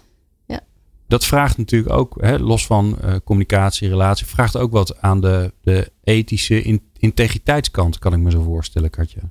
ja. 0.47 0.61
Dat 1.09 1.25
vraagt 1.25 1.59
natuurlijk 1.59 1.93
ook, 1.93 2.17
hè, 2.21 2.39
los 2.39 2.67
van 2.67 2.97
uh, 3.05 3.15
communicatie, 3.25 3.89
relatie, 3.89 4.27
vraagt 4.27 4.57
ook 4.57 4.73
wat 4.73 5.01
aan 5.01 5.21
de, 5.21 5.53
de 5.61 5.93
ethische 6.05 6.63
in, 6.63 6.83
integriteitskant, 6.99 7.99
kan 7.99 8.13
ik 8.13 8.19
me 8.19 8.31
zo 8.31 8.43
voorstellen, 8.43 8.91
Katja. 8.91 9.23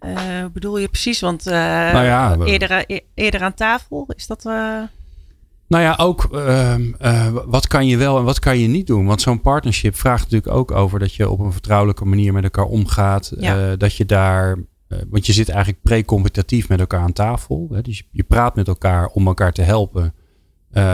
Uh, 0.00 0.44
bedoel 0.52 0.78
je 0.78 0.88
precies? 0.88 1.20
Want 1.20 1.46
uh, 1.46 1.52
nou 1.52 2.04
ja, 2.04 2.36
eerder, 2.36 3.02
eerder 3.14 3.42
aan 3.42 3.54
tafel, 3.54 4.06
is 4.16 4.26
dat... 4.26 4.44
Nou 5.70 5.82
ja, 5.82 5.94
ook 5.96 6.28
uh, 6.32 6.76
wat 7.46 7.66
kan 7.66 7.86
je 7.86 7.96
wel 7.96 8.18
en 8.18 8.24
wat 8.24 8.38
kan 8.38 8.58
je 8.58 8.68
niet 8.68 8.86
doen? 8.86 9.06
Want 9.06 9.20
zo'n 9.20 9.40
partnership 9.40 9.96
vraagt 9.96 10.22
natuurlijk 10.22 10.54
ook 10.54 10.70
over 10.70 10.98
dat 10.98 11.14
je 11.14 11.30
op 11.30 11.38
een 11.38 11.52
vertrouwelijke 11.52 12.04
manier 12.04 12.32
met 12.32 12.44
elkaar 12.44 12.64
omgaat. 12.64 13.32
Ja. 13.38 13.76
dat 13.76 13.96
je 13.96 14.06
daar 14.06 14.58
want 15.08 15.26
je 15.26 15.32
zit 15.32 15.48
eigenlijk 15.48 15.82
pre-competitief 15.82 16.68
met 16.68 16.80
elkaar 16.80 17.00
aan 17.00 17.12
tafel. 17.12 17.68
Hè? 17.72 17.82
Dus 17.82 17.98
je, 17.98 18.04
je, 18.10 18.22
praat 18.22 18.54
met 18.54 18.68
elkaar 18.68 19.06
om 19.06 19.26
elkaar 19.26 19.52
te 19.52 19.62
helpen. 19.62 20.14
Uh, 20.72 20.84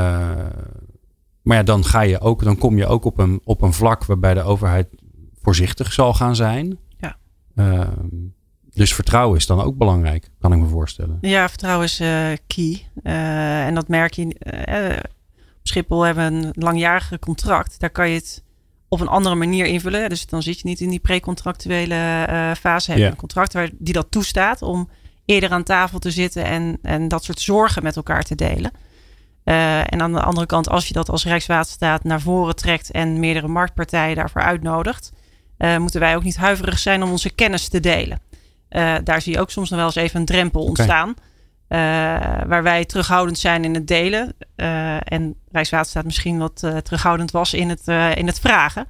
maar 1.43 1.57
ja, 1.57 1.63
dan, 1.63 1.85
ga 1.85 2.01
je 2.01 2.21
ook, 2.21 2.43
dan 2.43 2.59
kom 2.59 2.77
je 2.77 2.87
ook 2.87 3.05
op 3.05 3.19
een, 3.19 3.41
op 3.45 3.63
een 3.63 3.73
vlak 3.73 4.05
waarbij 4.05 4.35
de 4.35 4.43
overheid 4.43 4.89
voorzichtig 5.43 5.93
zal 5.93 6.15
gaan 6.15 6.37
zijn. 6.37 6.79
Ja. 6.99 7.17
Uh, 7.55 7.89
dus 8.71 8.95
vertrouwen 8.95 9.37
is 9.37 9.47
dan 9.47 9.61
ook 9.61 9.77
belangrijk, 9.77 10.31
kan 10.39 10.53
ik 10.53 10.59
me 10.59 10.67
voorstellen. 10.67 11.19
Ja, 11.21 11.49
vertrouwen 11.49 11.85
is 11.85 12.03
key. 12.47 12.89
en 13.67 13.75
dat 13.75 13.89
merk 13.89 14.13
je. 14.13 14.25
op 15.59 15.69
Schiphol 15.69 16.03
hebben 16.03 16.41
we 16.41 16.47
een 16.47 16.53
langjarige 16.55 17.19
contract. 17.19 17.81
Daar 17.81 17.91
kan 17.91 18.09
je 18.09 18.15
het 18.15 18.45
op 18.89 19.01
een 19.01 19.09
andere 19.09 19.35
manier 19.35 19.67
invullen. 19.67 20.09
Dus 20.09 20.27
dan 20.27 20.43
zit 20.43 20.61
je 20.61 20.69
niet 20.69 20.81
in 20.81 20.91
die 20.91 20.99
precontractuele 20.99 22.27
uh, 22.29 22.55
fase. 22.55 22.91
Heb 22.91 23.01
je 23.01 23.07
een 23.07 23.17
contract 23.17 23.53
waar, 23.53 23.71
die 23.73 23.95
dat 23.95 24.11
toestaat 24.11 24.63
om 24.63 24.89
eerder 25.25 25.51
aan 25.51 25.63
tafel 25.63 25.99
te 25.99 26.11
zitten 26.11 26.45
en, 26.45 26.79
en 26.83 27.09
dat 27.09 27.25
soort 27.25 27.41
zorgen 27.41 27.83
met 27.83 27.97
elkaar 27.97 28.23
te 28.23 28.35
delen. 28.35 28.71
Uh, 29.45 29.79
en 29.79 30.03
aan 30.03 30.13
de 30.13 30.23
andere 30.23 30.47
kant, 30.47 30.69
als 30.69 30.89
je 30.89 30.93
dat 30.93 31.11
als 31.11 31.25
Rijkswaterstaat 31.25 32.05
naar 32.05 32.21
voren 32.21 32.57
trekt 32.57 32.91
en 32.91 33.21
meerdere 33.21 33.49
marktpartijen 33.49 34.17
daarvoor 34.17 34.43
uitnodigt, 34.43 35.13
uh, 35.59 35.77
moeten 35.77 36.01
wij 36.01 36.17
ook 36.17 36.23
niet 36.23 36.37
huiverig 36.37 36.79
zijn 36.79 37.03
om 37.03 37.11
onze 37.11 37.31
kennis 37.31 37.69
te 37.69 37.81
delen. 37.81 38.21
daar 39.05 39.23
zie 39.23 39.33
je 39.33 39.41
ook 39.41 39.51
soms 39.51 39.71
nog 39.71 39.79
wel 39.79 39.89
eens 39.89 39.97
even 39.97 40.21
een 40.21 40.27
drempel 40.27 40.65
ontstaan. 40.65 41.15
Uh, 41.69 41.79
waar 42.47 42.63
wij 42.63 42.85
terughoudend 42.85 43.39
zijn 43.39 43.65
in 43.65 43.75
het 43.75 43.87
delen. 43.87 44.35
Uh, 44.57 45.13
en 45.13 45.35
Rijkswaterstaat 45.53 46.05
misschien 46.05 46.39
wat 46.39 46.63
uh, 46.65 46.77
terughoudend 46.77 47.31
was 47.31 47.55
in 47.55 47.69
het, 47.69 47.87
in 48.17 48.27
het 48.27 48.41
vragen. 48.41 48.87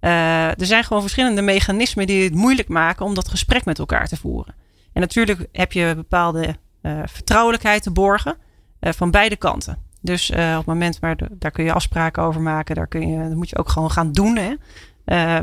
er 0.00 0.66
zijn 0.66 0.84
gewoon 0.84 1.02
verschillende 1.02 1.42
mechanismen 1.42 2.06
die 2.06 2.24
het 2.24 2.34
moeilijk 2.34 2.68
maken 2.68 3.06
om 3.06 3.14
dat 3.14 3.28
gesprek 3.28 3.64
met 3.64 3.78
elkaar 3.78 4.08
te 4.08 4.16
voeren. 4.16 4.54
En 4.92 5.00
natuurlijk 5.00 5.46
heb 5.52 5.72
je 5.72 5.92
bepaalde 5.96 6.56
vertrouwelijkheid 7.04 7.82
te 7.82 7.90
borgen 7.90 8.36
van 8.80 9.10
beide 9.10 9.36
kanten. 9.36 9.78
Dus 10.00 10.30
op 10.30 10.36
het 10.36 10.66
moment 10.66 10.98
waar 10.98 11.16
daar 11.30 11.50
kun 11.50 11.64
je 11.64 11.72
afspraken 11.72 12.22
over 12.22 12.40
maken, 12.40 12.74
daar 12.74 12.86
kun 12.86 13.08
je, 13.08 13.28
dat 13.28 13.36
moet 13.36 13.48
je 13.48 13.58
ook 13.58 13.68
gewoon 13.68 13.90
gaan 13.90 14.12
doen. 14.12 14.36
Hè? 14.36 14.54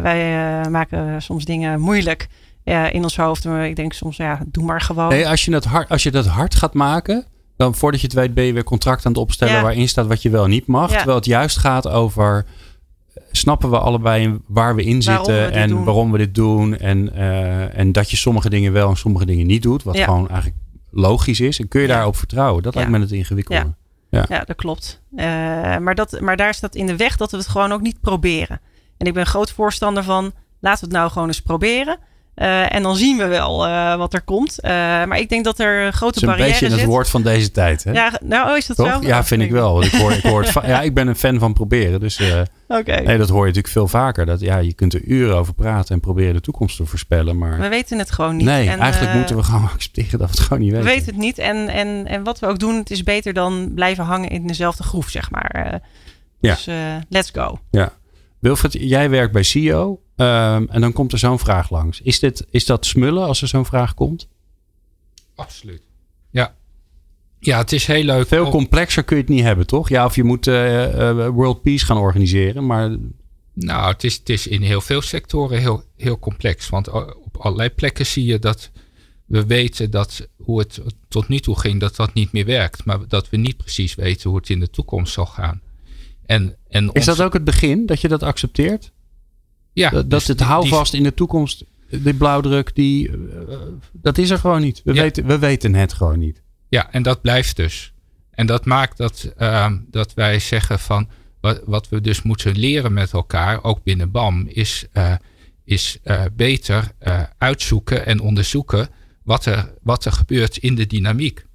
wij 0.01 0.69
maken 0.69 1.21
soms 1.21 1.45
dingen 1.45 1.79
moeilijk 1.79 2.27
ja, 2.63 2.91
in 2.91 3.03
ons 3.03 3.17
hoofd. 3.17 3.45
Maar 3.45 3.67
ik 3.67 3.75
denk 3.75 3.93
soms, 3.93 4.17
ja, 4.17 4.39
doe 4.45 4.63
maar 4.63 4.81
gewoon. 4.81 5.09
Nee, 5.09 5.27
als 5.27 5.45
je 5.45 5.51
dat 5.51 5.65
hard, 5.65 5.89
als 5.89 6.03
je 6.03 6.11
dat 6.11 6.25
hard 6.25 6.55
gaat 6.55 6.73
maken, 6.73 7.25
dan 7.57 7.75
voordat 7.75 8.01
je 8.01 8.07
het 8.07 8.15
weet 8.15 8.33
ben 8.33 8.43
je 8.43 8.53
weer 8.53 8.63
contract 8.63 9.05
aan 9.05 9.11
het 9.11 9.21
opstellen 9.21 9.61
waarin 9.61 9.87
staat 9.87 10.07
wat 10.07 10.21
je 10.21 10.29
wel 10.29 10.47
niet 10.47 10.65
mag. 10.65 10.91
Terwijl 10.91 11.17
het 11.17 11.25
juist 11.25 11.57
gaat 11.57 11.87
over 11.87 12.45
snappen 13.31 13.69
we 13.69 13.79
allebei 13.79 14.39
waar 14.47 14.75
we 14.75 14.83
in 14.83 15.01
zitten 15.01 15.51
en 15.51 15.83
waarom 15.83 16.11
we 16.11 16.17
dit 16.17 16.35
doen. 16.35 16.77
En, 16.77 17.09
uh, 17.15 17.77
en 17.77 17.91
dat 17.91 18.09
je 18.11 18.17
sommige 18.17 18.49
dingen 18.49 18.73
wel 18.73 18.89
en 18.89 18.97
sommige 18.97 19.25
dingen 19.25 19.47
niet 19.47 19.61
doet. 19.61 19.83
Wat 19.83 19.99
gewoon 19.99 20.29
eigenlijk 20.29 20.59
logisch 20.91 21.39
is. 21.39 21.59
En 21.59 21.67
kun 21.67 21.81
je 21.81 21.87
daarop 21.87 22.15
vertrouwen? 22.15 22.63
Dat 22.63 22.75
lijkt 22.75 22.89
me 22.89 22.99
het 22.99 23.11
ingewikkelde. 23.11 23.73
Ja, 24.09 24.25
ja. 24.29 24.43
dat 24.43 24.55
klopt. 24.55 25.01
Uh, 25.15 25.23
maar, 25.77 25.95
dat, 25.95 26.19
maar 26.19 26.37
daar 26.37 26.53
staat 26.53 26.75
in 26.75 26.85
de 26.85 26.95
weg 26.95 27.17
dat 27.17 27.31
we 27.31 27.37
het 27.37 27.47
gewoon 27.47 27.71
ook 27.71 27.81
niet 27.81 28.01
proberen. 28.01 28.61
En 28.97 29.07
ik 29.07 29.13
ben 29.13 29.25
groot 29.25 29.51
voorstander 29.51 30.03
van 30.03 30.33
laten 30.59 30.79
we 30.79 30.85
het 30.85 30.95
nou 30.95 31.11
gewoon 31.11 31.27
eens 31.27 31.41
proberen. 31.41 31.97
Uh, 32.41 32.75
en 32.75 32.83
dan 32.83 32.95
zien 32.95 33.17
we 33.17 33.25
wel 33.25 33.67
uh, 33.67 33.95
wat 33.95 34.13
er 34.13 34.21
komt. 34.21 34.57
Uh, 34.61 34.71
maar 34.71 35.19
ik 35.19 35.29
denk 35.29 35.43
dat 35.43 35.59
er 35.59 35.93
grote 35.93 36.25
barrières 36.25 36.57
zijn. 36.57 36.63
een 36.63 36.69
beetje 36.69 36.85
het 36.85 36.95
woord 36.95 37.09
van 37.09 37.21
deze 37.21 37.51
tijd. 37.51 37.83
Hè? 37.83 37.91
Ja, 37.91 38.11
nou 38.23 38.49
oh, 38.49 38.57
is 38.57 38.65
dat 38.65 38.77
Toch? 38.77 38.87
zo? 38.87 39.07
Ja, 39.07 39.23
vind 39.23 39.41
ik 39.41 39.51
wel. 39.51 39.83
Ik, 39.83 39.91
hoor, 39.91 40.11
ik, 40.11 40.23
hoor 40.23 40.41
het 40.43 40.53
ja, 40.65 40.81
ik 40.81 40.93
ben 40.93 41.07
een 41.07 41.15
fan 41.15 41.39
van 41.39 41.53
proberen. 41.53 41.99
Dus 41.99 42.21
okay. 42.67 43.03
nee, 43.03 43.17
dat 43.17 43.29
hoor 43.29 43.39
je 43.39 43.45
natuurlijk 43.45 43.73
veel 43.73 43.87
vaker. 43.87 44.25
Dat, 44.25 44.39
ja, 44.39 44.57
je 44.57 44.73
kunt 44.73 44.93
er 44.93 45.03
uren 45.03 45.35
over 45.35 45.53
praten 45.53 45.95
en 45.95 46.01
proberen 46.01 46.33
de 46.33 46.41
toekomst 46.41 46.77
te 46.77 46.85
voorspellen. 46.85 47.37
Maar 47.37 47.59
we 47.59 47.67
weten 47.67 47.97
het 47.97 48.11
gewoon 48.11 48.35
niet. 48.35 48.45
Nee, 48.45 48.69
en, 48.69 48.79
eigenlijk 48.79 49.13
moeten 49.13 49.35
we 49.35 49.43
gewoon 49.43 49.69
accepteren 49.73 50.19
dat 50.19 50.29
we 50.29 50.35
het 50.35 50.43
gewoon 50.43 50.63
niet 50.63 50.71
weten. 50.71 50.85
We 50.85 50.93
weten 50.93 51.13
het 51.13 51.21
niet. 51.21 51.37
En, 51.37 51.67
en, 51.67 52.07
en 52.07 52.23
wat 52.23 52.39
we 52.39 52.47
ook 52.47 52.59
doen, 52.59 52.75
het 52.75 52.91
is 52.91 53.03
beter 53.03 53.33
dan 53.33 53.71
blijven 53.75 54.03
hangen 54.03 54.29
in 54.29 54.47
dezelfde 54.47 54.83
groef, 54.83 55.09
zeg 55.09 55.31
maar. 55.31 55.81
dus 56.39 56.69
let's 57.09 57.29
go. 57.33 57.59
Ja. 57.71 57.93
Wilfred, 58.39 58.73
jij 58.73 59.09
werkt 59.09 59.33
bij 59.33 59.43
CEO. 59.43 59.99
Um, 60.21 60.67
en 60.69 60.81
dan 60.81 60.93
komt 60.93 61.11
er 61.11 61.17
zo'n 61.17 61.39
vraag 61.39 61.69
langs. 61.69 62.01
Is, 62.01 62.19
dit, 62.19 62.45
is 62.49 62.65
dat 62.65 62.85
smullen 62.85 63.25
als 63.25 63.41
er 63.41 63.47
zo'n 63.47 63.65
vraag 63.65 63.93
komt? 63.93 64.27
Absoluut. 65.35 65.81
Ja. 66.29 66.55
Ja, 67.39 67.57
het 67.57 67.71
is 67.71 67.85
heel 67.85 68.03
leuk. 68.03 68.27
Veel 68.27 68.49
complexer 68.49 69.03
kun 69.03 69.15
je 69.15 69.21
het 69.21 69.31
niet 69.31 69.43
hebben, 69.43 69.67
toch? 69.67 69.89
Ja, 69.89 70.05
of 70.05 70.15
je 70.15 70.23
moet 70.23 70.47
uh, 70.47 70.93
uh, 70.95 71.27
World 71.27 71.61
Peace 71.61 71.85
gaan 71.85 71.97
organiseren, 71.97 72.65
maar... 72.65 72.97
Nou, 73.53 73.91
het 73.91 74.03
is, 74.03 74.15
het 74.15 74.29
is 74.29 74.47
in 74.47 74.61
heel 74.61 74.81
veel 74.81 75.01
sectoren 75.01 75.59
heel, 75.59 75.83
heel 75.97 76.19
complex. 76.19 76.69
Want 76.69 76.89
op 76.89 77.37
allerlei 77.37 77.69
plekken 77.69 78.05
zie 78.05 78.25
je 78.25 78.39
dat 78.39 78.71
we 79.25 79.45
weten 79.45 79.91
dat 79.91 80.27
hoe 80.37 80.59
het 80.59 80.81
tot 81.07 81.27
nu 81.27 81.39
toe 81.39 81.59
ging, 81.59 81.79
dat 81.79 81.95
dat 81.95 82.13
niet 82.13 82.31
meer 82.31 82.45
werkt. 82.45 82.85
Maar 82.85 82.99
dat 83.07 83.29
we 83.29 83.37
niet 83.37 83.57
precies 83.57 83.95
weten 83.95 84.29
hoe 84.29 84.39
het 84.39 84.49
in 84.49 84.59
de 84.59 84.69
toekomst 84.69 85.13
zal 85.13 85.25
gaan. 85.25 85.61
En, 86.25 86.55
en 86.69 86.91
Is 86.91 87.05
dat 87.05 87.21
ook 87.21 87.33
het 87.33 87.43
begin, 87.43 87.85
dat 87.85 88.01
je 88.01 88.07
dat 88.07 88.23
accepteert? 88.23 88.91
Ja, 89.73 89.89
dat, 89.89 90.09
dus 90.09 90.27
het 90.27 90.39
houvast 90.39 90.93
in 90.93 91.03
de 91.03 91.13
toekomst, 91.13 91.65
die 91.89 92.13
blauwdruk, 92.13 92.75
die, 92.75 93.09
uh, 93.09 93.17
dat 93.91 94.17
is 94.17 94.29
er 94.29 94.37
gewoon 94.37 94.61
niet. 94.61 94.81
We, 94.83 94.93
weten, 94.93 95.25
we 95.25 95.39
weten 95.39 95.75
het 95.75 95.93
gewoon 95.93 96.19
niet. 96.19 96.41
Ja, 96.69 96.91
en 96.91 97.03
dat 97.03 97.21
blijft 97.21 97.55
dus. 97.55 97.93
En 98.31 98.45
dat 98.45 98.65
maakt 98.65 98.97
dat, 98.97 99.33
uh, 99.37 99.71
dat 99.89 100.13
wij 100.13 100.39
zeggen 100.39 100.79
van 100.79 101.09
wat, 101.41 101.61
wat 101.65 101.89
we 101.89 102.01
dus 102.01 102.21
moeten 102.21 102.57
leren 102.57 102.93
met 102.93 103.13
elkaar, 103.13 103.63
ook 103.63 103.83
binnen 103.83 104.11
BAM, 104.11 104.47
is 104.47 104.85
uh, 104.93 105.13
is 105.63 105.99
beter 106.35 106.91
uitzoeken 107.37 108.05
en 108.05 108.19
onderzoeken 108.19 108.89
wat 109.23 109.45
er, 109.45 109.73
wat 109.81 110.05
er 110.05 110.11
gebeurt 110.11 110.57
in 110.57 110.75
de 110.75 110.87
dynamiek. 110.87 111.45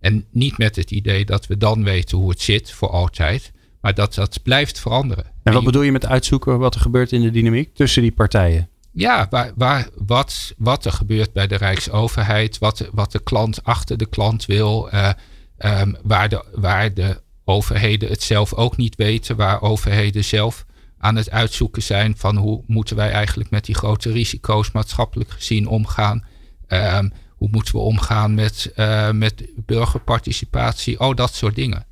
En 0.00 0.26
niet 0.30 0.58
met 0.58 0.76
het 0.76 0.90
idee 0.90 1.24
dat 1.24 1.46
we 1.46 1.56
dan 1.56 1.84
weten 1.84 2.18
hoe 2.18 2.30
het 2.30 2.40
zit 2.40 2.72
voor 2.72 2.90
altijd, 2.90 3.52
maar 3.82 3.94
dat 3.94 4.14
dat 4.14 4.42
blijft 4.42 4.80
veranderen. 4.80 5.24
En 5.42 5.52
wat 5.52 5.64
bedoel 5.64 5.82
je 5.82 5.92
met 5.92 6.06
uitzoeken 6.06 6.58
wat 6.58 6.74
er 6.74 6.80
gebeurt 6.80 7.12
in 7.12 7.22
de 7.22 7.30
dynamiek 7.30 7.74
tussen 7.74 8.02
die 8.02 8.12
partijen? 8.12 8.68
Ja, 8.92 9.26
waar, 9.30 9.52
waar, 9.54 9.88
wat, 10.06 10.54
wat 10.56 10.84
er 10.84 10.92
gebeurt 10.92 11.32
bij 11.32 11.46
de 11.46 11.56
Rijksoverheid, 11.56 12.58
wat, 12.58 12.88
wat 12.92 13.12
de 13.12 13.22
klant 13.22 13.64
achter 13.64 13.96
de 13.96 14.06
klant 14.06 14.46
wil, 14.46 14.88
uh, 14.94 15.10
um, 15.58 15.96
waar, 16.02 16.28
de, 16.28 16.44
waar 16.54 16.94
de 16.94 17.20
overheden 17.44 18.08
het 18.08 18.22
zelf 18.22 18.54
ook 18.54 18.76
niet 18.76 18.96
weten, 18.96 19.36
waar 19.36 19.62
overheden 19.62 20.24
zelf 20.24 20.64
aan 20.98 21.16
het 21.16 21.30
uitzoeken 21.30 21.82
zijn 21.82 22.16
van 22.16 22.36
hoe 22.36 22.62
moeten 22.66 22.96
wij 22.96 23.10
eigenlijk 23.10 23.50
met 23.50 23.64
die 23.64 23.74
grote 23.74 24.12
risico's 24.12 24.70
maatschappelijk 24.70 25.30
gezien 25.30 25.66
omgaan. 25.66 26.24
Um, 26.68 27.12
hoe 27.36 27.48
moeten 27.50 27.74
we 27.74 27.80
omgaan 27.80 28.34
met, 28.34 28.72
uh, 28.76 29.10
met 29.10 29.44
burgerparticipatie, 29.56 31.00
oh 31.00 31.14
dat 31.16 31.34
soort 31.34 31.54
dingen. 31.54 31.86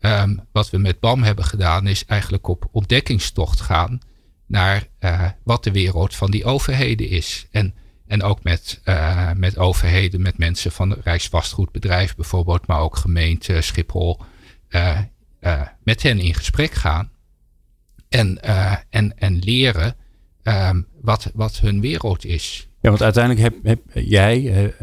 Um, 0.00 0.40
wat 0.52 0.70
we 0.70 0.78
met 0.78 1.00
BAM 1.00 1.22
hebben 1.22 1.44
gedaan 1.44 1.86
is 1.86 2.04
eigenlijk 2.04 2.48
op 2.48 2.68
ontdekkingstocht 2.72 3.60
gaan 3.60 4.00
naar 4.46 4.86
uh, 5.00 5.28
wat 5.44 5.64
de 5.64 5.70
wereld 5.72 6.14
van 6.14 6.30
die 6.30 6.44
overheden 6.44 7.08
is. 7.08 7.46
En, 7.50 7.74
en 8.06 8.22
ook 8.22 8.42
met, 8.42 8.80
uh, 8.84 9.30
met 9.32 9.58
overheden, 9.58 10.22
met 10.22 10.38
mensen 10.38 10.72
van 10.72 10.90
het 10.90 11.04
Rijksvastgoedbedrijf 11.04 12.16
bijvoorbeeld, 12.16 12.66
maar 12.66 12.80
ook 12.80 12.96
gemeente, 12.96 13.60
Schiphol, 13.60 14.20
uh, 14.70 14.98
met 15.82 16.02
hen 16.02 16.18
in 16.18 16.34
gesprek 16.34 16.72
gaan. 16.72 17.10
En, 18.08 18.42
en, 18.90 19.18
en 19.18 19.38
leren 19.38 19.96
um, 20.42 20.86
wat, 21.00 21.30
wat 21.34 21.58
hun 21.58 21.80
wereld 21.80 22.24
is. 22.24 22.68
Ja, 22.80 22.88
want 22.88 23.02
uiteindelijk 23.02 23.44
heb, 23.44 23.54
heb 23.64 23.80
jij 24.04 24.74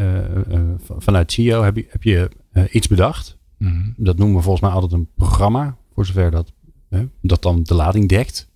vanuit 0.97 1.32
CIO 1.32 1.63
heb 1.63 1.75
je, 1.75 1.86
heb 1.89 2.03
je 2.03 2.30
iets 2.71 2.88
bedacht. 2.88 3.37
Mm 3.57 3.67
-hmm. 3.67 3.93
Dat 3.97 4.17
noemen 4.17 4.35
we 4.35 4.41
volgens 4.41 4.63
mij 4.63 4.73
altijd 4.73 4.91
een 4.91 5.09
programma, 5.15 5.77
voor 5.93 6.05
zover 6.05 6.31
dat, 6.31 6.51
dat 7.21 7.41
dan 7.41 7.63
de 7.63 7.73
lading 7.73 8.09
dekt. 8.09 8.47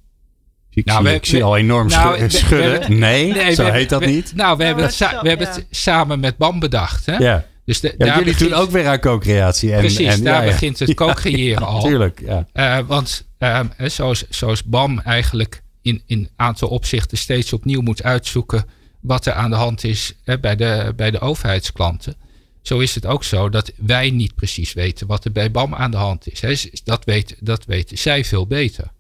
Ik, 0.70 0.86
nou, 0.86 1.02
zie, 1.02 1.10
we, 1.10 1.16
ik 1.16 1.26
zie 1.26 1.44
al 1.44 1.58
enorm 1.58 1.88
nou, 1.88 2.30
schudden. 2.30 2.80
We, 2.82 2.88
we, 2.88 2.94
nee, 2.94 3.34
nee, 3.34 3.54
zo 3.54 3.72
heet 3.72 3.90
dat 3.90 4.06
niet. 4.06 4.36
Nou, 4.36 4.58
we 4.58 4.64
hebben, 4.64 4.86
het, 4.86 4.98
we 4.98 5.30
hebben 5.30 5.48
het 5.48 5.66
samen 5.70 6.20
met 6.20 6.38
BAM 6.38 6.60
bedacht. 6.60 7.06
Hè? 7.06 7.18
Ja. 7.18 7.46
Dus 7.66 7.80
de, 7.80 7.96
ja, 7.98 8.06
jullie 8.06 8.24
begint, 8.24 8.50
doen 8.50 8.60
ook 8.60 8.72
weer 8.72 8.88
aan 8.88 9.00
co-creatie. 9.00 9.74
En, 9.74 9.80
precies, 9.80 10.08
en, 10.08 10.24
daar 10.24 10.46
ja, 10.46 10.52
begint 10.52 10.80
het 10.80 10.94
co-creëren 11.04 11.68
al. 11.68 11.82
Tuurlijk, 11.82 12.22
ja. 12.26 12.48
Uh, 12.54 12.88
want 12.88 13.28
uh, 13.40 13.60
zoals, 13.78 14.30
zoals 14.30 14.64
BAM 14.64 15.00
eigenlijk 15.00 15.64
in 15.82 16.02
een 16.08 16.30
aantal 16.36 16.68
opzichten 16.68 17.18
steeds 17.18 17.54
opnieuw 17.54 17.82
moet 17.82 18.04
uitzoeken 18.04 18.66
wat 19.00 19.26
er 19.26 19.34
aan 19.34 19.50
de 19.50 19.56
hand 19.56 19.84
is 19.84 20.16
hè, 20.24 20.40
bij, 20.40 20.56
de, 20.56 20.94
bij 20.96 21.12
de 21.12 21.20
overheidsklanten. 21.20 22.16
Zo 22.62 22.80
is 22.80 22.96
het 22.96 23.06
ook 23.06 23.24
zo 23.24 23.50
dat 23.50 23.72
wij 23.76 24.10
niet 24.10 24.36
precies 24.36 24.74
weten 24.74 25.08
wat 25.08 25.26
er 25.26 25.32
bij 25.32 25.52
BAM 25.52 25.76
aan 25.76 25.92
de 25.92 25.98
hand 25.98 26.32
is. 26.32 26.42
Hè. 26.42 26.82
Dat, 26.84 27.06
weet, 27.06 27.36
dat 27.40 27.66
weten 27.66 27.98
zij 27.98 28.26
veel 28.26 28.48
beter. 28.48 28.92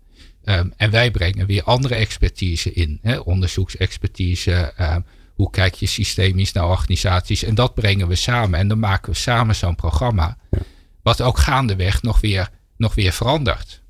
Um, 0.44 0.74
en 0.78 0.92
wij 0.92 1.12
brengen 1.12 1.46
weer 1.46 1.64
andere 1.64 1.96
expertise 1.96 2.74
in. 2.74 3.00
Hè? 3.02 3.18
Onderzoeksexpertise. 3.18 4.74
Um, 4.80 5.06
hoe 5.36 5.50
kijk 5.50 5.74
je 5.74 5.86
systemisch 5.86 6.52
naar 6.52 6.70
organisaties? 6.70 7.44
En 7.44 7.56
dat 7.56 7.74
brengen 7.74 8.08
we 8.08 8.16
samen. 8.16 8.60
En 8.60 8.68
dan 8.68 8.80
maken 8.80 9.12
we 9.12 9.18
samen 9.18 9.56
zo'n 9.56 9.76
programma. 9.76 10.38
Wat 11.02 11.22
ook 11.22 11.38
gaandeweg 11.38 12.02
nog 12.02 12.22
weer, 12.22 12.50
nog 12.78 12.96
weer 12.96 13.12
verandert. 13.12 13.82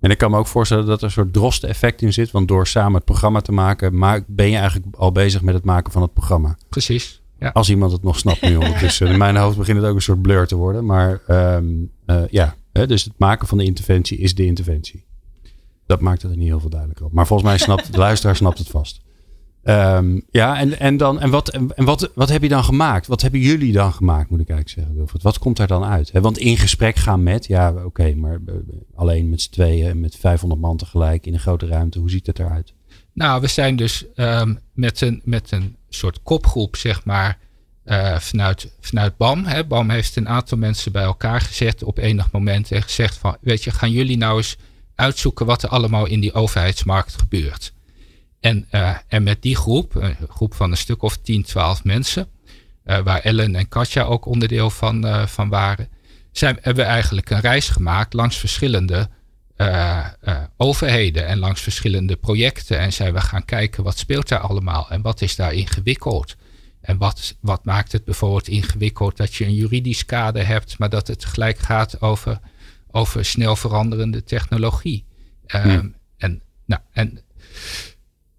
En 0.00 0.10
ik 0.10 0.18
kan 0.18 0.30
me 0.30 0.38
ook 0.38 0.46
voorstellen 0.46 0.86
dat 0.86 0.98
er 0.98 1.04
een 1.04 1.10
soort 1.10 1.32
droste 1.32 1.66
effect 1.66 2.02
in 2.02 2.12
zit. 2.12 2.30
Want 2.30 2.48
door 2.48 2.66
samen 2.66 2.94
het 2.94 3.04
programma 3.04 3.40
te 3.40 3.52
maken, 3.52 4.24
ben 4.26 4.50
je 4.50 4.56
eigenlijk 4.56 4.96
al 4.96 5.12
bezig 5.12 5.42
met 5.42 5.54
het 5.54 5.64
maken 5.64 5.92
van 5.92 6.02
het 6.02 6.12
programma. 6.12 6.56
Precies. 6.68 7.19
Ja. 7.40 7.48
Als 7.48 7.70
iemand 7.70 7.92
het 7.92 8.02
nog 8.02 8.18
snapt 8.18 8.42
nu 8.42 8.56
ondertussen. 8.56 9.06
In 9.06 9.18
mijn 9.18 9.36
hoofd 9.36 9.56
begint 9.56 9.78
het 9.78 9.86
ook 9.86 9.94
een 9.94 10.02
soort 10.02 10.22
blur 10.22 10.46
te 10.46 10.56
worden. 10.56 10.84
Maar 10.84 11.20
um, 11.28 11.90
uh, 12.06 12.22
ja, 12.30 12.54
hè, 12.72 12.86
dus 12.86 13.04
het 13.04 13.12
maken 13.16 13.46
van 13.46 13.58
de 13.58 13.64
interventie 13.64 14.18
is 14.18 14.34
de 14.34 14.44
interventie. 14.44 15.04
Dat 15.86 16.00
maakt 16.00 16.22
het 16.22 16.30
er 16.30 16.36
niet 16.36 16.48
heel 16.48 16.60
veel 16.60 16.70
duidelijker 16.70 17.06
op. 17.06 17.12
Maar 17.12 17.26
volgens 17.26 17.48
mij 17.48 17.58
snapt 17.58 17.92
de 17.92 17.98
luisteraar 17.98 18.36
snapt 18.36 18.58
het 18.58 18.68
vast. 18.68 19.00
Um, 19.64 20.22
ja, 20.30 20.58
en, 20.58 20.78
en, 20.78 20.96
dan, 20.96 21.20
en, 21.20 21.30
wat, 21.30 21.48
en 21.48 21.84
wat, 21.84 22.10
wat 22.14 22.28
heb 22.28 22.42
je 22.42 22.48
dan 22.48 22.64
gemaakt? 22.64 23.06
Wat 23.06 23.22
hebben 23.22 23.40
jullie 23.40 23.72
dan 23.72 23.92
gemaakt, 23.92 24.30
moet 24.30 24.40
ik 24.40 24.48
eigenlijk 24.48 24.78
zeggen, 24.78 24.96
Wilfred? 24.96 25.22
Wat 25.22 25.38
komt 25.38 25.58
er 25.58 25.66
dan 25.66 25.84
uit? 25.84 26.10
want 26.12 26.38
in 26.38 26.56
gesprek 26.56 26.96
gaan 26.96 27.22
met, 27.22 27.46
ja, 27.46 27.70
oké, 27.70 27.84
okay, 27.84 28.12
maar 28.12 28.40
alleen 28.94 29.28
met 29.28 29.40
z'n 29.40 29.50
tweeën, 29.50 30.00
met 30.00 30.16
500 30.16 30.60
man 30.60 30.76
tegelijk 30.76 31.26
in 31.26 31.32
een 31.32 31.40
grote 31.40 31.66
ruimte. 31.66 31.98
Hoe 31.98 32.10
ziet 32.10 32.26
het 32.26 32.38
eruit? 32.38 32.74
Nou, 33.12 33.40
we 33.40 33.46
zijn 33.46 33.76
dus 33.76 34.04
um, 34.16 34.58
met, 34.72 35.00
een, 35.00 35.20
met 35.24 35.50
een 35.50 35.76
soort 35.88 36.22
kopgroep, 36.22 36.76
zeg 36.76 37.04
maar, 37.04 37.38
uh, 37.84 38.18
vanuit, 38.18 38.72
vanuit 38.80 39.16
BAM. 39.16 39.44
Hè. 39.44 39.64
BAM 39.64 39.90
heeft 39.90 40.16
een 40.16 40.28
aantal 40.28 40.58
mensen 40.58 40.92
bij 40.92 41.02
elkaar 41.02 41.40
gezet 41.40 41.82
op 41.82 41.98
enig 41.98 42.30
moment 42.30 42.72
en 42.72 42.82
gezegd 42.82 43.16
van, 43.16 43.36
weet 43.40 43.64
je, 43.64 43.70
gaan 43.70 43.90
jullie 43.90 44.16
nou 44.16 44.36
eens 44.36 44.56
uitzoeken 44.94 45.46
wat 45.46 45.62
er 45.62 45.68
allemaal 45.68 46.06
in 46.06 46.20
die 46.20 46.32
overheidsmarkt 46.32 47.16
gebeurt. 47.18 47.72
En, 48.40 48.66
uh, 48.72 48.96
en 49.08 49.22
met 49.22 49.42
die 49.42 49.56
groep, 49.56 49.94
een 49.94 50.16
groep 50.28 50.54
van 50.54 50.70
een 50.70 50.76
stuk 50.76 51.02
of 51.02 51.16
10, 51.16 51.42
12 51.42 51.84
mensen, 51.84 52.28
uh, 52.84 52.98
waar 52.98 53.20
Ellen 53.20 53.54
en 53.54 53.68
Katja 53.68 54.02
ook 54.02 54.26
onderdeel 54.26 54.70
van, 54.70 55.28
van 55.28 55.48
waren, 55.48 55.88
zijn, 56.32 56.58
hebben 56.60 56.84
we 56.84 56.90
eigenlijk 56.90 57.30
een 57.30 57.40
reis 57.40 57.68
gemaakt 57.68 58.12
langs 58.12 58.36
verschillende 58.36 59.08
overheden 60.56 61.26
en 61.26 61.38
langs 61.38 61.60
verschillende 61.60 62.16
projecten. 62.16 62.78
En 62.78 62.92
zijn 62.92 63.12
we 63.12 63.20
gaan 63.20 63.44
kijken 63.44 63.84
wat 63.84 63.98
speelt 63.98 64.28
daar 64.28 64.38
allemaal 64.38 64.90
en 64.90 65.02
wat 65.02 65.20
is 65.20 65.36
daar 65.36 65.54
ingewikkeld. 65.54 66.36
En 66.80 66.98
wat, 66.98 67.36
wat 67.40 67.64
maakt 67.64 67.92
het 67.92 68.04
bijvoorbeeld 68.04 68.48
ingewikkeld 68.48 69.16
dat 69.16 69.34
je 69.34 69.44
een 69.44 69.54
juridisch 69.54 70.04
kader 70.04 70.46
hebt, 70.46 70.78
maar 70.78 70.88
dat 70.88 71.06
het 71.06 71.18
tegelijk 71.20 71.58
gaat 71.58 72.00
over 72.00 72.40
over 72.90 73.24
snel 73.24 73.56
veranderende 73.56 74.24
technologie. 74.24 75.04
Um, 75.46 75.94
en, 76.16 76.42
nou, 76.64 76.80
en, 76.92 77.20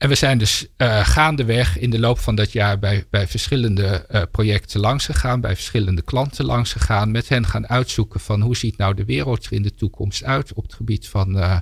en 0.01 0.09
we 0.09 0.15
zijn 0.15 0.37
dus 0.37 0.67
uh, 0.77 1.05
gaandeweg 1.05 1.77
in 1.77 1.89
de 1.89 1.99
loop 1.99 2.19
van 2.19 2.35
dat 2.35 2.51
jaar 2.51 2.79
bij, 2.79 3.05
bij 3.09 3.27
verschillende 3.27 4.05
uh, 4.11 4.21
projecten 4.31 4.79
langs 4.79 5.05
gegaan, 5.05 5.41
bij 5.41 5.53
verschillende 5.53 6.01
klanten 6.01 6.45
langs 6.45 6.71
gegaan, 6.71 7.11
met 7.11 7.29
hen 7.29 7.45
gaan 7.45 7.67
uitzoeken 7.67 8.19
van 8.19 8.41
hoe 8.41 8.55
ziet 8.55 8.77
nou 8.77 8.93
de 8.93 9.05
wereld 9.05 9.45
er 9.45 9.53
in 9.53 9.61
de 9.61 9.73
toekomst 9.73 10.23
uit 10.23 10.53
op 10.53 10.63
het 10.63 10.73
gebied 10.73 11.07
van 11.07 11.37
uh, 11.37 11.57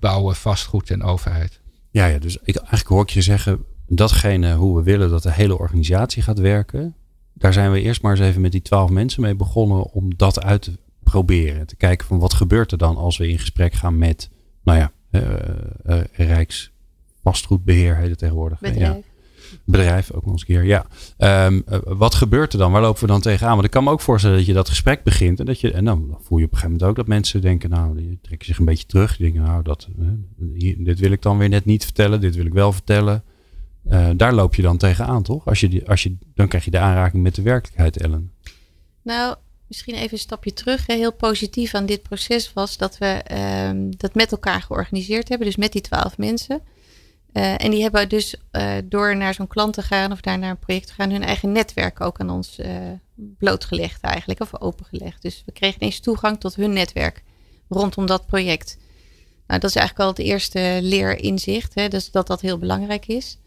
bouwen, 0.00 0.36
vastgoed 0.36 0.90
en 0.90 1.02
overheid. 1.02 1.60
Ja, 1.90 2.06
ja 2.06 2.18
dus 2.18 2.36
ik, 2.42 2.56
eigenlijk 2.56 2.88
hoor 2.88 3.02
ik 3.02 3.10
je 3.10 3.22
zeggen, 3.22 3.64
datgene 3.86 4.54
hoe 4.54 4.76
we 4.76 4.82
willen 4.82 5.10
dat 5.10 5.22
de 5.22 5.32
hele 5.32 5.58
organisatie 5.58 6.22
gaat 6.22 6.38
werken, 6.38 6.94
daar 7.34 7.52
zijn 7.52 7.72
we 7.72 7.80
eerst 7.80 8.02
maar 8.02 8.12
eens 8.12 8.26
even 8.26 8.40
met 8.40 8.52
die 8.52 8.62
twaalf 8.62 8.90
mensen 8.90 9.22
mee 9.22 9.34
begonnen 9.34 9.92
om 9.92 10.16
dat 10.16 10.42
uit 10.42 10.62
te 10.62 10.78
proberen. 11.02 11.66
Te 11.66 11.76
kijken 11.76 12.06
van 12.06 12.18
wat 12.18 12.34
gebeurt 12.34 12.72
er 12.72 12.78
dan 12.78 12.96
als 12.96 13.16
we 13.16 13.28
in 13.28 13.38
gesprek 13.38 13.72
gaan 13.72 13.98
met, 13.98 14.30
nou 14.62 14.78
ja, 14.78 14.92
uh, 15.10 16.00
Rijksvastgoedbeheer 17.26 17.96
heet 17.96 18.10
het 18.10 18.18
tegenwoordig. 18.18 18.60
Bedrijf. 18.60 18.96
Ja. 18.96 19.14
Bedrijf, 19.64 20.12
ook 20.12 20.22
nog 20.24 20.32
eens 20.32 20.40
een 20.40 20.46
keer. 20.46 20.64
Ja. 20.64 20.86
Um, 21.46 21.62
uh, 21.68 21.78
wat 21.84 22.14
gebeurt 22.14 22.52
er 22.52 22.58
dan? 22.58 22.72
Waar 22.72 22.82
lopen 22.82 23.00
we 23.00 23.06
dan 23.06 23.20
tegenaan? 23.20 23.52
Want 23.52 23.64
ik 23.64 23.70
kan 23.70 23.84
me 23.84 23.90
ook 23.90 24.00
voorstellen 24.00 24.36
dat 24.36 24.46
je 24.46 24.52
dat 24.52 24.68
gesprek 24.68 25.02
begint. 25.02 25.40
En 25.40 25.46
dat 25.46 25.60
je, 25.60 25.72
en 25.72 25.84
dan 25.84 26.18
voel 26.22 26.38
je 26.38 26.44
op 26.44 26.52
een 26.52 26.58
gegeven 26.58 26.70
moment 26.70 26.82
ook 26.82 26.96
dat 26.96 27.06
mensen 27.06 27.40
denken, 27.40 27.70
nou, 27.70 27.96
die 27.96 28.18
trekken 28.22 28.46
zich 28.46 28.58
een 28.58 28.64
beetje 28.64 28.86
terug. 28.86 29.16
Die 29.16 29.32
denken, 29.32 29.50
nou, 29.50 29.62
dat, 29.62 29.88
hier, 30.54 30.84
dit 30.84 30.98
wil 30.98 31.10
ik 31.10 31.22
dan 31.22 31.38
weer 31.38 31.48
net 31.48 31.64
niet 31.64 31.84
vertellen. 31.84 32.20
Dit 32.20 32.36
wil 32.36 32.46
ik 32.46 32.52
wel 32.52 32.72
vertellen. 32.72 33.24
Uh, 33.90 34.08
daar 34.16 34.34
loop 34.34 34.54
je 34.54 34.62
dan 34.62 34.76
tegenaan, 34.76 35.22
toch? 35.22 35.46
Als 35.46 35.60
je 35.60 35.68
die, 35.68 35.88
als 35.88 36.02
je, 36.02 36.16
dan 36.34 36.48
krijg 36.48 36.64
je 36.64 36.70
de 36.70 36.78
aanraking 36.78 37.22
met 37.22 37.34
de 37.34 37.42
werkelijkheid, 37.42 37.96
Ellen. 37.96 38.32
Nou, 39.02 39.36
misschien 39.68 39.94
even 39.94 40.12
een 40.12 40.18
stapje 40.18 40.52
terug. 40.52 40.86
Heel 40.86 41.12
positief 41.12 41.74
aan 41.74 41.86
dit 41.86 42.02
proces 42.02 42.52
was 42.52 42.76
dat 42.76 42.98
we 42.98 43.22
um, 43.68 43.96
dat 43.96 44.14
met 44.14 44.32
elkaar 44.32 44.62
georganiseerd 44.62 45.28
hebben. 45.28 45.46
Dus 45.46 45.56
met 45.56 45.72
die 45.72 45.80
twaalf 45.80 46.18
mensen. 46.18 46.62
Uh, 47.36 47.64
en 47.64 47.70
die 47.70 47.82
hebben 47.82 48.08
dus 48.08 48.34
uh, 48.52 48.72
door 48.84 49.16
naar 49.16 49.34
zo'n 49.34 49.46
klant 49.46 49.74
te 49.74 49.82
gaan 49.82 50.12
of 50.12 50.20
daar 50.20 50.38
naar 50.38 50.50
een 50.50 50.58
project 50.58 50.86
te 50.86 50.92
gaan, 50.92 51.10
hun 51.10 51.22
eigen 51.22 51.52
netwerk 51.52 52.00
ook 52.00 52.20
aan 52.20 52.30
ons 52.30 52.58
uh, 52.58 52.66
blootgelegd 53.14 54.00
eigenlijk, 54.00 54.40
of 54.40 54.60
opengelegd. 54.60 55.22
Dus 55.22 55.42
we 55.46 55.52
kregen 55.52 55.76
ineens 55.80 56.00
toegang 56.00 56.40
tot 56.40 56.54
hun 56.54 56.72
netwerk 56.72 57.22
rondom 57.68 58.06
dat 58.06 58.26
project. 58.26 58.78
Nou, 59.46 59.60
dat 59.60 59.70
is 59.70 59.76
eigenlijk 59.76 60.08
al 60.08 60.14
het 60.14 60.24
eerste 60.24 60.78
leerinzicht, 60.82 61.74
hè, 61.74 61.88
dus 61.88 62.10
dat 62.10 62.26
dat 62.26 62.40
heel 62.40 62.58
belangrijk 62.58 63.06
is. 63.06 63.38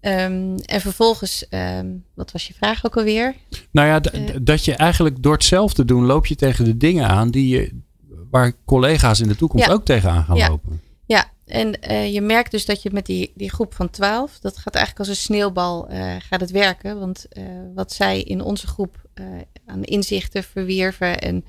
Um, 0.00 0.56
en 0.58 0.80
vervolgens, 0.80 1.46
um, 1.50 2.04
wat 2.14 2.32
was 2.32 2.46
je 2.46 2.54
vraag 2.54 2.86
ook 2.86 2.96
alweer? 2.96 3.34
Nou 3.70 3.88
ja, 3.88 4.00
dat 4.42 4.64
je 4.64 4.74
eigenlijk 4.74 5.22
door 5.22 5.32
hetzelfde 5.32 5.84
doen 5.84 6.04
loop 6.04 6.26
je 6.26 6.34
tegen 6.34 6.64
de 6.64 6.76
dingen 6.76 7.08
aan 7.08 7.30
die 7.30 7.48
je, 7.48 7.80
waar 8.30 8.52
collega's 8.64 9.20
in 9.20 9.28
de 9.28 9.36
toekomst 9.36 9.66
ja. 9.66 9.72
ook 9.72 9.84
tegenaan 9.84 10.24
gaan 10.24 10.36
ja. 10.36 10.48
lopen. 10.48 10.80
Ja, 11.06 11.30
en 11.52 11.76
uh, 11.90 12.12
je 12.12 12.20
merkt 12.20 12.50
dus 12.50 12.64
dat 12.64 12.82
je 12.82 12.90
met 12.92 13.06
die, 13.06 13.32
die 13.34 13.50
groep 13.50 13.74
van 13.74 13.90
twaalf, 13.90 14.38
dat 14.38 14.58
gaat 14.58 14.74
eigenlijk 14.74 15.08
als 15.08 15.18
een 15.18 15.24
sneeuwbal 15.24 15.92
uh, 15.92 16.14
gaat 16.18 16.40
het 16.40 16.50
werken. 16.50 16.98
Want 16.98 17.26
wat 17.74 17.92
zij 17.92 18.22
in 18.22 18.42
onze 18.42 18.66
groep 18.66 18.96
aan 19.66 19.82
inzichten 19.82 20.42
verwierven 20.42 21.18
en 21.18 21.44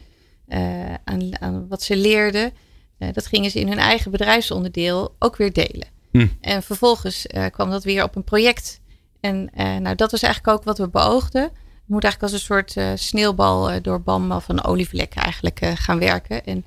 aan, 1.03 1.41
aan 1.41 1.67
wat 1.67 1.83
ze 1.83 1.95
leerden, 1.95 2.53
dat 2.97 3.25
gingen 3.25 3.51
ze 3.51 3.59
in 3.59 3.67
hun 3.67 3.77
eigen 3.77 4.11
bedrijfsonderdeel 4.11 5.15
ook 5.19 5.35
weer 5.35 5.53
delen. 5.53 5.87
Hm. 6.11 6.27
En 6.41 6.63
vervolgens 6.63 7.25
kwam 7.51 7.69
dat 7.69 7.83
weer 7.83 8.03
op 8.03 8.15
een 8.15 8.23
project. 8.23 8.79
En 9.19 9.49
nou, 9.55 9.95
dat 9.95 10.11
was 10.11 10.21
eigenlijk 10.21 10.57
ook 10.57 10.63
wat 10.63 10.77
we 10.77 10.89
beoogden. 10.89 11.41
Het 11.41 11.51
moet 11.85 12.03
eigenlijk 12.03 12.33
als 12.33 12.41
een 12.41 12.47
soort 12.47 12.99
sneeuwbal 12.99 13.81
door 13.81 14.01
BAM 14.01 14.31
of 14.31 14.49
een 14.49 14.63
olievlek 14.63 15.13
eigenlijk 15.15 15.59
gaan 15.75 15.99
werken. 15.99 16.45
En 16.45 16.63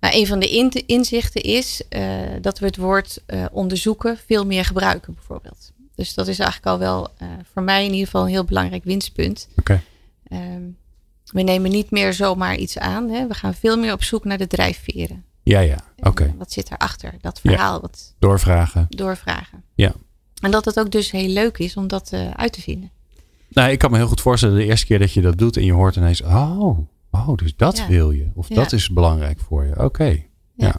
nou, 0.00 0.14
een 0.16 0.26
van 0.26 0.38
de 0.38 0.84
inzichten 0.86 1.42
is 1.42 1.82
dat 2.40 2.58
we 2.58 2.66
het 2.66 2.76
woord 2.76 3.22
onderzoeken 3.52 4.18
veel 4.26 4.46
meer 4.46 4.64
gebruiken 4.64 5.14
bijvoorbeeld. 5.14 5.74
Dus 5.94 6.14
dat 6.14 6.28
is 6.28 6.38
eigenlijk 6.38 6.68
al 6.70 6.78
wel 6.78 7.08
uh, 7.22 7.28
voor 7.52 7.62
mij 7.62 7.84
in 7.84 7.90
ieder 7.90 8.04
geval 8.04 8.22
een 8.22 8.28
heel 8.28 8.44
belangrijk 8.44 8.84
winstpunt. 8.84 9.48
Oké. 9.56 9.82
Okay. 10.28 10.54
Um, 10.54 10.76
we 11.24 11.42
nemen 11.42 11.70
niet 11.70 11.90
meer 11.90 12.12
zomaar 12.12 12.56
iets 12.56 12.78
aan. 12.78 13.10
Hè. 13.10 13.26
We 13.26 13.34
gaan 13.34 13.54
veel 13.54 13.78
meer 13.78 13.92
op 13.92 14.02
zoek 14.02 14.24
naar 14.24 14.38
de 14.38 14.46
drijfveren. 14.46 15.24
Ja, 15.42 15.60
ja. 15.60 15.78
Oké. 15.96 16.08
Okay. 16.08 16.34
Wat 16.38 16.52
zit 16.52 16.70
erachter? 16.70 17.14
Dat 17.20 17.40
verhaal. 17.40 17.74
Ja. 17.74 17.80
Wat 17.80 18.14
doorvragen. 18.18 18.86
Doorvragen. 18.88 19.62
Ja. 19.74 19.94
En 20.40 20.50
dat 20.50 20.64
het 20.64 20.78
ook 20.78 20.90
dus 20.90 21.10
heel 21.10 21.28
leuk 21.28 21.58
is 21.58 21.76
om 21.76 21.88
dat 21.88 22.12
uit 22.32 22.52
te 22.52 22.60
vinden. 22.60 22.90
Nou, 23.48 23.70
ik 23.70 23.78
kan 23.78 23.90
me 23.90 23.96
heel 23.96 24.06
goed 24.06 24.20
voorstellen 24.20 24.56
de 24.56 24.64
eerste 24.64 24.86
keer 24.86 24.98
dat 24.98 25.12
je 25.12 25.20
dat 25.20 25.38
doet 25.38 25.56
en 25.56 25.64
je 25.64 25.72
hoort 25.72 25.96
ineens, 25.96 26.22
oh, 26.22 26.78
oh 27.28 27.36
dus 27.36 27.56
dat 27.56 27.76
ja. 27.76 27.88
wil 27.88 28.10
je. 28.10 28.30
Of 28.34 28.48
ja. 28.48 28.54
dat 28.54 28.72
is 28.72 28.88
belangrijk 28.88 29.40
voor 29.40 29.64
je. 29.64 29.84
Oké. 29.84 30.22
Ja. 30.54 30.76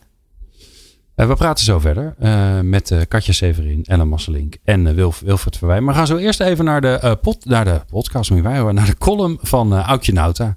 Uh, 1.16 1.28
we 1.28 1.36
praten 1.36 1.66
zo 1.66 1.80
verder 1.80 2.16
uh, 2.20 2.60
met 2.60 2.92
uh, 2.92 3.02
Katja 3.08 3.34
Severin, 3.34 3.84
Ellen 3.84 4.08
Masselink 4.08 4.58
en 4.64 4.96
Wilf, 4.96 5.20
Wilfred 5.20 5.58
Verwij. 5.58 5.82
Maar 5.82 5.94
we 5.94 5.98
gaan 5.98 6.08
zo 6.08 6.18
eerst 6.18 6.40
even 6.40 6.66
naar 6.66 6.82
de, 6.82 7.18
pot, 7.22 7.46
naar 7.46 7.66
de 7.66 7.82
podcast, 7.90 8.32
moet 8.32 8.42
wij, 8.42 8.72
naar 8.72 8.86
de 8.86 8.98
column 8.98 9.38
van 9.42 9.74
Aukje 9.74 10.14
Nauta. 10.14 10.56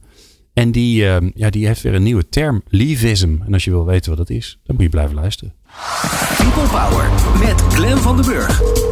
En 0.52 0.72
die, 0.72 0.94
ja, 1.34 1.50
die 1.50 1.66
heeft 1.66 1.82
weer 1.82 1.94
een 1.94 2.02
nieuwe 2.02 2.28
term, 2.28 2.62
leavism. 2.68 3.36
En 3.46 3.52
als 3.52 3.64
je 3.64 3.70
wil 3.70 3.84
weten 3.84 4.08
wat 4.08 4.18
dat 4.18 4.30
is, 4.30 4.58
dan 4.64 4.74
moet 4.74 4.84
je 4.84 4.90
blijven 4.90 5.14
luisteren. 5.14 5.54
People 6.36 6.68
Power 6.68 7.10
met 7.38 7.60
Glen 7.60 7.98
van 7.98 8.16
den 8.16 8.24
Burg. 8.24 8.89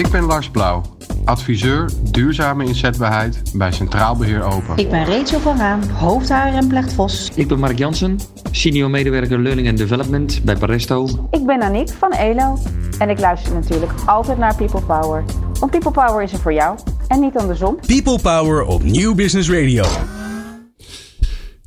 Ik 0.00 0.10
ben 0.10 0.24
Lars 0.24 0.50
Blauw, 0.50 0.82
adviseur 1.24 1.90
duurzame 2.10 2.64
inzetbaarheid 2.64 3.42
bij 3.54 3.72
Centraal 3.72 4.16
Beheer 4.16 4.42
Open. 4.42 4.76
Ik 4.76 4.90
ben 4.90 5.04
Rachel 5.04 5.40
van 5.40 5.56
Raam, 5.56 5.82
hoofdhaar 5.82 6.54
en 6.54 6.90
Vos. 6.90 7.30
Ik 7.34 7.48
ben 7.48 7.58
Mark 7.58 7.78
Jansen, 7.78 8.18
senior 8.50 8.90
medewerker 8.90 9.38
Learning 9.38 9.68
and 9.68 9.78
Development 9.78 10.40
bij 10.44 10.56
Paresto. 10.56 11.08
Ik 11.30 11.46
ben 11.46 11.62
Aniek 11.62 11.88
van 11.88 12.12
ELO 12.12 12.58
en 12.98 13.10
ik 13.10 13.18
luister 13.18 13.54
natuurlijk 13.54 13.92
altijd 14.06 14.38
naar 14.38 14.54
People 14.54 14.80
Power. 14.80 15.24
Want 15.58 15.70
People 15.70 15.90
Power 15.90 16.22
is 16.22 16.32
er 16.32 16.38
voor 16.38 16.52
jou 16.52 16.78
en 17.08 17.20
niet 17.20 17.36
andersom. 17.36 17.78
People 17.86 18.18
Power 18.22 18.64
op 18.64 18.82
Nieuw 18.82 19.14
Business 19.14 19.50
Radio. 19.50 19.84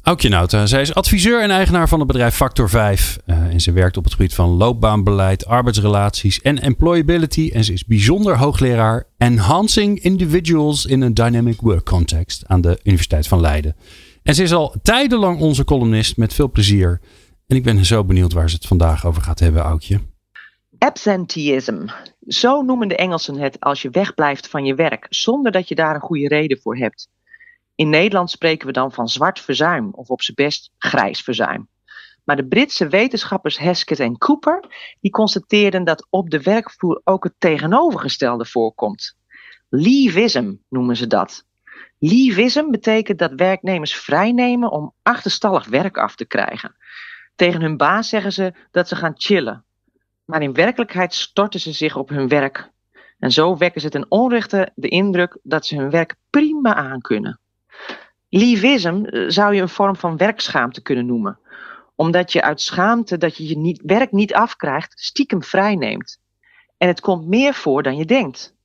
Aukje 0.03 0.29
Nauta. 0.29 0.65
Zij 0.65 0.81
is 0.81 0.93
adviseur 0.93 1.41
en 1.41 1.51
eigenaar 1.51 1.87
van 1.87 1.99
het 1.99 2.07
bedrijf 2.07 2.35
Factor 2.35 2.69
5. 2.69 3.19
Uh, 3.25 3.35
en 3.35 3.59
ze 3.59 3.71
werkt 3.71 3.97
op 3.97 4.03
het 4.03 4.13
gebied 4.13 4.33
van 4.33 4.49
loopbaanbeleid, 4.49 5.45
arbeidsrelaties 5.45 6.41
en 6.41 6.61
employability. 6.61 7.49
En 7.53 7.63
ze 7.63 7.73
is 7.73 7.85
bijzonder 7.85 8.37
hoogleraar 8.37 9.07
Enhancing 9.17 9.99
Individuals 9.99 10.85
in 10.85 11.03
a 11.03 11.09
Dynamic 11.09 11.61
Work 11.61 11.85
Context 11.85 12.43
aan 12.47 12.61
de 12.61 12.79
Universiteit 12.83 13.27
van 13.27 13.41
Leiden. 13.41 13.75
En 14.23 14.35
ze 14.35 14.43
is 14.43 14.53
al 14.53 14.75
tijdenlang 14.81 15.39
onze 15.39 15.63
columnist 15.63 16.17
met 16.17 16.33
veel 16.33 16.51
plezier. 16.51 17.01
En 17.47 17.55
ik 17.55 17.63
ben 17.63 17.85
zo 17.85 18.03
benieuwd 18.03 18.33
waar 18.33 18.49
ze 18.49 18.55
het 18.55 18.67
vandaag 18.67 19.05
over 19.05 19.21
gaat 19.21 19.39
hebben, 19.39 19.61
Aukje. 19.61 19.99
Absenteeism. 20.77 21.87
Zo 22.27 22.61
noemen 22.61 22.87
de 22.87 22.95
Engelsen 22.95 23.39
het 23.39 23.59
als 23.59 23.81
je 23.81 23.89
wegblijft 23.89 24.47
van 24.47 24.65
je 24.65 24.75
werk 24.75 25.05
zonder 25.09 25.51
dat 25.51 25.67
je 25.67 25.75
daar 25.75 25.95
een 25.95 26.01
goede 26.01 26.27
reden 26.27 26.59
voor 26.61 26.77
hebt. 26.77 27.09
In 27.75 27.89
Nederland 27.89 28.31
spreken 28.31 28.67
we 28.67 28.73
dan 28.73 28.91
van 28.91 29.07
zwart 29.07 29.39
verzuim 29.39 29.93
of 29.93 30.09
op 30.09 30.21
zijn 30.21 30.35
best 30.35 30.71
grijs 30.77 31.21
verzuim. 31.21 31.67
Maar 32.23 32.35
de 32.35 32.47
Britse 32.47 32.87
wetenschappers 32.87 33.57
Hesketh 33.57 33.99
en 33.99 34.17
Cooper 34.17 34.65
die 35.01 35.11
constateerden 35.11 35.83
dat 35.83 36.07
op 36.09 36.29
de 36.29 36.41
werkvloer 36.41 37.01
ook 37.03 37.23
het 37.23 37.33
tegenovergestelde 37.37 38.45
voorkomt. 38.45 39.15
Leavism 39.69 40.53
noemen 40.69 40.97
ze 40.97 41.07
dat. 41.07 41.45
Leavism 41.99 42.69
betekent 42.69 43.19
dat 43.19 43.33
werknemers 43.35 43.95
vrijnemen 43.95 44.71
om 44.71 44.93
achterstallig 45.01 45.67
werk 45.67 45.97
af 45.97 46.15
te 46.15 46.25
krijgen. 46.25 46.75
Tegen 47.35 47.61
hun 47.61 47.77
baas 47.77 48.09
zeggen 48.09 48.33
ze 48.33 48.53
dat 48.71 48.87
ze 48.87 48.95
gaan 48.95 49.13
chillen. 49.15 49.65
Maar 50.25 50.41
in 50.41 50.53
werkelijkheid 50.53 51.13
storten 51.13 51.59
ze 51.59 51.71
zich 51.71 51.95
op 51.95 52.09
hun 52.09 52.27
werk. 52.27 52.71
En 53.19 53.31
zo 53.31 53.57
wekken 53.57 53.81
ze 53.81 53.89
ten 53.89 54.11
onrechte 54.11 54.71
de 54.75 54.87
indruk 54.87 55.37
dat 55.43 55.65
ze 55.65 55.75
hun 55.75 55.89
werk 55.89 56.15
prima 56.29 56.75
aankunnen. 56.75 57.39
Leavism 58.35 59.05
eh, 59.05 59.23
zou 59.27 59.55
je 59.55 59.61
een 59.61 59.69
vorm 59.69 59.95
van 59.95 60.17
werkschaamte 60.17 60.81
kunnen 60.81 61.05
noemen. 61.05 61.39
Omdat 61.95 62.31
je 62.31 62.41
uit 62.41 62.61
schaamte 62.61 63.17
dat 63.17 63.37
je 63.37 63.47
je 63.47 63.57
niet, 63.57 63.81
werk 63.85 64.11
niet 64.11 64.33
afkrijgt, 64.33 64.99
stiekem 64.99 65.43
vrijneemt. 65.43 66.21
En 66.77 66.87
het 66.87 66.99
komt 66.99 67.27
meer 67.27 67.53
voor 67.53 67.83
dan 67.83 67.97
je 67.97 68.05
denkt. 68.05 68.55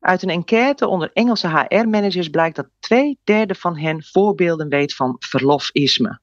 Uit 0.00 0.22
een 0.22 0.30
enquête 0.30 0.86
onder 0.86 1.10
Engelse 1.12 1.48
HR-managers 1.48 2.28
blijkt 2.28 2.56
dat 2.56 2.68
twee 2.78 3.18
derde 3.24 3.54
van 3.54 3.78
hen 3.78 4.02
voorbeelden 4.02 4.68
weet 4.68 4.94
van 4.94 5.16
verlofisme. 5.18 6.20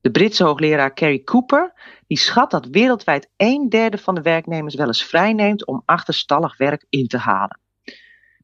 De 0.00 0.10
Britse 0.10 0.44
hoogleraar 0.44 0.94
Carrie 0.94 1.24
Cooper 1.24 1.72
die 2.06 2.18
schat 2.18 2.50
dat 2.50 2.66
wereldwijd 2.66 3.30
een 3.36 3.68
derde 3.68 3.98
van 3.98 4.14
de 4.14 4.22
werknemers 4.22 4.74
wel 4.74 4.86
eens 4.86 5.04
vrijneemt 5.04 5.66
om 5.66 5.82
achterstallig 5.84 6.56
werk 6.56 6.86
in 6.88 7.06
te 7.06 7.18
halen. 7.18 7.60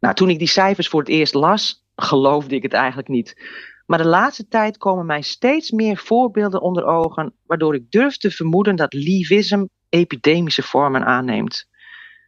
Nou, 0.01 0.15
toen 0.15 0.31
ik 0.31 0.39
die 0.39 0.49
cijfers 0.49 0.89
voor 0.89 1.01
het 1.01 1.09
eerst 1.09 1.35
las, 1.35 1.85
geloofde 2.03 2.55
ik 2.55 2.63
het 2.63 2.73
eigenlijk 2.73 3.09
niet. 3.09 3.43
Maar 3.87 3.99
de 3.99 4.09
laatste 4.09 4.49
tijd 4.49 4.77
komen 4.77 5.07
mij 5.07 5.23
steeds 5.23 5.71
meer 5.71 5.97
voorbeelden 5.97 6.61
onder 6.61 6.85
ogen, 6.85 7.35
waardoor 7.47 7.75
ik 7.75 7.91
durf 7.91 8.17
te 8.17 8.31
vermoeden 8.31 8.77
dat 8.77 8.93
leavism 8.93 9.65
epidemische 9.89 10.63
vormen 10.63 11.05
aanneemt. 11.05 11.69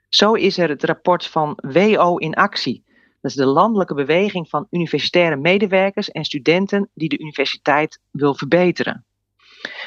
Zo 0.09 0.33
is 0.33 0.59
er 0.59 0.69
het 0.69 0.85
rapport 0.85 1.27
van 1.27 1.59
WO 1.73 2.17
in 2.17 2.35
actie. 2.35 2.85
Dat 3.21 3.31
is 3.31 3.37
de 3.37 3.47
landelijke 3.47 3.95
beweging 3.95 4.49
van 4.49 4.67
universitaire 4.71 5.37
medewerkers 5.37 6.11
en 6.11 6.25
studenten 6.25 6.91
die 6.95 7.09
de 7.09 7.19
universiteit 7.19 8.01
wil 8.11 8.35
verbeteren. 8.35 9.05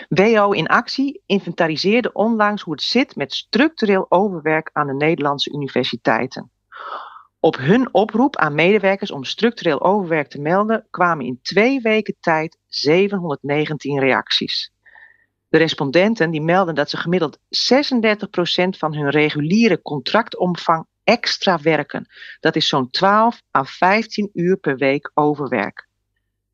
WO 0.09 0.51
in 0.51 0.67
actie 0.67 1.21
inventariseerde 1.25 2.13
onlangs 2.13 2.61
hoe 2.61 2.73
het 2.73 2.83
zit 2.83 3.15
met 3.15 3.33
structureel 3.33 4.05
overwerk 4.09 4.69
aan 4.73 4.87
de 4.87 4.93
Nederlandse 4.93 5.53
universiteiten. 5.53 6.51
Op 7.45 7.57
hun 7.57 7.93
oproep 7.93 8.35
aan 8.35 8.55
medewerkers 8.55 9.11
om 9.11 9.23
structureel 9.23 9.81
overwerk 9.81 10.27
te 10.27 10.41
melden 10.41 10.87
kwamen 10.89 11.25
in 11.25 11.39
twee 11.41 11.81
weken 11.81 12.15
tijd 12.19 12.57
719 12.67 13.99
reacties. 13.99 14.73
De 15.49 15.57
respondenten 15.57 16.31
die 16.31 16.41
melden 16.41 16.75
dat 16.75 16.89
ze 16.89 16.97
gemiddeld 16.97 17.37
36% 17.37 17.41
van 18.77 18.95
hun 18.95 19.09
reguliere 19.09 19.81
contractomvang 19.81 20.85
extra 21.03 21.59
werken. 21.59 22.07
Dat 22.39 22.55
is 22.55 22.67
zo'n 22.67 22.89
12 22.89 23.41
à 23.57 23.63
15 23.63 24.29
uur 24.33 24.57
per 24.57 24.77
week 24.77 25.11
overwerk. 25.13 25.87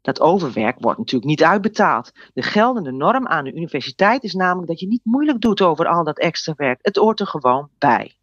Dat 0.02 0.22
overwerk 0.22 0.80
wordt 0.80 0.98
natuurlijk 0.98 1.30
niet 1.30 1.44
uitbetaald. 1.44 2.12
De 2.34 2.42
geldende 2.42 2.92
norm 2.92 3.28
aan 3.28 3.44
de 3.44 3.54
universiteit 3.54 4.24
is 4.24 4.34
namelijk 4.34 4.68
dat 4.68 4.80
je 4.80 4.88
niet 4.88 5.06
moeilijk 5.06 5.42
doet 5.42 5.62
over 5.62 5.88
al 5.88 6.04
dat 6.04 6.20
extra 6.20 6.54
werk. 6.56 6.80
Het 6.82 6.96
hoort 6.96 7.20
er 7.20 7.28
gewoon 7.28 7.70
bij. 7.78 8.16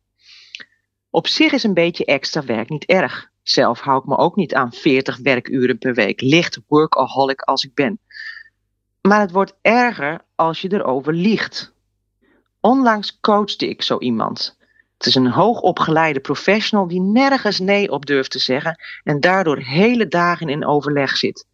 Op 1.18 1.26
zich 1.26 1.52
is 1.52 1.62
een 1.62 1.74
beetje 1.74 2.04
extra 2.04 2.44
werk 2.44 2.68
niet 2.68 2.84
erg. 2.84 3.30
Zelf 3.42 3.80
hou 3.80 3.98
ik 3.98 4.04
me 4.04 4.16
ook 4.16 4.36
niet 4.36 4.54
aan 4.54 4.72
40 4.72 5.16
werkuren 5.16 5.78
per 5.78 5.94
week, 5.94 6.20
licht 6.20 6.58
workaholic 6.66 7.40
als 7.40 7.64
ik 7.64 7.74
ben. 7.74 8.00
Maar 9.00 9.20
het 9.20 9.30
wordt 9.30 9.54
erger 9.62 10.20
als 10.34 10.60
je 10.60 10.72
erover 10.72 11.12
liegt. 11.12 11.72
Onlangs 12.60 13.20
coachte 13.20 13.68
ik 13.68 13.82
zo 13.82 13.98
iemand. 13.98 14.56
Het 14.98 15.06
is 15.06 15.14
een 15.14 15.30
hoogopgeleide 15.30 16.20
professional 16.20 16.88
die 16.88 17.00
nergens 17.00 17.58
nee 17.58 17.90
op 17.90 18.06
durft 18.06 18.30
te 18.30 18.38
zeggen 18.38 18.80
en 19.04 19.20
daardoor 19.20 19.58
hele 19.58 20.08
dagen 20.08 20.48
in 20.48 20.66
overleg 20.66 21.16
zit. 21.16 21.46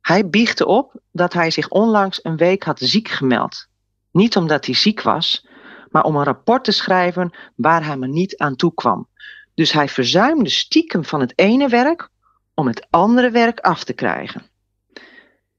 Hij 0.00 0.28
biechtte 0.28 0.66
op 0.66 1.00
dat 1.12 1.32
hij 1.32 1.50
zich 1.50 1.68
onlangs 1.68 2.20
een 2.22 2.36
week 2.36 2.62
had 2.62 2.78
ziek 2.78 3.08
gemeld. 3.08 3.66
Niet 4.10 4.36
omdat 4.36 4.66
hij 4.66 4.74
ziek 4.74 5.02
was, 5.02 5.46
maar 5.94 6.04
om 6.04 6.16
een 6.16 6.24
rapport 6.24 6.64
te 6.64 6.72
schrijven 6.72 7.34
waar 7.56 7.84
hij 7.86 7.96
maar 7.96 8.08
niet 8.08 8.36
aan 8.36 8.56
toe 8.56 8.74
kwam. 8.74 9.08
Dus 9.54 9.72
hij 9.72 9.88
verzuimde 9.88 10.50
stiekem 10.50 11.04
van 11.04 11.20
het 11.20 11.32
ene 11.38 11.68
werk 11.68 12.08
om 12.54 12.66
het 12.66 12.86
andere 12.90 13.30
werk 13.30 13.60
af 13.60 13.84
te 13.84 13.92
krijgen. 13.92 14.42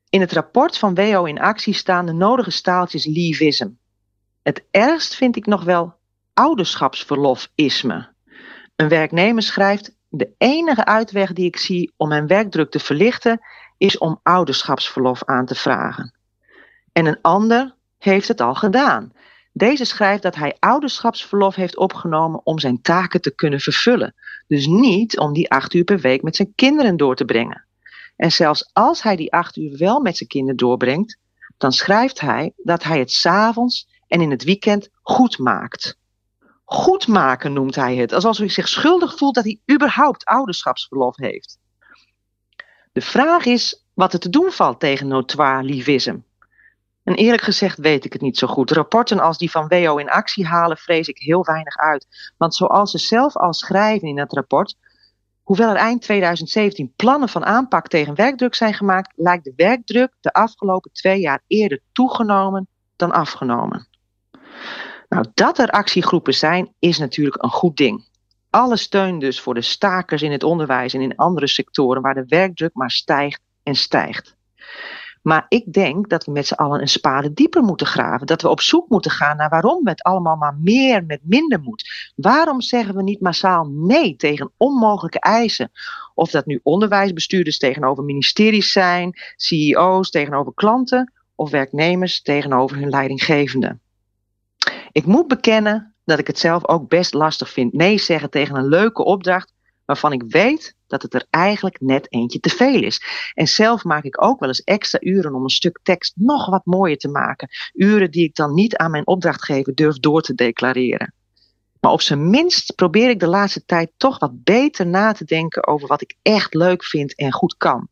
In 0.10 0.22
het 0.22 0.32
rapport 0.32 0.78
van 0.78 0.96
WO 0.96 1.24
in 1.24 1.40
actie 1.40 1.74
staan 1.74 2.06
de 2.06 2.12
nodige 2.12 2.52
staaltjes 2.52 3.06
leavism. 3.06 3.70
Het 4.44 4.66
ergst 4.72 5.16
vind 5.16 5.36
ik 5.36 5.46
nog 5.46 5.64
wel 5.64 5.94
ouderschapsverlofisme. 6.34 8.14
Een 8.76 8.90
werknemer 8.90 9.44
schrijft: 9.44 9.96
De 10.10 10.34
enige 10.38 10.86
uitweg 10.86 11.34
die 11.34 11.46
ik 11.46 11.58
zie 11.58 11.94
om 11.98 12.08
mijn 12.08 12.28
werkdruk 12.28 12.72
te 12.72 12.80
verlichten 12.80 13.40
is 13.78 13.98
om 13.98 14.20
ouderschapsverlof 14.24 15.24
aan 15.24 15.46
te 15.46 15.56
vragen. 15.56 16.14
En 16.92 17.06
een 17.06 17.22
ander 17.22 17.76
heeft 17.98 18.28
het 18.28 18.42
al 18.42 18.56
gedaan. 18.56 19.14
Deze 19.58 19.86
schrijft 19.86 20.24
dat 20.24 20.36
hij 20.36 20.56
ouderschapsverlof 20.60 21.56
heeft 21.56 21.78
opgenomen 21.78 22.46
om 22.46 22.60
zijn 22.60 22.82
taken 22.82 23.22
te 23.22 23.36
kunnen 23.36 23.60
vervullen. 23.60 24.16
Dus 24.48 24.66
niet 24.66 25.20
om 25.20 25.34
die 25.34 25.52
acht 25.52 25.74
uur 25.74 25.84
per 25.84 26.00
week 26.00 26.22
met 26.22 26.36
zijn 26.36 26.54
kinderen 26.56 26.98
door 26.98 27.16
te 27.16 27.26
brengen. 27.26 27.66
En 28.16 28.32
zelfs 28.32 28.70
als 28.74 29.02
hij 29.02 29.16
die 29.16 29.34
acht 29.34 29.56
uur 29.56 29.78
wel 29.78 30.00
met 30.00 30.18
zijn 30.18 30.30
kinderen 30.30 30.58
doorbrengt, 30.58 31.18
dan 31.58 31.72
schrijft 31.72 32.20
hij 32.20 32.54
dat 32.58 32.84
hij 32.84 33.00
het 33.00 33.12
s'avonds 33.12 33.88
en 34.08 34.22
in 34.22 34.32
het 34.32 34.44
weekend 34.44 34.90
goed 35.02 35.38
maakt. 35.38 35.98
goed 36.64 37.08
maken, 37.08 37.54
noemt 37.54 37.76
hij 37.76 37.96
het. 37.96 38.14
Alsof 38.14 38.38
hij 38.38 38.50
zich 38.50 38.68
schuldig 38.68 39.18
voelt 39.18 39.36
dat 39.36 39.44
hij 39.44 39.60
überhaupt 39.74 40.26
ouderschapsverlof 40.26 41.18
heeft. 41.18 41.60
De 42.92 43.02
vraag 43.02 43.46
is 43.46 43.86
wat 43.94 44.14
er 44.14 44.20
te 44.20 44.30
doen 44.30 44.52
valt 44.52 44.80
tegen 44.80 45.08
notoire 45.08 45.64
livisme. 45.64 46.22
En 47.06 47.16
eerlijk 47.16 47.44
gezegd 47.44 47.78
weet 47.78 48.06
ik 48.06 48.14
het 48.14 48.22
niet 48.22 48.38
zo 48.38 48.48
goed. 48.48 48.72
Rapporten 48.72 49.20
als 49.20 49.38
die 49.38 49.52
van 49.52 49.68
WO 49.68 49.98
in 49.98 50.10
actie 50.10 50.46
halen 50.46 50.78
vrees 50.78 51.08
ik 51.08 51.18
heel 51.18 51.44
weinig 51.44 51.78
uit. 51.78 52.08
Want 52.38 52.56
zoals 52.56 52.92
ze 52.92 52.98
zelf 52.98 53.36
al 53.36 53.54
schrijven 53.54 54.08
in 54.08 54.20
het 54.20 54.34
rapport, 54.34 54.76
hoewel 55.44 55.70
er 55.70 55.76
eind 55.76 56.02
2017 56.02 56.94
plannen 56.96 57.30
van 57.30 57.46
aanpak 57.46 57.88
tegen 57.88 58.16
werkdruk 58.16 58.56
zijn 58.56 58.74
gemaakt, 58.74 59.14
lijkt 59.16 59.44
de 59.44 59.54
werkdruk 59.56 60.14
de 60.22 60.34
afgelopen 60.34 60.92
twee 60.92 61.20
jaar 61.20 61.42
eerder 61.48 61.80
toegenomen 61.92 62.68
dan 62.96 63.12
afgenomen. 63.12 63.88
Nou, 65.10 65.26
dat 65.34 65.60
er 65.60 65.70
actiegroepen 65.70 66.34
zijn, 66.34 66.74
is 66.80 66.98
natuurlijk 66.98 67.44
een 67.44 67.50
goed 67.50 67.78
ding. 67.78 68.08
Alle 68.50 68.78
steun 68.78 69.20
dus 69.20 69.42
voor 69.42 69.54
de 69.54 69.62
stakers 69.62 70.22
in 70.22 70.32
het 70.32 70.44
onderwijs 70.44 70.94
en 70.94 71.02
in 71.02 71.16
andere 71.16 71.48
sectoren 71.48 72.02
waar 72.02 72.14
de 72.14 72.26
werkdruk 72.28 72.74
maar 72.74 72.92
stijgt 72.92 73.42
en 73.64 73.76
stijgt. 73.76 74.36
Maar 75.26 75.46
ik 75.48 75.74
denk 75.74 76.10
dat 76.10 76.26
we 76.26 76.32
met 76.32 76.48
z'n 76.48 76.54
allen 76.54 76.82
een 76.82 76.88
spade 76.88 77.34
dieper 77.34 77.64
moeten 77.64 77.88
graven. 77.88 78.28
Dat 78.28 78.42
we 78.42 78.50
op 78.50 78.62
zoek 78.62 78.90
moeten 78.90 79.12
gaan 79.12 79.38
naar 79.38 79.50
waarom 79.50 79.88
het 79.88 80.04
allemaal 80.04 80.36
maar 80.36 80.58
meer 80.62 81.06
met 81.06 81.20
minder 81.24 81.60
moet. 81.60 82.12
Waarom 82.16 82.62
zeggen 82.62 82.96
we 82.96 83.04
niet 83.04 83.22
massaal 83.22 83.66
nee 83.66 84.16
tegen 84.16 84.52
onmogelijke 84.58 85.20
eisen? 85.20 85.72
Of 86.14 86.30
dat 86.30 86.46
nu 86.46 86.60
onderwijsbestuurders 86.64 87.58
tegenover 87.58 88.04
ministeries 88.04 88.72
zijn, 88.72 89.20
CEO's 89.36 90.10
tegenover 90.10 90.54
klanten 90.54 91.14
of 91.36 91.50
werknemers 91.50 92.22
tegenover 92.22 92.78
hun 92.78 92.90
leidinggevende. 92.90 93.80
Ik 94.92 95.06
moet 95.06 95.28
bekennen 95.28 95.96
dat 96.04 96.20
ik 96.20 96.28
het 96.28 96.40
zelf 96.40 96.68
ook 96.68 96.90
best 96.90 97.14
lastig 97.14 97.50
vind 97.50 97.74
nee 97.74 97.98
zeggen 97.98 98.30
tegen 98.30 98.56
een 98.56 98.68
leuke 98.68 99.04
opdracht 99.04 99.54
waarvan 99.86 100.12
ik 100.12 100.24
weet 100.28 100.76
dat 101.00 101.12
het 101.12 101.22
er 101.22 101.28
eigenlijk 101.30 101.82
net 101.82 102.12
eentje 102.12 102.40
te 102.40 102.50
veel 102.50 102.84
is. 102.84 103.02
En 103.34 103.48
zelf 103.48 103.84
maak 103.84 104.04
ik 104.04 104.24
ook 104.24 104.40
wel 104.40 104.50
eens 104.50 104.64
extra 104.64 105.00
uren 105.02 105.36
om 105.36 105.44
een 105.44 105.50
stuk 105.50 105.80
tekst 105.84 106.14
nog 106.16 106.50
wat 106.50 106.66
mooier 106.66 106.98
te 106.98 107.08
maken. 107.08 107.50
Uren 107.74 108.12
die 108.12 108.24
ik 108.24 108.36
dan 108.36 108.54
niet 108.54 108.76
aan 108.76 108.92
mijn 108.92 109.08
opdrachtgever 109.08 109.76
durf 109.76 110.00
door 110.00 110.22
te 110.22 110.34
declareren. 110.34 111.14
Maar 111.80 111.92
op 111.92 112.02
zijn 112.02 112.30
minst 112.30 112.76
probeer 112.76 113.10
ik 113.10 113.20
de 113.20 113.28
laatste 113.28 113.66
tijd 113.66 113.92
toch 113.98 114.20
wat 114.20 114.44
beter 114.44 114.88
na 114.88 115.12
te 115.12 115.26
denken 115.26 115.68
over 115.68 115.88
wat 115.88 116.02
ik 116.02 116.16
echt 116.22 116.54
leuk 116.54 116.84
vind 116.84 117.16
en 117.16 117.32
goed 117.32 117.56
kan. 117.58 117.88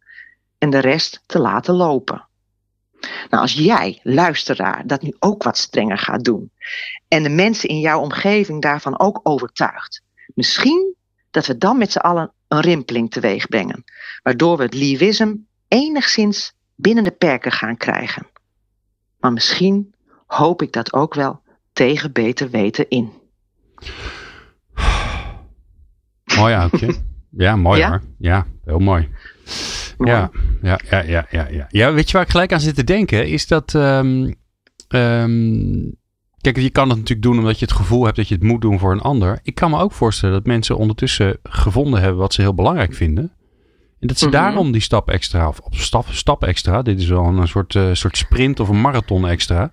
En 0.58 0.70
de 0.70 0.80
rest 0.80 1.24
te 1.26 1.40
laten 1.40 1.74
lopen. 1.74 2.28
Nou, 3.30 3.42
als 3.42 3.54
jij, 3.54 4.00
luisteraar, 4.04 4.88
dat 4.88 5.02
nu 5.02 5.16
ook 5.20 5.44
wat 5.44 5.58
strenger 5.58 5.98
gaat 5.98 6.24
doen 6.24 6.52
en 7.08 7.24
de 7.24 7.30
mensen 7.30 7.70
in 7.70 7.80
jouw 7.80 8.02
omgeving 8.02 8.62
daarvan 8.62 9.00
ook 9.00 9.20
overtuigt, 9.24 10.02
misschien 10.34 10.96
dat 11.34 11.46
we 11.46 11.58
dan 11.58 11.78
met 11.78 11.92
z'n 11.92 11.98
allen 11.98 12.32
een 12.48 12.60
rimpeling 12.60 13.12
teweeg 13.12 13.48
brengen, 13.48 13.84
waardoor 14.24 14.58
we 14.58 14.64
het 14.64 14.74
Leavism 14.74 15.34
enigszins 15.68 16.54
binnen 16.76 17.04
de 17.04 17.12
perken 17.12 17.52
gaan 17.52 17.78
krijgen. 17.78 18.28
Maar 19.20 19.34
misschien 19.34 19.94
hoop 20.26 20.62
ik 20.62 20.72
dat 20.72 20.94
ook 20.94 21.14
wel 21.14 21.42
tegen 21.74 22.12
beter 22.12 22.50
weten 22.50 22.90
in. 22.90 23.12
Mooi, 26.38 26.54
Aukje. 26.54 26.96
Ja, 27.30 27.56
mooi 27.56 27.80
ja? 27.80 27.90
hoor. 27.90 28.02
Ja, 28.18 28.48
heel 28.66 28.80
mooi. 28.80 29.10
Ja, 29.98 30.32
ja, 30.62 30.80
ja, 30.90 31.02
ja, 31.02 31.28
ja, 31.30 31.48
ja. 31.48 31.68
Ja, 31.70 31.94
weet 31.94 32.08
je 32.08 32.14
waar 32.14 32.26
ik 32.26 32.32
gelijk 32.32 32.54
aan 32.54 32.60
zit 32.60 32.76
te 32.76 32.84
denken? 32.84 33.28
Is 33.28 33.48
dat. 33.48 33.74
Um, 33.74 34.36
um, 34.90 36.02
kijk, 36.44 36.58
je 36.58 36.70
kan 36.70 36.90
het 36.90 36.98
natuurlijk 36.98 37.28
doen 37.28 37.38
omdat 37.40 37.60
je 37.60 37.66
het 37.66 37.74
gevoel 37.76 38.04
hebt 38.04 38.16
dat 38.16 38.28
je 38.28 38.34
het 38.36 38.44
moet 38.44 38.62
doen 38.62 38.80
voor 38.80 38.92
een 38.92 39.02
ander. 39.02 39.40
Ik 39.44 39.56
kan 39.56 39.70
me 39.72 39.80
ook 39.80 39.92
voorstellen 39.92 40.36
dat 40.36 40.46
mensen 40.46 40.78
ondertussen 40.78 41.38
gevonden 41.44 42.00
hebben 42.02 42.20
wat 42.20 42.34
ze 42.34 42.42
heel 42.42 42.54
belangrijk 42.54 42.94
vinden. 42.94 43.32
En 44.00 44.08
dat 44.08 44.18
ze 44.18 44.26
Mhm. 44.26 44.34
daarom 44.34 44.72
die 44.72 44.82
stap 44.82 45.10
extra, 45.10 45.48
of 45.48 45.60
op 45.60 45.76
stap, 45.76 46.06
stap 46.10 46.44
extra, 46.44 46.82
dit 46.82 47.00
is 47.00 47.08
wel 47.08 47.26
een 47.26 47.48
soort, 47.48 47.74
uh, 47.76 47.90
soort 47.94 48.18
sprint 48.18 48.60
of 48.60 48.70
een 48.70 48.82
marathon 48.82 49.28
extra. 49.28 49.72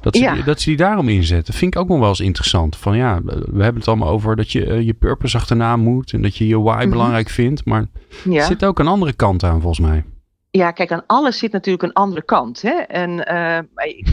Dat 0.00 0.16
ze, 0.16 0.22
Ja. 0.22 0.34
die, 0.34 0.44
dat 0.44 0.60
ze 0.60 0.68
die 0.68 0.76
daarom 0.78 1.08
inzetten. 1.08 1.54
Vind 1.54 1.74
ik 1.74 1.80
ook 1.80 1.88
nog 1.88 1.98
wel 1.98 2.08
eens 2.08 2.20
interessant. 2.20 2.76
Van 2.76 2.96
ja, 2.96 3.20
we 3.24 3.62
hebben 3.62 3.74
het 3.80 3.88
allemaal 3.88 4.08
over 4.08 4.36
dat 4.36 4.52
je 4.52 4.66
uh, 4.66 4.80
je 4.80 4.94
purpose 4.94 5.36
achterna 5.36 5.76
moet. 5.76 6.12
En 6.12 6.22
dat 6.22 6.36
je 6.36 6.46
je 6.46 6.60
why 6.60 6.76
Mhm. 6.80 6.90
belangrijk 6.90 7.28
vindt. 7.28 7.64
Maar 7.64 7.86
Ja. 8.24 8.34
er 8.40 8.44
zit 8.46 8.64
ook 8.64 8.78
een 8.78 8.86
andere 8.86 9.12
kant 9.12 9.44
aan 9.44 9.60
volgens 9.60 9.86
mij. 9.86 10.04
Ja, 10.50 10.70
kijk, 10.70 10.92
aan 10.92 11.04
alles 11.06 11.38
zit 11.38 11.52
natuurlijk 11.52 11.82
een 11.82 11.92
andere 11.92 12.24
kant. 12.24 12.62
Hè? 12.62 12.74
En 12.74 13.26
eh, 13.26 13.62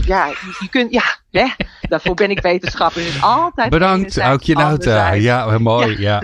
ja, 0.06 0.26
je, 0.60 0.66
kunt, 0.70 0.92
ja, 0.92 1.02
hè? 1.30 1.46
daarvoor 1.88 2.14
ben 2.14 2.30
ik 2.30 2.40
wetenschapper. 2.40 3.02
Dus 3.02 3.22
altijd 3.22 3.70
Bedankt, 3.70 4.18
Aukje 4.18 4.54
Nauta. 4.54 5.12
Ja, 5.12 5.58
mooi. 5.58 6.00
Ja. 6.00 6.22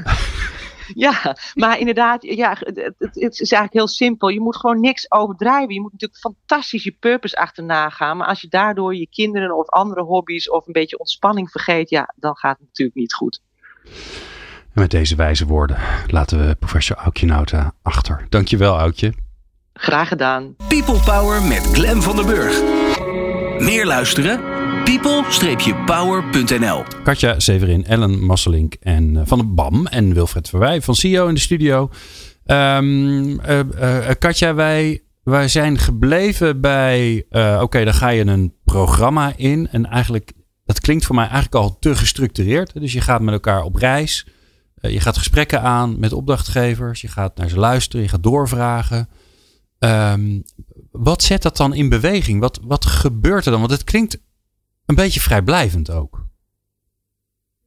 Ja, 0.95 1.37
maar 1.55 1.79
inderdaad, 1.79 2.23
ja, 2.23 2.57
het 2.99 3.41
is 3.41 3.53
eigenlijk 3.53 3.73
heel 3.73 3.89
simpel. 3.89 4.29
Je 4.29 4.41
moet 4.41 4.57
gewoon 4.57 4.81
niks 4.81 5.11
overdrijven. 5.11 5.75
Je 5.75 5.81
moet 5.81 5.93
natuurlijk 5.93 6.21
fantastisch 6.21 6.85
je 6.85 6.97
purpose 7.01 7.37
achterna 7.37 7.89
gaan. 7.89 8.17
Maar 8.17 8.27
als 8.27 8.41
je 8.41 8.49
daardoor 8.49 8.95
je 8.95 9.09
kinderen 9.11 9.57
of 9.57 9.69
andere 9.69 10.03
hobby's 10.03 10.51
of 10.51 10.67
een 10.67 10.73
beetje 10.73 10.99
ontspanning 10.99 11.51
vergeet, 11.51 11.91
ja, 11.91 12.15
dan 12.17 12.37
gaat 12.37 12.59
het 12.59 12.67
natuurlijk 12.67 12.97
niet 12.97 13.15
goed. 13.15 13.41
En 14.75 14.81
met 14.81 14.91
deze 14.91 15.17
wijze 15.17 15.47
woorden 15.47 15.79
laten 16.07 16.47
we 16.47 16.55
professor 16.55 16.97
Aukje 16.97 17.27
Nauta 17.27 17.75
achter. 17.83 18.27
Dankjewel, 18.29 18.79
Aukje. 18.79 19.13
Graag 19.73 20.09
gedaan. 20.09 20.57
People 20.69 21.01
Power 21.05 21.43
met 21.43 21.69
Glen 21.73 22.03
van 22.03 22.17
der 22.17 22.25
Burg. 22.25 22.63
Meer 23.59 23.87
luisteren? 23.87 24.53
people-power.nl 24.85 26.85
Katja 27.03 27.41
Severin, 27.41 27.85
Ellen 27.85 28.25
Masselink 28.25 28.75
en, 28.81 29.15
uh, 29.15 29.21
van 29.25 29.39
de 29.39 29.45
BAM 29.45 29.87
en 29.87 30.15
Wilfred 30.15 30.49
Verwij 30.49 30.83
van 30.83 30.95
CEO 30.95 31.29
in 31.29 31.35
de 31.35 31.41
studio. 31.41 31.91
Um, 32.47 33.41
uh, 33.41 33.61
uh, 33.81 34.09
Katja, 34.19 34.55
wij, 34.55 35.03
wij 35.23 35.49
zijn 35.49 35.79
gebleven 35.79 36.61
bij, 36.61 37.25
oké, 37.31 37.59
okay, 37.61 37.85
dan 37.85 37.95
ga 37.95 38.09
je 38.09 38.25
een 38.25 38.55
programma 38.65 39.33
in. 39.37 39.69
En 39.71 39.87
eigenlijk, 39.87 40.33
dat 40.65 40.81
klinkt 40.81 41.05
voor 41.05 41.15
mij 41.15 41.25
eigenlijk 41.25 41.55
al 41.55 41.79
te 41.79 41.97
gestructureerd. 41.97 42.81
Dus 42.81 42.93
je 42.93 43.01
gaat 43.01 43.21
met 43.21 43.35
elkaar 43.35 43.63
op 43.63 43.77
reis. 43.77 44.27
je 44.81 45.01
gaat 45.01 45.19
gesprekken 45.19 45.63
aan 45.63 46.01
met 46.01 46.13
opdrachtgevers. 46.13 47.01
Je 47.01 47.09
gaat 47.09 47.37
naar 47.37 47.49
ze 47.49 47.59
luisteren, 47.59 48.03
je 48.03 48.09
gaat 48.09 48.23
doorvragen. 48.23 49.09
Um, 49.85 50.45
wat 50.91 51.23
zet 51.23 51.43
dat 51.43 51.57
dan 51.57 51.75
in 51.75 51.89
beweging? 51.89 52.41
Wat, 52.41 52.61
wat 52.63 52.87
gebeurt 52.87 53.45
er 53.45 53.51
dan? 53.51 53.61
Want 53.61 53.73
het 53.73 53.85
klinkt 53.85 54.19
een 54.87 54.95
beetje 54.95 55.21
vrijblijvend 55.21 55.91
ook. 55.91 56.27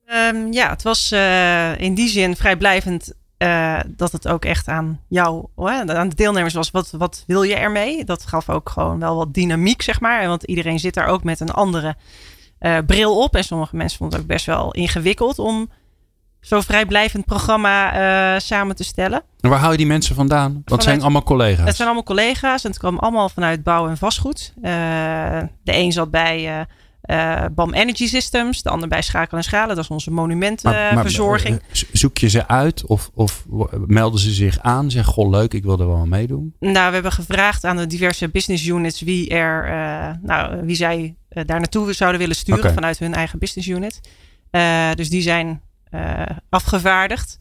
Um, 0.05 0.53
ja, 0.53 0.69
het 0.69 0.83
was 0.83 1.11
uh, 1.11 1.79
in 1.79 1.93
die 1.93 2.09
zin 2.09 2.35
vrijblijvend 2.35 3.13
uh, 3.37 3.79
dat 3.87 4.11
het 4.11 4.27
ook 4.27 4.45
echt 4.45 4.67
aan 4.67 5.01
jou, 5.07 5.47
aan 5.55 6.09
de 6.09 6.15
deelnemers 6.15 6.53
was. 6.53 6.71
Wat, 6.71 6.91
wat 6.91 7.23
wil 7.27 7.43
je 7.43 7.55
ermee? 7.55 8.05
Dat 8.05 8.25
gaf 8.25 8.49
ook 8.49 8.69
gewoon 8.69 8.99
wel 8.99 9.15
wat 9.15 9.33
dynamiek, 9.33 9.81
zeg 9.81 9.99
maar. 9.99 10.27
Want 10.27 10.43
iedereen 10.43 10.79
zit 10.79 10.93
daar 10.93 11.07
ook 11.07 11.23
met 11.23 11.39
een 11.39 11.51
andere 11.51 11.95
uh, 12.59 12.77
bril 12.85 13.21
op. 13.21 13.35
En 13.35 13.43
sommige 13.43 13.75
mensen 13.75 13.97
vonden 13.97 14.19
het 14.19 14.27
ook 14.27 14.33
best 14.33 14.45
wel 14.45 14.71
ingewikkeld 14.71 15.39
om 15.39 15.69
zo'n 16.45 16.63
vrijblijvend 16.63 17.25
programma 17.25 17.93
uh, 18.33 18.39
samen 18.39 18.75
te 18.75 18.83
stellen. 18.83 19.23
En 19.39 19.49
waar 19.49 19.59
haal 19.59 19.71
je 19.71 19.77
die 19.77 19.85
mensen 19.85 20.15
vandaan? 20.15 20.51
Want 20.51 20.69
het 20.69 20.83
zijn 20.83 21.01
allemaal 21.01 21.23
collega's. 21.23 21.65
Het 21.65 21.75
zijn 21.75 21.87
allemaal 21.87 22.05
collega's 22.05 22.63
en 22.63 22.69
het 22.69 22.79
kwam 22.79 22.97
allemaal 22.97 23.29
vanuit 23.29 23.63
bouw 23.63 23.87
en 23.87 23.97
vastgoed. 23.97 24.53
Uh, 24.57 24.63
de 25.63 25.75
een 25.75 25.91
zat 25.91 26.11
bij 26.11 26.65
uh, 27.05 27.45
BAM 27.51 27.73
Energy 27.73 28.07
Systems, 28.07 28.61
de 28.61 28.69
ander 28.69 28.89
bij 28.89 29.01
Schakel 29.01 29.37
en 29.37 29.43
Schalen. 29.43 29.75
Dat 29.75 29.83
is 29.83 29.89
onze 29.89 30.11
monumentenverzorging. 30.11 31.61
Zoek 31.91 32.17
je 32.17 32.29
ze 32.29 32.47
uit 32.47 32.85
of, 32.85 33.09
of 33.13 33.45
melden 33.85 34.19
ze 34.19 34.31
zich 34.31 34.59
aan? 34.59 34.91
Zeg, 34.91 35.05
goh 35.05 35.29
leuk, 35.29 35.53
ik 35.53 35.63
wil 35.63 35.79
er 35.79 35.87
wel 35.87 35.97
aan 35.97 36.09
meedoen. 36.09 36.55
Nou, 36.59 36.87
we 36.87 36.93
hebben 36.93 37.11
gevraagd 37.11 37.63
aan 37.63 37.77
de 37.77 37.87
diverse 37.87 38.29
business 38.29 38.67
units 38.67 39.01
wie, 39.01 39.29
er, 39.29 39.69
nou, 40.21 40.65
wie 40.65 40.75
zij 40.75 41.15
daar 41.29 41.59
naartoe 41.59 41.93
zouden 41.93 42.19
willen 42.19 42.35
sturen 42.35 42.61
okay. 42.61 42.73
vanuit 42.73 42.99
hun 42.99 43.13
eigen 43.13 43.39
business 43.39 43.67
unit. 43.67 44.01
Dus 44.95 45.09
die 45.09 45.21
zijn 45.21 45.61
afgevaardigd. 46.49 47.37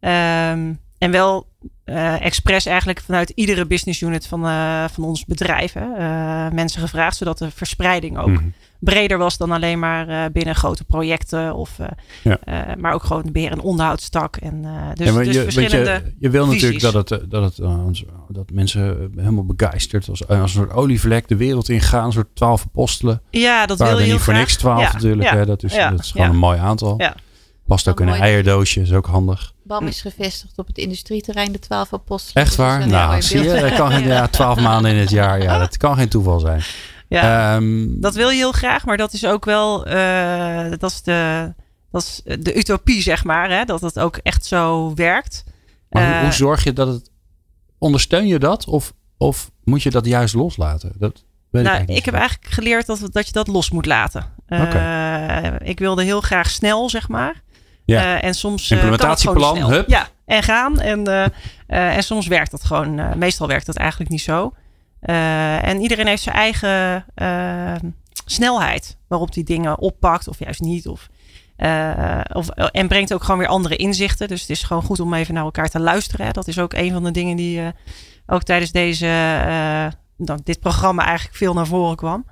Um, 0.00 0.78
en 0.98 1.10
wel 1.10 1.46
uh, 1.84 2.24
expres 2.24 2.66
eigenlijk 2.66 3.00
vanuit 3.00 3.30
iedere 3.30 3.66
business 3.66 4.00
unit 4.00 4.26
van, 4.26 4.46
uh, 4.46 4.84
van 4.92 5.04
ons 5.04 5.24
bedrijf 5.24 5.72
hè, 5.72 5.86
mensen 6.50 6.80
gevraagd, 6.80 7.16
zodat 7.16 7.38
de 7.38 7.50
verspreiding 7.50 8.18
ook 8.18 8.28
mm. 8.28 8.52
breder 8.78 9.18
was 9.18 9.36
dan 9.36 9.50
alleen 9.50 9.78
maar 9.78 10.32
binnen 10.32 10.54
grote 10.54 10.84
projecten, 10.84 11.54
of, 11.54 11.78
ja. 12.22 12.38
maar 12.78 12.92
ook 12.92 13.02
gewoon 13.02 13.32
beheer- 13.32 13.50
en 13.50 13.60
onderhoudstak. 13.60 14.36
En, 14.36 14.62
dus, 14.94 15.06
ja, 15.06 15.12
maar 15.12 15.24
dus 15.24 15.34
je, 15.34 15.42
verschillende 15.42 16.02
je, 16.04 16.14
je 16.18 16.30
wil 16.30 16.46
visies. 16.46 16.62
natuurlijk 16.62 16.92
dat, 16.92 17.08
het, 17.08 17.30
dat, 17.30 17.56
het, 17.56 18.04
dat 18.28 18.50
mensen 18.50 19.12
helemaal 19.16 19.46
begeisterd, 19.46 20.08
als, 20.08 20.28
als 20.28 20.38
een 20.38 20.48
soort 20.48 20.72
olievlek 20.72 21.28
de 21.28 21.36
wereld 21.36 21.68
ingaan, 21.68 22.04
een 22.04 22.12
soort 22.12 22.34
twaalf 22.34 22.64
apostelen. 22.64 23.22
Ja, 23.30 23.66
dat 23.66 23.78
wil 23.78 23.88
je 23.88 23.94
niet 23.94 24.04
heel 24.04 24.14
voor 24.14 24.32
graag. 24.32 24.38
niks 24.38 24.56
twaalf 24.56 24.80
ja. 24.80 24.92
natuurlijk, 24.92 25.30
hè? 25.30 25.46
Dat, 25.46 25.62
is, 25.62 25.74
ja. 25.74 25.90
dat 25.90 26.00
is 26.00 26.10
gewoon 26.10 26.30
een 26.30 26.36
mooi 26.36 26.58
aantal. 26.58 26.94
Ja. 26.98 27.14
Past 27.66 27.88
ook 27.88 28.00
in 28.00 28.08
een 28.08 28.20
eierdoosje, 28.20 28.80
is 28.80 28.92
ook 28.92 29.06
handig. 29.06 29.52
BAM 29.62 29.86
is 29.86 30.00
gevestigd 30.00 30.58
op 30.58 30.66
het 30.66 30.78
industrieterrein 30.78 31.52
de 31.52 31.58
Twaalf 31.58 31.92
Apostelen. 31.92 32.44
Echt 32.44 32.56
waar? 32.56 32.80
Dus 32.82 32.90
nou, 32.90 33.22
zie 33.22 33.42
je, 33.42 33.60
dat 33.60 33.74
kan 33.74 33.90
geen, 33.92 34.06
ja, 34.06 34.26
twaalf 34.28 34.60
maanden 34.60 34.90
in 34.90 34.96
het 34.96 35.10
jaar. 35.10 35.42
Ja, 35.42 35.58
dat 35.58 35.76
kan 35.76 35.96
geen 35.96 36.08
toeval 36.08 36.40
zijn. 36.40 36.62
Ja, 37.08 37.56
um, 37.56 38.00
dat 38.00 38.14
wil 38.14 38.28
je 38.28 38.36
heel 38.36 38.52
graag, 38.52 38.84
maar 38.84 38.96
dat 38.96 39.12
is 39.12 39.26
ook 39.26 39.44
wel, 39.44 39.88
uh, 39.88 40.70
dat 40.78 40.90
is 40.90 41.02
de, 41.02 41.52
dat 41.90 42.02
is 42.02 42.38
de 42.38 42.58
utopie, 42.58 43.02
zeg 43.02 43.24
maar. 43.24 43.50
Hè? 43.50 43.64
Dat 43.64 43.80
het 43.80 43.98
ook 43.98 44.16
echt 44.16 44.44
zo 44.44 44.94
werkt. 44.94 45.44
Maar 45.90 46.06
hoe, 46.06 46.14
Eh, 46.14 46.20
hoe 46.22 46.32
zorg 46.32 46.64
je 46.64 46.72
dat 46.72 46.88
het. 46.88 47.10
Ondersteun 47.78 48.26
je 48.26 48.38
dat? 48.38 48.66
Of, 48.66 48.92
of 49.16 49.50
moet 49.64 49.82
je 49.82 49.90
dat 49.90 50.06
juist 50.06 50.34
loslaten? 50.34 50.92
Dat 50.98 51.12
weet 51.50 51.62
ik 51.62 51.66
nou, 51.66 51.66
eigenlijk 51.66 51.98
ik 51.98 52.04
heb 52.04 52.14
eigenlijk 52.14 52.54
geleerd 52.54 52.86
dat, 52.86 53.08
dat 53.12 53.26
je 53.26 53.32
dat 53.32 53.48
los 53.48 53.70
moet 53.70 53.86
laten. 53.86 54.24
Eh, 54.46 55.68
ik 55.68 55.78
wilde 55.78 56.04
heel 56.04 56.20
graag 56.20 56.50
snel, 56.50 56.90
zeg 56.90 57.08
maar. 57.08 57.42
Ja. 57.86 58.18
Eh, 58.18 58.28
en 58.28 58.34
soms 58.34 58.70
eh, 58.70 58.78
Implementatieplan, 58.78 59.58
hup. 59.58 59.88
Ja, 59.88 60.08
en 60.24 60.42
gaan. 60.42 60.80
En, 60.80 61.06
eh, 61.66 61.96
en 61.96 62.02
soms 62.02 62.26
werkt 62.26 62.50
dat 62.50 62.64
gewoon. 62.64 63.18
meestal 63.18 63.46
werkt 63.46 63.66
dat 63.66 63.76
eigenlijk 63.76 64.10
niet 64.10 64.20
zo. 64.20 64.54
En 65.00 65.80
iedereen 65.80 66.06
heeft 66.06 66.22
zijn 66.22 66.36
eigen 66.36 67.04
eh, 67.14 67.74
snelheid 68.24 68.96
waarop 69.08 69.32
die 69.32 69.44
dingen 69.44 69.78
oppakt 69.78 70.28
of 70.28 70.38
juist 70.38 70.60
niet. 70.60 70.86
Of, 70.86 71.08
of, 72.32 72.48
en 72.48 72.88
brengt 72.88 73.14
ook 73.14 73.24
gewoon 73.24 73.38
weer 73.38 73.48
andere 73.48 73.76
inzichten. 73.76 74.28
Dus 74.28 74.40
het 74.40 74.50
is 74.50 74.62
gewoon 74.62 74.82
goed 74.82 75.00
om 75.00 75.14
even 75.14 75.34
naar 75.34 75.44
elkaar 75.44 75.68
te 75.68 75.80
luisteren. 75.80 76.26
Hè. 76.26 76.32
Dat 76.32 76.48
is 76.48 76.58
ook 76.58 76.72
een 76.72 76.92
van 76.92 77.04
de 77.04 77.10
dingen 77.10 77.36
die 77.36 77.72
ook 78.26 78.42
tijdens 78.42 78.72
deze, 78.72 79.06
dan, 80.16 80.40
dit 80.44 80.60
programma 80.60 81.04
eigenlijk 81.04 81.36
veel 81.36 81.54
naar 81.54 81.66
voren 81.66 81.96
kwam. 81.96 82.26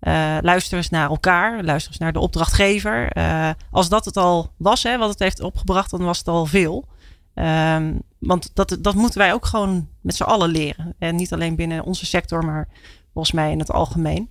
Eh, 0.00 0.36
luister 0.40 0.76
eens 0.76 0.88
naar 0.90 1.10
elkaar, 1.10 1.64
luister 1.64 1.90
eens 1.90 2.00
naar 2.00 2.12
de 2.12 2.18
opdrachtgever. 2.18 3.08
Eh, 3.12 3.50
als 3.70 3.88
dat 3.88 4.04
het 4.04 4.16
al 4.16 4.52
was, 4.56 4.82
hè, 4.82 4.98
wat 4.98 5.08
het 5.08 5.18
heeft 5.18 5.40
opgebracht, 5.40 5.90
dan 5.90 6.02
was 6.02 6.18
het 6.18 6.28
al 6.28 6.46
veel. 6.46 6.88
Ehm, 7.34 7.92
want 8.18 8.50
dat, 8.54 8.78
dat 8.80 8.94
moeten 8.94 9.18
wij 9.18 9.32
ook 9.32 9.46
gewoon 9.46 9.88
met 10.00 10.14
z'n 10.14 10.22
allen 10.22 10.48
leren. 10.50 10.94
En 10.98 11.16
niet 11.16 11.32
alleen 11.32 11.56
binnen 11.56 11.84
onze 11.84 12.06
sector, 12.06 12.44
maar 12.44 12.68
volgens 13.12 13.34
mij 13.34 13.50
in 13.52 13.58
het 13.58 13.70
algemeen. 13.70 14.28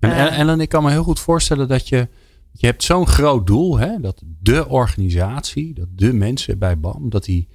En 0.00 0.10
Eh, 0.10 0.38
Ellen, 0.38 0.60
ik 0.60 0.68
kan 0.68 0.82
me 0.82 0.90
heel 0.90 1.02
goed 1.02 1.20
voorstellen 1.20 1.68
dat 1.68 1.88
je. 1.88 2.08
Je 2.56 2.66
hebt 2.66 2.82
zo'n 2.82 3.06
groot 3.06 3.46
doel, 3.46 3.78
hè, 3.78 4.00
dat 4.00 4.22
de 4.24 4.68
organisatie, 4.68 5.74
dat 5.74 5.88
de 5.90 6.12
mensen 6.12 6.58
bij 6.58 6.78
BAM, 6.78 7.10
dat 7.10 7.24
die 7.24 7.48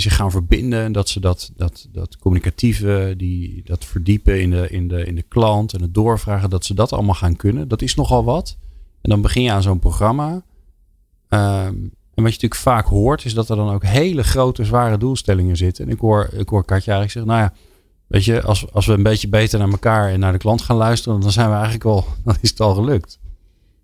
zich 0.00 0.16
gaan 0.16 0.30
verbinden 0.30 0.82
en 0.82 0.92
dat 0.92 1.08
ze 1.08 1.20
dat, 1.20 1.52
dat, 1.56 1.88
dat 1.92 2.16
communicatieve, 2.18 3.14
die, 3.16 3.62
dat 3.64 3.84
verdiepen 3.84 4.40
in 4.40 4.50
de, 4.50 4.68
in, 4.68 4.88
de, 4.88 5.04
in 5.04 5.14
de 5.14 5.24
klant 5.28 5.74
en 5.74 5.82
het 5.82 5.94
doorvragen, 5.94 6.50
dat 6.50 6.64
ze 6.64 6.74
dat 6.74 6.92
allemaal 6.92 7.14
gaan 7.14 7.36
kunnen. 7.36 7.68
Dat 7.68 7.82
is 7.82 7.94
nogal 7.94 8.24
wat. 8.24 8.56
En 9.02 9.10
dan 9.10 9.20
begin 9.20 9.42
je 9.42 9.52
aan 9.52 9.62
zo'n 9.62 9.78
programma. 9.78 10.42
Ehm, 11.28 11.74
en 12.14 12.22
wat 12.22 12.34
je 12.34 12.40
natuurlijk 12.40 12.60
vaak 12.60 12.86
hoort, 12.86 13.24
is 13.24 13.34
dat 13.34 13.48
er 13.48 13.56
dan 13.56 13.70
ook 13.70 13.84
hele 13.84 14.24
grote, 14.24 14.64
zware 14.64 14.98
doelstellingen 14.98 15.56
zitten. 15.56 15.84
En 15.84 15.90
ik 15.90 15.98
hoor, 15.98 16.28
ik 16.32 16.48
hoor 16.48 16.64
Katja 16.64 16.92
eigenlijk 16.92 17.10
zeggen, 17.10 17.32
nou 17.32 17.42
ja, 17.42 17.52
weet 18.06 18.24
je, 18.24 18.42
als, 18.42 18.72
als 18.72 18.86
we 18.86 18.92
een 18.92 19.02
beetje 19.02 19.28
beter 19.28 19.58
naar 19.58 19.70
elkaar 19.70 20.10
en 20.10 20.20
naar 20.20 20.32
de 20.32 20.38
klant 20.38 20.62
gaan 20.62 20.76
luisteren, 20.76 21.20
dan 21.20 21.32
zijn 21.32 21.48
we 21.48 21.54
eigenlijk 21.54 21.84
wel, 21.84 22.06
dan 22.24 22.36
is 22.40 22.50
het 22.50 22.60
al 22.60 22.74
gelukt. 22.74 23.18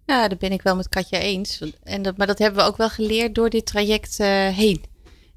Ja, 0.06 0.28
dat 0.28 0.38
ben 0.38 0.52
ik 0.52 0.62
wel 0.62 0.76
met 0.76 0.88
Katja 0.88 1.18
eens. 1.18 1.62
En 1.82 2.02
dat, 2.02 2.16
maar 2.16 2.26
dat 2.26 2.38
hebben 2.38 2.60
we 2.60 2.68
ook 2.68 2.76
wel 2.76 2.90
geleerd 2.90 3.34
door 3.34 3.50
dit 3.50 3.66
traject 3.66 4.20
eh, 4.20 4.48
heen. 4.48 4.80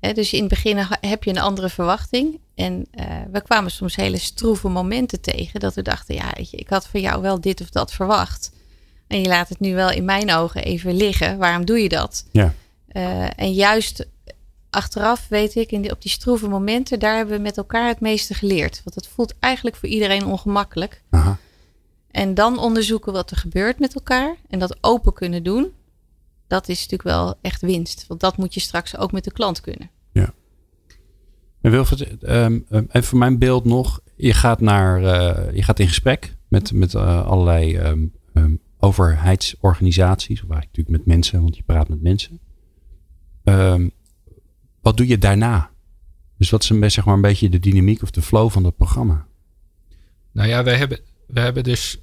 Hè, 0.04 0.14
dus 0.14 0.34
in 0.34 0.40
het 0.40 0.50
begin 0.50 0.78
heb 1.02 1.24
je 1.24 1.30
een 1.30 1.38
andere 1.38 1.70
verwachting. 1.70 2.40
En 2.56 2.86
eh, 2.92 3.06
we 3.32 3.42
kwamen 3.42 3.72
soms 3.72 3.96
hele 3.96 4.18
stroeve 4.18 4.70
momenten 4.70 5.22
tegen. 5.22 5.60
Dat 5.60 5.74
we 5.74 5.82
dachten, 5.82 6.16
ja, 6.16 6.32
weet 6.36 6.50
je, 6.50 6.58
ik 6.58 6.70
had 6.70 6.88
van 6.88 7.02
jou 7.02 7.22
wel 7.22 7.42
dit 7.42 7.62
of 7.62 7.70
dat 7.70 7.94
verwacht. 7.94 8.52
En 9.08 9.22
je 9.22 9.28
laat 9.28 9.50
het 9.50 9.60
nu 9.60 9.76
wel 9.76 9.92
in 9.92 10.06
mijn 10.06 10.34
ogen 10.34 10.64
even 10.64 10.96
liggen. 10.96 11.38
Waarom 11.38 11.66
doe 11.66 11.82
je 11.82 11.90
dat? 11.90 12.26
Ja. 12.32 12.54
Eh, 12.88 13.40
en 13.40 13.54
juist 13.54 14.06
achteraf 14.70 15.28
weet 15.28 15.56
ik, 15.56 15.72
in 15.72 15.82
die, 15.82 15.92
op 15.92 16.02
die 16.02 16.12
stroeve 16.12 16.48
momenten, 16.48 17.00
daar 17.00 17.16
hebben 17.16 17.36
we 17.36 17.42
met 17.42 17.58
elkaar 17.58 17.88
het 17.88 18.00
meeste 18.00 18.34
geleerd. 18.34 18.82
Want 18.84 18.96
het 18.96 19.08
voelt 19.08 19.34
eigenlijk 19.40 19.76
voor 19.76 19.90
iedereen 19.90 20.26
ongemakkelijk. 20.26 21.02
Aha. 21.10 21.38
En 22.12 22.34
dan 22.34 22.60
onderzoeken 22.60 23.14
wat 23.14 23.32
er 23.32 23.38
gebeurt 23.38 23.80
met 23.80 23.96
elkaar. 23.96 24.36
En 24.50 24.60
dat 24.60 24.78
open 24.82 25.14
kunnen 25.14 25.44
doen. 25.44 25.72
Dat 26.48 26.70
is 26.70 26.76
natuurlijk 26.76 27.04
wel 27.04 27.36
echt 27.42 27.62
winst. 27.62 28.06
Want 28.08 28.20
dat 28.20 28.38
moet 28.38 28.54
je 28.54 28.60
straks 28.60 28.98
ook 28.98 29.12
met 29.12 29.24
de 29.24 29.32
klant 29.32 29.62
kunnen. 29.62 29.90
En 31.64 31.72
Wilfred, 31.72 32.24
ehm, 32.24 32.60
even 32.70 33.04
voor 33.04 33.18
mijn 33.18 33.38
beeld 33.38 33.66
nog. 33.66 34.00
Je 34.16 34.34
gaat, 34.34 34.62
naar, 34.62 35.04
eh, 35.04 35.56
je 35.56 35.64
gaat 35.64 35.80
in 35.80 35.88
gesprek 35.88 36.36
met, 36.48 36.74
met 36.74 36.94
eh, 36.94 37.26
allerlei 37.26 37.76
ehm, 37.76 38.56
overheidsorganisaties. 38.80 40.44
Of 40.44 40.50
eigenlijk 40.50 40.78
natuurlijk 40.78 40.98
met 40.98 41.16
mensen, 41.16 41.42
want 41.42 41.56
je 41.56 41.64
praat 41.64 41.90
met 41.90 42.02
mensen. 42.02 42.40
Wat 44.82 44.98
doe 44.98 45.08
je 45.08 45.18
daarna? 45.18 45.72
Dus 46.38 46.50
wat 46.50 46.64
is 46.64 46.70
een, 46.70 46.92
zeg 46.92 47.06
maar, 47.06 47.16
een 47.16 47.22
beetje 47.22 47.50
de 47.50 47.60
dynamiek 47.60 48.02
of 48.02 48.12
de 48.12 48.22
flow 48.22 48.50
van 48.50 48.64
dat 48.64 48.76
programma? 48.76 49.26
Nou 50.32 50.48
ja, 50.48 50.64
we 50.64 50.72
hebben, 50.72 51.00
we 51.28 51.40
hebben 51.40 51.64
dus 51.64 52.02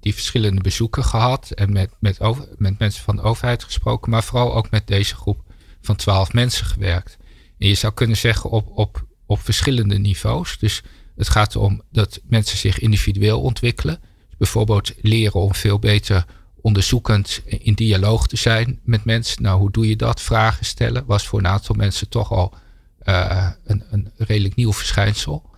die 0.00 0.14
verschillende 0.14 0.60
bezoeken 0.60 1.04
gehad 1.04 1.50
en 1.50 1.72
met, 1.72 1.90
met, 1.98 2.20
over, 2.20 2.48
met 2.56 2.78
mensen 2.78 3.02
van 3.02 3.16
de 3.16 3.22
overheid 3.22 3.64
gesproken, 3.64 4.10
maar 4.10 4.24
vooral 4.24 4.54
ook 4.54 4.70
met 4.70 4.86
deze 4.86 5.14
groep 5.14 5.42
van 5.80 5.96
twaalf 5.96 6.32
mensen 6.32 6.66
gewerkt. 6.66 7.18
Je 7.58 7.74
zou 7.74 7.92
kunnen 7.92 8.16
zeggen 8.16 8.50
op, 8.50 8.68
op, 8.78 9.06
op 9.26 9.40
verschillende 9.40 9.98
niveaus. 9.98 10.58
Dus 10.58 10.82
het 11.16 11.28
gaat 11.28 11.54
erom 11.54 11.82
dat 11.90 12.20
mensen 12.28 12.58
zich 12.58 12.78
individueel 12.78 13.40
ontwikkelen. 13.40 13.98
Dus 14.28 14.36
bijvoorbeeld 14.38 14.92
leren 15.00 15.40
om 15.40 15.54
veel 15.54 15.78
beter 15.78 16.24
onderzoekend 16.60 17.42
in 17.46 17.74
dialoog 17.74 18.26
te 18.26 18.36
zijn 18.36 18.80
met 18.84 19.04
mensen. 19.04 19.42
Nou, 19.42 19.58
hoe 19.58 19.70
doe 19.70 19.88
je 19.88 19.96
dat? 19.96 20.20
Vragen 20.20 20.66
stellen 20.66 21.04
was 21.06 21.26
voor 21.26 21.38
een 21.38 21.46
aantal 21.46 21.74
mensen 21.74 22.08
toch 22.08 22.32
al 22.32 22.54
eh, 22.98 23.50
een, 23.64 23.84
een 23.90 24.10
redelijk 24.16 24.54
nieuw 24.54 24.72
verschijnsel. 24.72 25.50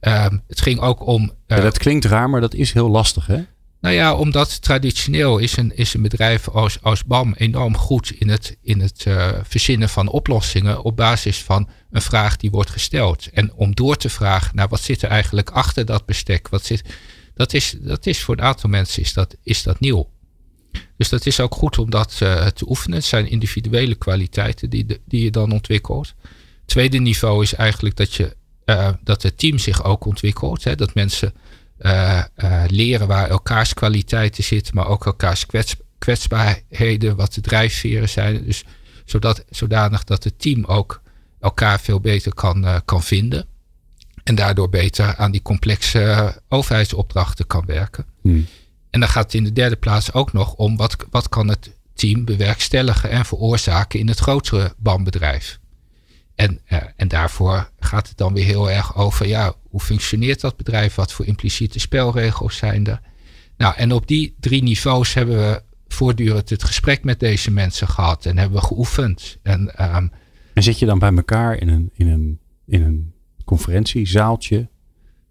Ehm, 0.00 0.38
het 0.48 0.60
ging 0.60 0.80
ook 0.80 1.06
om. 1.06 1.32
eh, 1.46 1.56
Ja, 1.56 1.62
dat 1.62 1.78
klinkt 1.78 2.04
raar, 2.04 2.30
maar 2.30 2.40
dat 2.40 2.54
is 2.54 2.72
heel 2.72 2.90
lastig, 2.90 3.26
hè? 3.26 3.42
Nou 3.80 3.94
ja, 3.94 4.14
omdat 4.14 4.62
traditioneel 4.62 5.38
is 5.38 5.56
een, 5.56 5.76
is 5.76 5.94
een 5.94 6.02
bedrijf 6.02 6.48
als, 6.48 6.82
als 6.82 7.04
BAM 7.04 7.34
enorm 7.36 7.76
goed 7.76 8.10
in 8.10 8.28
het, 8.28 8.56
in 8.62 8.80
het 8.80 9.06
eh, 9.06 9.30
verzinnen 9.42 9.88
van 9.88 10.08
oplossingen 10.08 10.82
op 10.82 10.96
basis 10.96 11.42
van 11.42 11.68
een 11.90 12.02
vraag 12.02 12.36
die 12.36 12.50
wordt 12.50 12.70
gesteld. 12.70 13.26
En 13.26 13.52
om 13.54 13.74
door 13.74 13.96
te 13.96 14.08
vragen 14.08 14.56
naar 14.56 14.68
wat 14.68 14.80
zit 14.80 15.02
er 15.02 15.08
eigenlijk 15.08 15.50
achter 15.50 15.84
dat 15.84 16.06
bestek, 16.06 16.48
wat 16.48 16.64
zit, 16.64 16.82
dat, 17.34 17.52
is, 17.52 17.76
dat 17.80 18.06
is 18.06 18.22
voor 18.22 18.38
een 18.38 18.44
aantal 18.44 18.70
mensen 18.70 19.02
is 19.02 19.12
dat, 19.12 19.36
is 19.42 19.62
dat 19.62 19.80
nieuw. 19.80 20.10
Dus 20.96 21.08
dat 21.08 21.26
is 21.26 21.40
ook 21.40 21.54
goed 21.54 21.78
om 21.78 21.90
dat 21.90 22.16
eh, 22.20 22.46
te 22.46 22.68
oefenen. 22.68 22.96
Het 22.96 23.06
zijn 23.06 23.30
individuele 23.30 23.94
kwaliteiten 23.94 24.70
die, 24.70 24.86
die 25.04 25.22
je 25.22 25.30
dan 25.30 25.52
ontwikkelt. 25.52 26.14
Tweede 26.66 26.98
niveau 26.98 27.42
is 27.42 27.54
eigenlijk 27.54 27.96
dat, 27.96 28.14
je, 28.14 28.36
eh, 28.64 28.92
dat 29.04 29.22
het 29.22 29.38
team 29.38 29.58
zich 29.58 29.84
ook 29.84 30.04
ontwikkelt. 30.04 30.64
Hè? 30.64 30.74
Dat 30.74 30.94
mensen 30.94 31.34
eh, 31.80 32.18
eh, 32.18 32.62
leren 32.66 33.06
waar 33.06 33.28
elkaars 33.28 33.74
kwaliteiten 33.74 34.44
zitten, 34.44 34.74
maar 34.74 34.86
ook 34.86 35.06
elkaars 35.06 35.46
kwets, 35.46 35.76
kwetsbaarheden, 35.98 37.16
wat 37.16 37.34
de 37.34 37.40
drijfveren 37.40 38.08
zijn. 38.08 38.44
Dus 38.44 38.64
zodat, 39.04 39.44
zodanig 39.50 40.04
dat 40.04 40.24
het 40.24 40.38
team 40.38 40.64
ook 40.64 41.02
elkaar 41.40 41.80
veel 41.80 42.00
beter 42.00 42.34
kan, 42.34 42.64
eh, 42.64 42.76
kan 42.84 43.02
vinden. 43.02 43.46
En 44.24 44.34
daardoor 44.34 44.68
beter 44.68 45.16
aan 45.16 45.30
die 45.30 45.42
complexe 45.42 46.34
overheidsopdrachten 46.48 47.46
kan 47.46 47.66
werken. 47.66 48.06
En 48.90 49.00
dan 49.00 49.08
gaat 49.08 49.24
het 49.24 49.34
in 49.34 49.44
de 49.44 49.52
derde 49.52 49.76
plaats 49.76 50.12
ook 50.12 50.32
nog 50.32 50.54
om 50.54 50.76
wat, 50.76 50.96
wat 51.10 51.28
kan 51.28 51.48
het 51.48 51.70
team 51.94 52.24
bewerkstelligen 52.24 53.10
en 53.10 53.24
veroorzaken 53.24 53.98
in 53.98 54.08
het 54.08 54.18
grotere 54.18 54.74
bandbedrijf. 54.76 55.59
En, 56.40 56.60
en 56.96 57.08
daarvoor 57.08 57.70
gaat 57.78 58.08
het 58.08 58.16
dan 58.16 58.32
weer 58.34 58.44
heel 58.44 58.70
erg 58.70 58.96
over, 58.96 59.26
ja, 59.26 59.54
hoe 59.68 59.80
functioneert 59.80 60.40
dat 60.40 60.56
bedrijf? 60.56 60.94
Wat 60.94 61.12
voor 61.12 61.26
impliciete 61.26 61.78
spelregels 61.80 62.56
zijn 62.56 62.86
er? 62.86 63.00
Nou, 63.56 63.74
en 63.76 63.92
op 63.92 64.06
die 64.06 64.34
drie 64.40 64.62
niveaus 64.62 65.14
hebben 65.14 65.36
we 65.36 65.62
voortdurend 65.88 66.50
het 66.50 66.64
gesprek 66.64 67.04
met 67.04 67.20
deze 67.20 67.50
mensen 67.50 67.88
gehad 67.88 68.26
en 68.26 68.38
hebben 68.38 68.60
we 68.60 68.66
geoefend. 68.66 69.38
En, 69.42 69.76
ehm, 69.76 70.06
En 70.54 70.62
zit 70.62 70.78
je 70.78 70.86
dan 70.86 70.98
bij 70.98 71.12
elkaar 71.14 71.56
in 71.56 71.68
een, 71.68 71.90
in 71.94 72.08
een, 72.08 72.38
in 72.66 72.82
een 72.82 73.12
conferentiezaaltje 73.44 74.68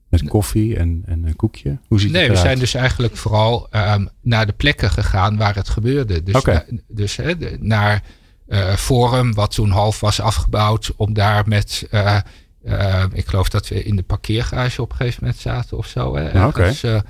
met 0.10 0.24
koffie 0.24 0.76
en, 0.78 1.04
en 1.06 1.28
een 1.28 1.36
koekje? 1.36 1.80
Hoe 1.88 2.00
ziet 2.00 2.12
nee, 2.12 2.24
het 2.24 2.32
we 2.32 2.38
zijn 2.38 2.60
dus 2.60 2.74
eigenlijk 2.74 3.16
vooral 3.16 3.70
ehm, 3.70 4.06
naar 4.22 4.46
de 4.46 4.54
plekken 4.54 4.90
gegaan 4.90 5.38
waar 5.38 5.56
het 5.56 5.70
gebeurde. 5.70 6.24
Dus, 6.24 6.44
na- 6.44 6.66
dus 6.88 7.16
de- 7.16 7.58
naar 7.60 8.04
Forum, 8.76 9.34
wat 9.34 9.54
toen 9.54 9.70
half 9.70 10.00
was 10.00 10.22
afgebouwd, 10.22 10.92
om 10.96 11.14
daar 11.14 11.48
met. 11.48 11.88
eh, 11.90 12.18
eh, 12.64 13.04
ik 13.14 13.28
geloof 13.28 13.50
dat 13.50 13.68
we 13.68 13.84
in 13.84 13.96
de 13.96 14.04
parkeergarage 14.04 14.82
op 14.82 14.92
een 14.92 14.98
gegeven 14.98 15.24
moment 15.24 15.42
zaten 15.42 15.78
of 15.78 15.88
zo. 15.88 16.16
Hè, 16.16 16.30
ergens, 16.30 16.84
eh, 16.84 17.02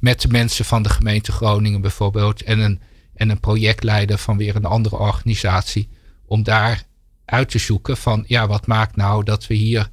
met 0.00 0.20
de 0.20 0.28
mensen 0.28 0.64
van 0.64 0.82
de 0.82 0.88
gemeente 0.88 1.32
Groningen 1.32 1.80
bijvoorbeeld. 1.80 2.42
En 2.42 2.58
een, 2.58 2.80
en 3.14 3.30
een 3.30 3.40
projectleider 3.40 4.18
van 4.18 4.36
weer 4.36 4.56
een 4.56 4.64
andere 4.64 4.96
organisatie. 4.98 5.88
Om 6.26 6.42
daar 6.42 6.82
uit 7.24 7.50
te 7.50 7.58
zoeken 7.58 7.96
van 7.96 8.24
ja, 8.26 8.46
wat 8.46 8.66
maakt 8.66 8.96
nou 8.96 9.24
dat 9.24 9.46
we 9.46 9.54
hier 9.54 9.90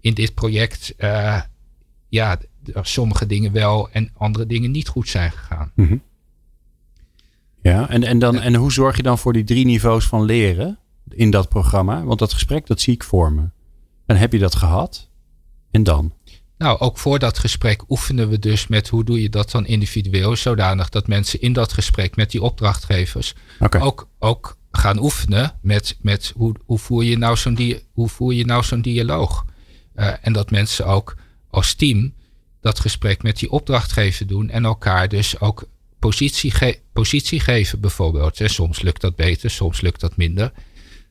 in 0.00 0.14
dit 0.14 0.34
project 0.34 0.94
eh, 0.96 1.40
ja, 2.08 2.38
sommige 2.82 3.26
dingen 3.26 3.52
wel 3.52 3.88
en 3.90 4.10
andere 4.16 4.46
dingen 4.46 4.70
niet 4.70 4.88
goed 4.88 5.08
zijn 5.08 5.30
gegaan. 5.30 5.72
Mhm. 5.74 5.96
Ja, 7.68 7.88
en, 7.88 8.04
en, 8.04 8.18
dan, 8.18 8.40
en 8.40 8.54
hoe 8.54 8.72
zorg 8.72 8.96
je 8.96 9.02
dan 9.02 9.18
voor 9.18 9.32
die 9.32 9.44
drie 9.44 9.64
niveaus 9.64 10.06
van 10.06 10.24
leren 10.24 10.78
in 11.10 11.30
dat 11.30 11.48
programma? 11.48 12.04
Want 12.04 12.18
dat 12.18 12.32
gesprek, 12.32 12.66
dat 12.66 12.80
zie 12.80 12.94
ik 12.94 13.04
voor 13.04 13.32
me. 13.32 13.50
En 14.06 14.16
heb 14.16 14.32
je 14.32 14.38
dat 14.38 14.54
gehad? 14.54 15.08
En 15.70 15.82
dan? 15.82 16.12
Nou, 16.58 16.78
ook 16.78 16.98
voor 16.98 17.18
dat 17.18 17.38
gesprek 17.38 17.90
oefenen 17.90 18.28
we 18.28 18.38
dus 18.38 18.66
met 18.66 18.88
hoe 18.88 19.04
doe 19.04 19.22
je 19.22 19.28
dat 19.28 19.50
dan 19.50 19.66
individueel, 19.66 20.36
zodanig 20.36 20.88
dat 20.88 21.06
mensen 21.06 21.40
in 21.40 21.52
dat 21.52 21.72
gesprek 21.72 22.16
met 22.16 22.30
die 22.30 22.42
opdrachtgevers 22.42 23.34
ook, 23.78 24.08
ook 24.18 24.56
gaan 24.70 24.98
oefenen 24.98 25.52
met, 25.62 25.98
met 26.00 26.32
hoe, 26.36 26.54
hoe 26.64 26.78
voer 26.78 27.04
je 27.04 27.18
nou 27.18 27.36
zo'n 27.36 27.54
dia 27.54 27.78
hoe 27.92 28.08
voer 28.08 28.34
je 28.34 28.44
nou 28.44 28.64
zo'n 28.64 28.80
dialoog. 28.80 29.44
Uh, 29.96 30.12
en 30.20 30.32
dat 30.32 30.50
mensen 30.50 30.86
ook 30.86 31.16
als 31.50 31.74
team 31.74 32.14
dat 32.60 32.80
gesprek 32.80 33.22
met 33.22 33.38
die 33.38 33.50
opdrachtgever 33.50 34.26
doen 34.26 34.50
en 34.50 34.64
elkaar 34.64 35.08
dus 35.08 35.40
ook 35.40 35.68
positie, 35.98 36.50
ge 36.50 36.78
positie 36.92 37.40
geven 37.40 37.80
bijvoorbeeld. 37.80 38.40
En 38.40 38.50
soms 38.50 38.82
lukt 38.82 39.00
dat 39.00 39.16
beter, 39.16 39.50
soms 39.50 39.80
lukt 39.80 40.00
dat 40.00 40.16
minder. 40.16 40.52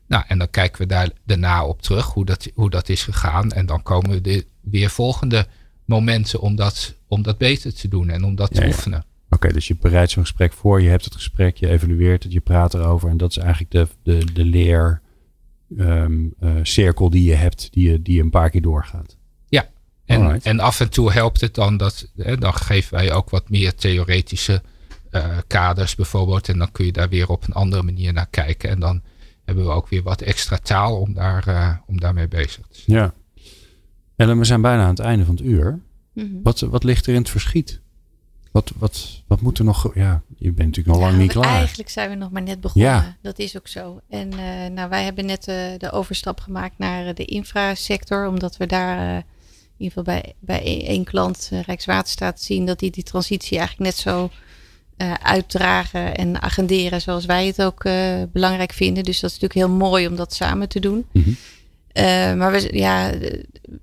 Nou, 0.06 0.24
en 0.28 0.38
dan 0.38 0.50
kijken 0.50 0.80
we 0.80 0.86
daar 0.86 1.10
daarna 1.26 1.66
op 1.66 1.82
terug 1.82 2.06
hoe 2.06 2.24
dat, 2.24 2.50
hoe 2.54 2.70
dat 2.70 2.88
is 2.88 3.02
gegaan. 3.02 3.52
En 3.52 3.66
dan 3.66 3.82
komen 3.82 4.10
we 4.10 4.20
de, 4.20 4.46
weer 4.60 4.90
volgende 4.90 5.46
momenten 5.84 6.40
om 6.40 6.56
dat, 6.56 6.94
om 7.06 7.22
dat 7.22 7.38
beter 7.38 7.74
te 7.74 7.88
doen 7.88 8.10
en 8.10 8.24
om 8.24 8.34
dat 8.34 8.54
te 8.54 8.66
oefenen. 8.66 9.04
Oké, 9.30 9.52
dus 9.52 9.68
je 9.68 9.76
bereidt 9.80 10.10
zo'n 10.10 10.22
gesprek 10.22 10.52
voor, 10.52 10.82
je 10.82 10.88
hebt 10.88 11.04
het 11.04 11.14
gesprek, 11.14 11.56
je 11.56 11.68
evalueert 11.68 12.22
het, 12.22 12.32
je 12.32 12.40
praat 12.40 12.74
erover. 12.74 13.08
En 13.08 13.16
dat 13.16 13.30
is 13.30 13.36
eigenlijk 13.36 13.70
de, 13.70 13.86
de, 14.02 14.32
de 14.32 14.44
leer 14.44 15.00
um, 15.78 16.34
uh, 16.40 16.50
cirkel 16.62 17.10
die 17.10 17.24
je 17.24 17.34
hebt, 17.34 17.68
die 17.72 17.90
je, 17.90 18.02
die 18.02 18.14
je 18.14 18.22
een 18.22 18.30
paar 18.30 18.50
keer 18.50 18.62
doorgaat. 18.62 19.16
Ja, 19.48 19.68
en, 20.04 20.42
en 20.42 20.60
af 20.60 20.80
en 20.80 20.90
toe 20.90 21.12
helpt 21.12 21.40
het 21.40 21.54
dan 21.54 21.76
dat, 21.76 22.10
hè, 22.16 22.36
dan 22.36 22.54
geven 22.54 22.94
wij 22.94 23.12
ook 23.12 23.30
wat 23.30 23.50
meer 23.50 23.74
theoretische 23.74 24.62
uh, 25.10 25.38
kaders 25.46 25.94
bijvoorbeeld. 25.94 26.48
En 26.48 26.58
dan 26.58 26.72
kun 26.72 26.84
je 26.84 26.92
daar 26.92 27.08
weer 27.08 27.28
op 27.28 27.46
een 27.46 27.52
andere 27.52 27.82
manier 27.82 28.12
naar 28.12 28.28
kijken. 28.30 28.70
En 28.70 28.80
dan 28.80 29.02
hebben 29.44 29.64
we 29.64 29.70
ook 29.70 29.88
weer 29.88 30.02
wat 30.02 30.20
extra 30.20 30.56
taal 30.56 31.00
om, 31.00 31.14
daar, 31.14 31.48
uh, 31.48 31.74
om 31.86 32.00
daarmee 32.00 32.28
bezig 32.28 32.66
te 32.66 32.80
zijn. 32.80 32.96
Ja. 32.96 33.14
En 34.16 34.38
we 34.38 34.44
zijn 34.44 34.60
bijna 34.60 34.82
aan 34.82 34.88
het 34.88 34.98
einde 34.98 35.24
van 35.24 35.34
het 35.34 35.44
uur. 35.44 35.80
Mm 36.12 36.24
-hmm. 36.24 36.42
wat, 36.42 36.60
wat 36.60 36.84
ligt 36.84 37.06
er 37.06 37.14
in 37.14 37.20
het 37.20 37.30
verschiet? 37.30 37.80
Wat, 38.50 38.72
wat, 38.78 39.22
wat 39.26 39.40
moet 39.40 39.58
er 39.58 39.64
nog? 39.64 39.94
Ja, 39.94 40.22
je 40.36 40.52
bent 40.52 40.68
natuurlijk 40.68 40.96
nog 40.96 41.06
lang 41.06 41.18
niet 41.18 41.32
klaar. 41.32 41.56
Eigenlijk 41.56 41.88
zijn 41.88 42.10
we 42.10 42.14
nog 42.14 42.30
maar 42.30 42.42
net 42.42 42.60
begonnen. 42.60 42.90
Ja. 42.90 43.16
Dat 43.22 43.38
is 43.38 43.56
ook 43.56 43.68
zo. 43.68 44.00
En 44.08 44.32
uh, 44.32 44.66
nou, 44.74 44.88
wij 44.88 45.04
hebben 45.04 45.26
net 45.26 45.48
uh, 45.48 45.54
de 45.78 45.90
overstap 45.90 46.40
gemaakt 46.40 46.78
naar 46.78 47.14
de 47.14 47.24
infrasector. 47.24 48.26
Omdat 48.26 48.56
we 48.56 48.66
daar 48.66 48.98
uh, 48.98 49.16
in 49.16 49.24
ieder 49.76 49.98
geval 49.98 50.02
bij, 50.02 50.34
bij 50.38 50.86
één 50.86 51.04
klant, 51.04 51.50
Rijkswaterstaat, 51.66 52.40
zien 52.40 52.66
dat 52.66 52.78
die 52.78 52.90
die 52.90 53.02
transitie 53.02 53.58
eigenlijk 53.58 53.90
net 53.90 54.00
zo 54.00 54.30
uitdragen 55.22 56.16
en 56.16 56.42
agenderen 56.42 57.00
zoals 57.00 57.26
wij 57.26 57.46
het 57.46 57.62
ook 57.62 57.82
belangrijk 58.32 58.72
vinden. 58.72 59.04
Dus 59.04 59.20
dat 59.20 59.30
is 59.30 59.38
natuurlijk 59.38 59.68
heel 59.68 59.78
mooi 59.78 60.06
om 60.06 60.16
dat 60.16 60.34
samen 60.34 60.68
te 60.68 60.80
doen. 60.80 61.06
Mm 61.12 61.22
-hmm. 61.22 62.38
maar 62.38 62.52
we, 62.52 62.68
ja, 62.72 63.10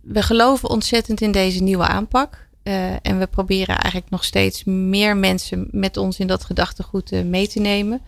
we 0.01 0.21
geloven 0.21 0.69
ontzettend 0.69 1.21
in 1.21 1.31
deze 1.31 1.63
nieuwe 1.63 1.87
aanpak. 1.87 2.47
En 3.01 3.19
we 3.19 3.27
proberen 3.27 3.77
eigenlijk 3.77 4.11
nog 4.11 4.23
steeds 4.23 4.63
meer 4.63 5.17
mensen 5.17 5.67
met 5.71 5.97
ons 5.97 6.19
in 6.19 6.27
dat 6.27 6.43
gedachtegoed 6.43 7.11
mee 7.25 7.47
te 7.47 7.59
nemen. 7.59 8.01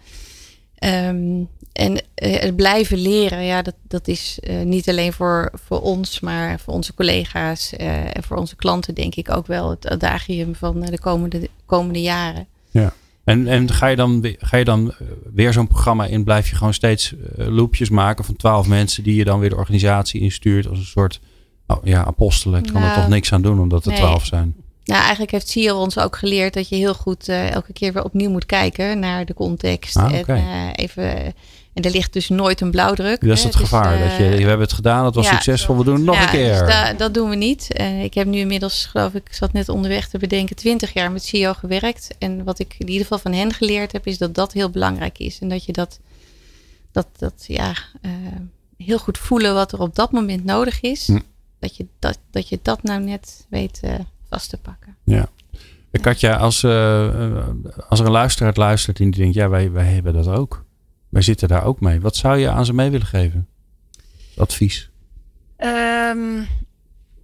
Um, 0.79 1.49
en 1.73 2.01
het 2.15 2.55
blijven 2.55 2.97
leren, 2.97 3.43
ja, 3.43 3.61
dat, 3.61 3.75
dat 3.87 4.07
is 4.07 4.39
niet 4.63 4.89
alleen 4.89 5.13
voor, 5.13 5.51
voor 5.53 5.81
ons, 5.81 6.19
maar 6.19 6.59
voor 6.59 6.73
onze 6.73 6.93
collega's 6.93 7.73
en 7.73 8.23
voor 8.23 8.37
onze 8.37 8.55
klanten, 8.55 8.95
denk 8.95 9.15
ik 9.15 9.31
ook 9.31 9.47
wel 9.47 9.69
het 9.69 9.87
adagium 9.87 10.55
van 10.55 10.79
de 10.79 10.99
komende, 10.99 11.49
komende 11.65 12.01
jaren. 12.01 12.47
Ja. 12.81 12.93
En, 13.23 13.47
en 13.47 13.71
ga 13.71 13.87
je 13.87 13.95
dan, 13.95 14.35
ga 14.37 14.57
je 14.57 14.65
dan 14.65 14.93
weer 15.33 15.53
zo'n 15.53 15.67
programma 15.67 16.05
in? 16.05 16.23
Blijf 16.23 16.49
je 16.49 16.55
gewoon 16.55 16.73
steeds 16.73 17.13
loopjes 17.35 17.89
maken 17.89 18.25
van 18.25 18.35
twaalf 18.35 18.67
mensen 18.67 19.03
die 19.03 19.15
je 19.15 19.25
dan 19.25 19.39
weer 19.39 19.49
de 19.49 19.55
organisatie 19.55 20.21
instuurt 20.21 20.67
als 20.67 20.79
een 20.79 20.85
soort 20.85 21.19
Oh, 21.67 21.77
ja, 21.83 22.05
apostelen. 22.05 22.63
Ik 22.63 22.73
kan 22.73 22.81
er 22.81 22.93
toch 22.93 23.07
niks 23.07 23.33
aan 23.33 23.41
doen 23.41 23.59
omdat 23.59 23.85
er 23.85 23.95
twaalf 23.95 24.25
zijn. 24.25 24.55
Nou, 24.85 25.01
eigenlijk 25.01 25.31
heeft 25.31 25.49
CEO 25.49 25.79
ons 25.79 25.99
ook 25.99 26.15
geleerd 26.15 26.53
dat 26.53 26.69
je 26.69 26.75
heel 26.75 26.93
goed 26.93 27.29
uh, 27.29 27.51
elke 27.51 27.73
keer 27.73 27.93
weer 27.93 28.03
opnieuw 28.03 28.29
moet 28.29 28.45
kijken 28.45 28.99
naar 28.99 29.25
de 29.25 29.33
context. 29.33 29.95
Ah, 29.95 30.13
okay. 30.13 30.37
En 30.37 30.43
uh, 30.43 30.69
even. 30.75 31.33
En 31.77 31.83
er 31.83 31.91
ligt 31.91 32.13
dus 32.13 32.29
nooit 32.29 32.61
een 32.61 32.71
blauwdruk. 32.71 33.21
Dat 33.21 33.37
is 33.37 33.43
het 33.43 33.51
dus, 33.51 33.61
gevaar. 33.61 33.95
Uh, 33.95 34.09
dat 34.09 34.17
je, 34.17 34.23
we 34.23 34.35
hebben 34.35 34.59
het 34.59 34.73
gedaan, 34.73 35.03
dat 35.03 35.15
was 35.15 35.25
ja, 35.25 35.31
succesvol, 35.31 35.77
we 35.77 35.83
doen 35.83 35.95
het 35.95 36.03
nog 36.03 36.15
ja, 36.15 36.23
een 36.23 36.29
keer. 36.29 36.59
Dus 36.59 36.67
da, 36.67 36.93
dat 36.93 37.13
doen 37.13 37.29
we 37.29 37.35
niet. 37.35 37.67
ik 38.03 38.13
heb 38.13 38.27
nu 38.27 38.37
inmiddels, 38.37 38.85
geloof 38.85 39.13
ik, 39.13 39.27
ik 39.27 39.33
zat 39.33 39.53
net 39.53 39.69
onderweg 39.69 40.07
te 40.07 40.17
bedenken, 40.17 40.55
twintig 40.55 40.93
jaar 40.93 41.11
met 41.11 41.25
CEO 41.25 41.53
gewerkt. 41.53 42.15
En 42.19 42.43
wat 42.43 42.59
ik 42.59 42.75
in 42.77 42.87
ieder 42.87 43.01
geval 43.01 43.19
van 43.19 43.33
hen 43.33 43.53
geleerd 43.53 43.91
heb, 43.91 44.07
is 44.07 44.17
dat 44.17 44.35
dat 44.35 44.53
heel 44.53 44.69
belangrijk 44.69 45.19
is. 45.19 45.39
En 45.39 45.49
dat 45.49 45.65
je 45.65 45.71
dat, 45.71 45.99
dat, 46.91 47.07
dat 47.17 47.43
ja, 47.47 47.73
heel 48.77 48.99
goed 48.99 49.17
voelen 49.17 49.53
wat 49.53 49.71
er 49.71 49.79
op 49.79 49.95
dat 49.95 50.11
moment 50.11 50.45
nodig 50.45 50.81
is. 50.81 51.07
Hm 51.07 51.17
dat 51.59 51.75
je 51.75 51.87
dat, 51.99 52.19
dat 52.31 52.49
je 52.49 52.59
dat 52.61 52.83
nou 52.83 53.01
net 53.01 53.45
weet 53.49 53.81
uh, 53.83 53.93
vast 54.29 54.49
te 54.49 54.57
pakken. 54.57 54.95
Ja. 55.03 55.29
Katja, 55.91 56.35
als, 56.35 56.63
uh, 56.63 57.47
als 57.89 57.99
er 57.99 58.05
een 58.05 58.11
luisteraar 58.11 58.53
luistert 58.55 58.99
en 58.99 59.09
die 59.11 59.21
denkt, 59.21 59.35
ja, 59.35 59.49
wij, 59.49 59.71
wij 59.71 59.85
hebben 59.85 60.13
dat 60.13 60.27
ook. 60.27 60.65
Wij 61.09 61.21
zitten 61.21 61.47
daar 61.47 61.63
ook 61.63 61.79
mee. 61.79 62.01
Wat 62.01 62.15
zou 62.15 62.37
je 62.37 62.49
aan 62.49 62.65
ze 62.65 62.73
mee 62.73 62.89
willen 62.89 63.07
geven? 63.07 63.47
Advies? 64.37 64.89
Um, 65.57 66.47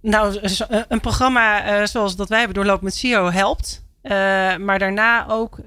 nou, 0.00 0.38
een 0.88 1.00
programma 1.00 1.80
uh, 1.80 1.86
zoals 1.86 2.16
dat 2.16 2.28
wij 2.28 2.38
hebben 2.38 2.56
doorlopen 2.56 2.84
met 2.84 2.94
CEO 2.94 3.30
helpt. 3.30 3.84
maar 4.60 4.78
daarna 4.78 5.28
ook 5.28 5.58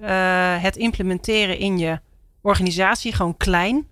het 0.61 0.75
implementeren 0.75 1.57
in 1.57 1.77
je 1.77 1.99
organisatie 2.41 3.13
gewoon 3.13 3.37
klein 3.37 3.87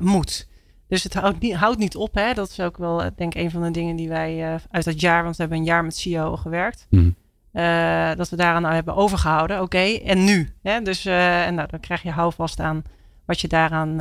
moet. 0.00 0.48
Dus 0.88 1.02
het 1.02 1.14
houdt 1.14 1.40
niet, 1.40 1.54
houdt 1.54 1.78
niet 1.78 1.96
op. 1.96 2.14
Hè? 2.14 2.34
Dat 2.34 2.48
is 2.50 2.60
ook 2.60 2.76
wel, 2.76 3.02
eh, 3.02 3.10
denk 3.16 3.34
ik, 3.34 3.42
een 3.42 3.50
van 3.50 3.62
de 3.62 3.70
dingen 3.70 3.96
die 3.96 4.08
wij 4.08 4.60
uit 4.70 4.84
dat 4.84 5.00
jaar, 5.00 5.22
want 5.22 5.36
we 5.36 5.42
hebben 5.42 5.58
een 5.58 5.64
jaar 5.64 5.84
met 5.84 5.96
CEO 5.96 6.36
gewerkt. 6.36 6.86
Mm. 6.90 7.14
Uh, 7.52 8.14
dat 8.14 8.28
we 8.28 8.36
daaraan 8.36 8.64
hebben 8.64 8.94
overgehouden. 8.96 9.62
Oké, 9.62 9.78
en 10.04 10.24
nu? 10.24 10.52
Hè? 10.62 10.82
Dus 10.82 11.04
en 11.04 11.54
nou, 11.54 11.68
dan 11.70 11.80
krijg 11.80 12.02
je 12.02 12.10
houvast 12.10 12.60
aan 12.60 12.82
wat 13.28 13.40
je 13.40 13.48
daaraan 13.48 14.00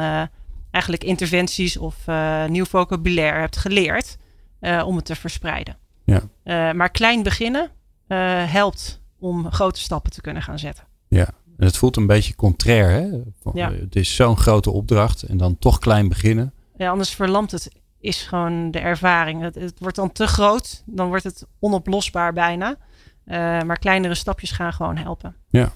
eigenlijk 0.72 1.04
interventies 1.04 1.78
of 1.78 1.96
nieuw 2.48 2.66
vocabulaire 2.66 3.40
hebt 3.40 3.58
geleerd 3.58 4.18
om 4.86 4.96
het 4.96 5.06
te 5.06 5.16
verspreiden. 5.16 5.78
Ja. 6.04 6.74
maar 6.74 6.90
klein 6.90 7.24
beginnen 7.24 7.70
helpt 8.48 9.02
om 9.20 9.52
grote 9.52 9.80
stappen 9.80 10.12
te 10.12 10.22
kunnen 10.22 10.44
gaan 10.44 10.60
zetten. 10.60 10.84
Ja, 11.08 11.28
en 11.58 11.66
het 11.66 11.78
voelt 11.78 11.96
een 11.96 12.08
beetje 12.08 12.36
contrair. 12.36 12.90
Hè? 12.90 13.10
Ja. 13.54 13.72
Het 13.72 13.96
is 13.96 14.16
zo'n 14.16 14.38
grote 14.38 14.72
opdracht 14.72 15.24
en 15.24 15.38
dan 15.38 15.58
toch 15.60 15.80
klein 15.80 16.08
beginnen. 16.08 16.54
Ja, 16.78 16.90
anders 16.90 17.16
verlamt 17.16 17.52
het, 17.52 17.72
is 18.00 18.22
gewoon 18.22 18.72
de 18.72 18.80
ervaring. 18.80 19.42
Het, 19.42 19.56
het 19.56 19.80
wordt 19.80 19.96
dan 19.96 20.12
te 20.12 20.28
groot, 20.28 20.84
dan 20.86 21.08
wordt 21.08 21.24
het 21.24 21.46
onoplosbaar 21.60 22.34
bijna. 22.34 22.76
Uh, 23.26 23.36
maar 23.62 23.80
kleinere 23.80 24.16
stapjes 24.16 24.52
gaan 24.52 24.74
gewoon 24.74 24.98
helpen. 24.98 25.36
Ja. 25.50 25.74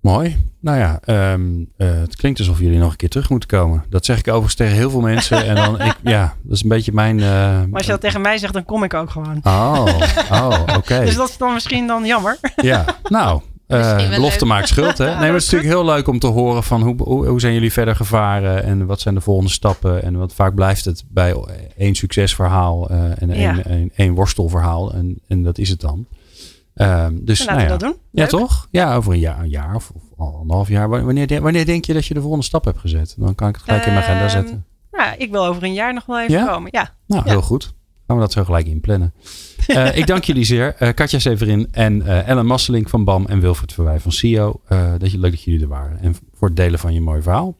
Mooi. 0.00 0.36
Nou 0.60 0.78
ja, 0.78 1.00
um, 1.32 1.68
uh, 1.76 1.88
het 2.00 2.16
klinkt 2.16 2.38
alsof 2.38 2.58
jullie 2.58 2.78
nog 2.78 2.90
een 2.90 2.96
keer 2.96 3.08
terug 3.08 3.30
moeten 3.30 3.48
komen. 3.48 3.84
Dat 3.88 4.04
zeg 4.04 4.18
ik 4.18 4.28
overigens 4.28 4.54
tegen 4.54 4.76
heel 4.76 4.90
veel 4.90 5.00
mensen. 5.00 5.46
en 5.46 5.54
dan, 5.54 5.80
ik, 5.80 5.96
ja, 6.02 6.34
dat 6.42 6.56
is 6.56 6.62
een 6.62 6.68
beetje 6.68 6.92
mijn... 6.92 7.18
Uh, 7.18 7.24
maar 7.24 7.68
als 7.72 7.84
je 7.84 7.90
dat 7.90 8.00
tegen 8.00 8.20
mij 8.20 8.38
zegt, 8.38 8.52
dan 8.52 8.64
kom 8.64 8.84
ik 8.84 8.94
ook 8.94 9.10
gewoon. 9.10 9.40
Oh, 9.42 9.86
oh 10.32 10.62
oké. 10.76 11.00
dus 11.04 11.16
dat 11.16 11.28
is 11.28 11.36
dan 11.36 11.52
misschien 11.52 11.86
dan 11.86 12.04
jammer. 12.04 12.38
ja, 12.56 12.84
nou, 13.08 13.40
uh, 13.68 14.10
belofte 14.10 14.44
maakt 14.44 14.68
schuld, 14.68 14.98
hè? 14.98 15.04
Nee, 15.06 15.14
maar 15.14 15.32
het 15.32 15.42
is 15.42 15.50
natuurlijk 15.50 15.70
heel 15.70 15.84
leuk 15.84 16.08
om 16.08 16.18
te 16.18 16.26
horen 16.26 16.62
van 16.62 16.82
hoe, 16.82 16.94
hoe, 17.02 17.26
hoe, 17.26 17.40
zijn 17.40 17.54
jullie 17.54 17.72
verder 17.72 17.96
gevaren 17.96 18.64
en 18.64 18.86
wat 18.86 19.00
zijn 19.00 19.14
de 19.14 19.20
volgende 19.20 19.50
stappen. 19.50 20.02
En 20.02 20.18
wat 20.18 20.34
vaak 20.34 20.54
blijft 20.54 20.84
het 20.84 21.04
bij 21.08 21.34
één 21.76 21.94
succesverhaal 21.94 22.90
uh, 22.90 23.22
en 23.22 23.30
één, 23.30 23.64
één, 23.64 23.90
één, 23.94 24.14
worstelverhaal. 24.14 24.92
En, 24.92 25.20
en 25.28 25.42
dat 25.42 25.58
is 25.58 25.68
het 25.68 25.80
dan. 25.80 26.06
Uh, 26.78 27.06
dus, 27.12 27.44
nou 27.44 27.60
ja. 27.60 27.66
dat 27.66 27.80
doen. 27.80 27.96
Ja, 28.10 28.26
toch? 28.26 28.68
Ja, 28.70 28.96
over 28.96 29.12
een 29.12 29.18
jaar, 29.18 29.38
een 29.38 29.48
jaar 29.48 29.74
of, 29.74 29.90
of 29.94 30.02
anderhalf 30.16 30.68
jaar. 30.68 30.88
Wanneer, 30.88 31.42
wanneer 31.42 31.66
denk 31.66 31.84
je 31.84 31.92
dat 31.92 32.06
je 32.06 32.14
de 32.14 32.20
volgende 32.20 32.44
stap 32.44 32.64
hebt 32.64 32.78
gezet? 32.78 33.14
Dan 33.18 33.34
kan 33.34 33.48
ik 33.48 33.54
het 33.54 33.64
gelijk 33.64 33.86
in 33.86 33.92
mijn 33.92 34.04
agenda 34.04 34.22
ehm, 34.22 34.30
zetten. 34.30 34.64
Nou, 34.90 35.16
ik 35.18 35.30
wil 35.30 35.46
over 35.46 35.62
een 35.62 35.72
jaar 35.72 35.94
nog 35.94 36.06
wel 36.06 36.20
even 36.20 36.34
ja? 36.34 36.46
komen. 36.46 36.68
Ja. 36.72 36.94
Nou, 37.06 37.28
heel 37.28 37.42
goed. 37.42 37.74
Gaan 38.06 38.16
we 38.16 38.22
dat 38.22 38.32
zo 38.32 38.44
gelijk 38.44 38.66
inplannen. 38.66 39.14
Uh, 39.66 39.96
ik 39.96 40.06
dank 40.06 40.24
jullie 40.24 40.44
zeer. 40.44 40.76
Uh, 40.80 40.88
Katja 40.94 41.18
Severin 41.18 41.68
en 41.70 41.96
uh, 41.96 42.28
Ellen 42.28 42.46
Masselink 42.46 42.88
van 42.88 43.04
BAM 43.04 43.26
en 43.26 43.40
Wilfred 43.40 43.72
Verwij 43.72 44.00
van 44.00 44.12
CEO. 44.12 44.60
dat 44.98 45.10
je, 45.10 45.18
leuk 45.18 45.30
dat 45.30 45.42
jullie 45.42 45.60
er 45.60 45.68
waren. 45.68 46.00
En 46.00 46.16
voor 46.34 46.48
het 46.48 46.56
delen 46.56 46.78
van 46.78 46.94
je 46.94 47.00
mooie 47.00 47.22
verhaal. 47.22 47.56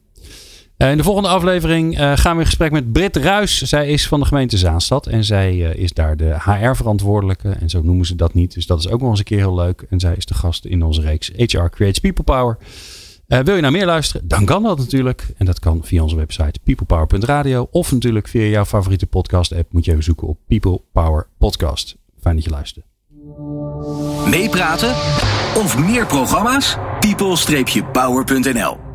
In 0.87 0.97
de 0.97 1.03
volgende 1.03 1.29
aflevering 1.29 1.97
gaan 1.97 2.33
we 2.33 2.39
in 2.39 2.45
gesprek 2.45 2.71
met 2.71 2.91
Britt 2.91 3.15
Ruis. 3.15 3.61
Zij 3.61 3.87
is 3.87 4.07
van 4.07 4.19
de 4.19 4.25
gemeente 4.25 4.57
Zaanstad. 4.57 5.07
En 5.07 5.23
zij 5.23 5.57
is 5.57 5.93
daar 5.93 6.17
de 6.17 6.35
HR-verantwoordelijke. 6.39 7.49
En 7.49 7.69
zo 7.69 7.81
noemen 7.83 8.05
ze 8.05 8.15
dat 8.15 8.33
niet. 8.33 8.53
Dus 8.53 8.65
dat 8.65 8.79
is 8.79 8.89
ook 8.89 8.99
nog 9.01 9.09
eens 9.09 9.19
een 9.19 9.25
keer 9.25 9.37
heel 9.37 9.55
leuk. 9.55 9.85
En 9.89 9.99
zij 9.99 10.13
is 10.17 10.25
de 10.25 10.33
gast 10.33 10.65
in 10.65 10.83
onze 10.83 11.01
reeks 11.01 11.31
HR 11.35 11.65
Creates 11.69 11.99
People 11.99 12.23
Power. 12.23 12.57
Wil 13.27 13.55
je 13.55 13.61
nou 13.61 13.73
meer 13.73 13.85
luisteren? 13.85 14.27
Dan 14.27 14.45
kan 14.45 14.63
dat 14.63 14.77
natuurlijk. 14.77 15.27
En 15.37 15.45
dat 15.45 15.59
kan 15.59 15.81
via 15.83 16.03
onze 16.03 16.15
website 16.15 16.59
peoplepower.radio. 16.63 17.67
Of 17.71 17.91
natuurlijk 17.91 18.27
via 18.27 18.43
jouw 18.43 18.65
favoriete 18.65 19.07
podcast 19.07 19.55
app. 19.55 19.73
Moet 19.73 19.85
je 19.85 19.91
even 19.91 20.03
zoeken 20.03 20.27
op 20.27 20.37
People 20.47 20.81
Power 20.91 21.27
Podcast. 21.37 21.95
Fijn 22.21 22.35
dat 22.35 22.43
je 22.43 22.49
luistert. 22.49 22.85
Meepraten 24.29 24.89
of 25.55 25.77
meer 25.77 26.05
programma's? 26.05 26.77
people-power.nl 26.99 28.88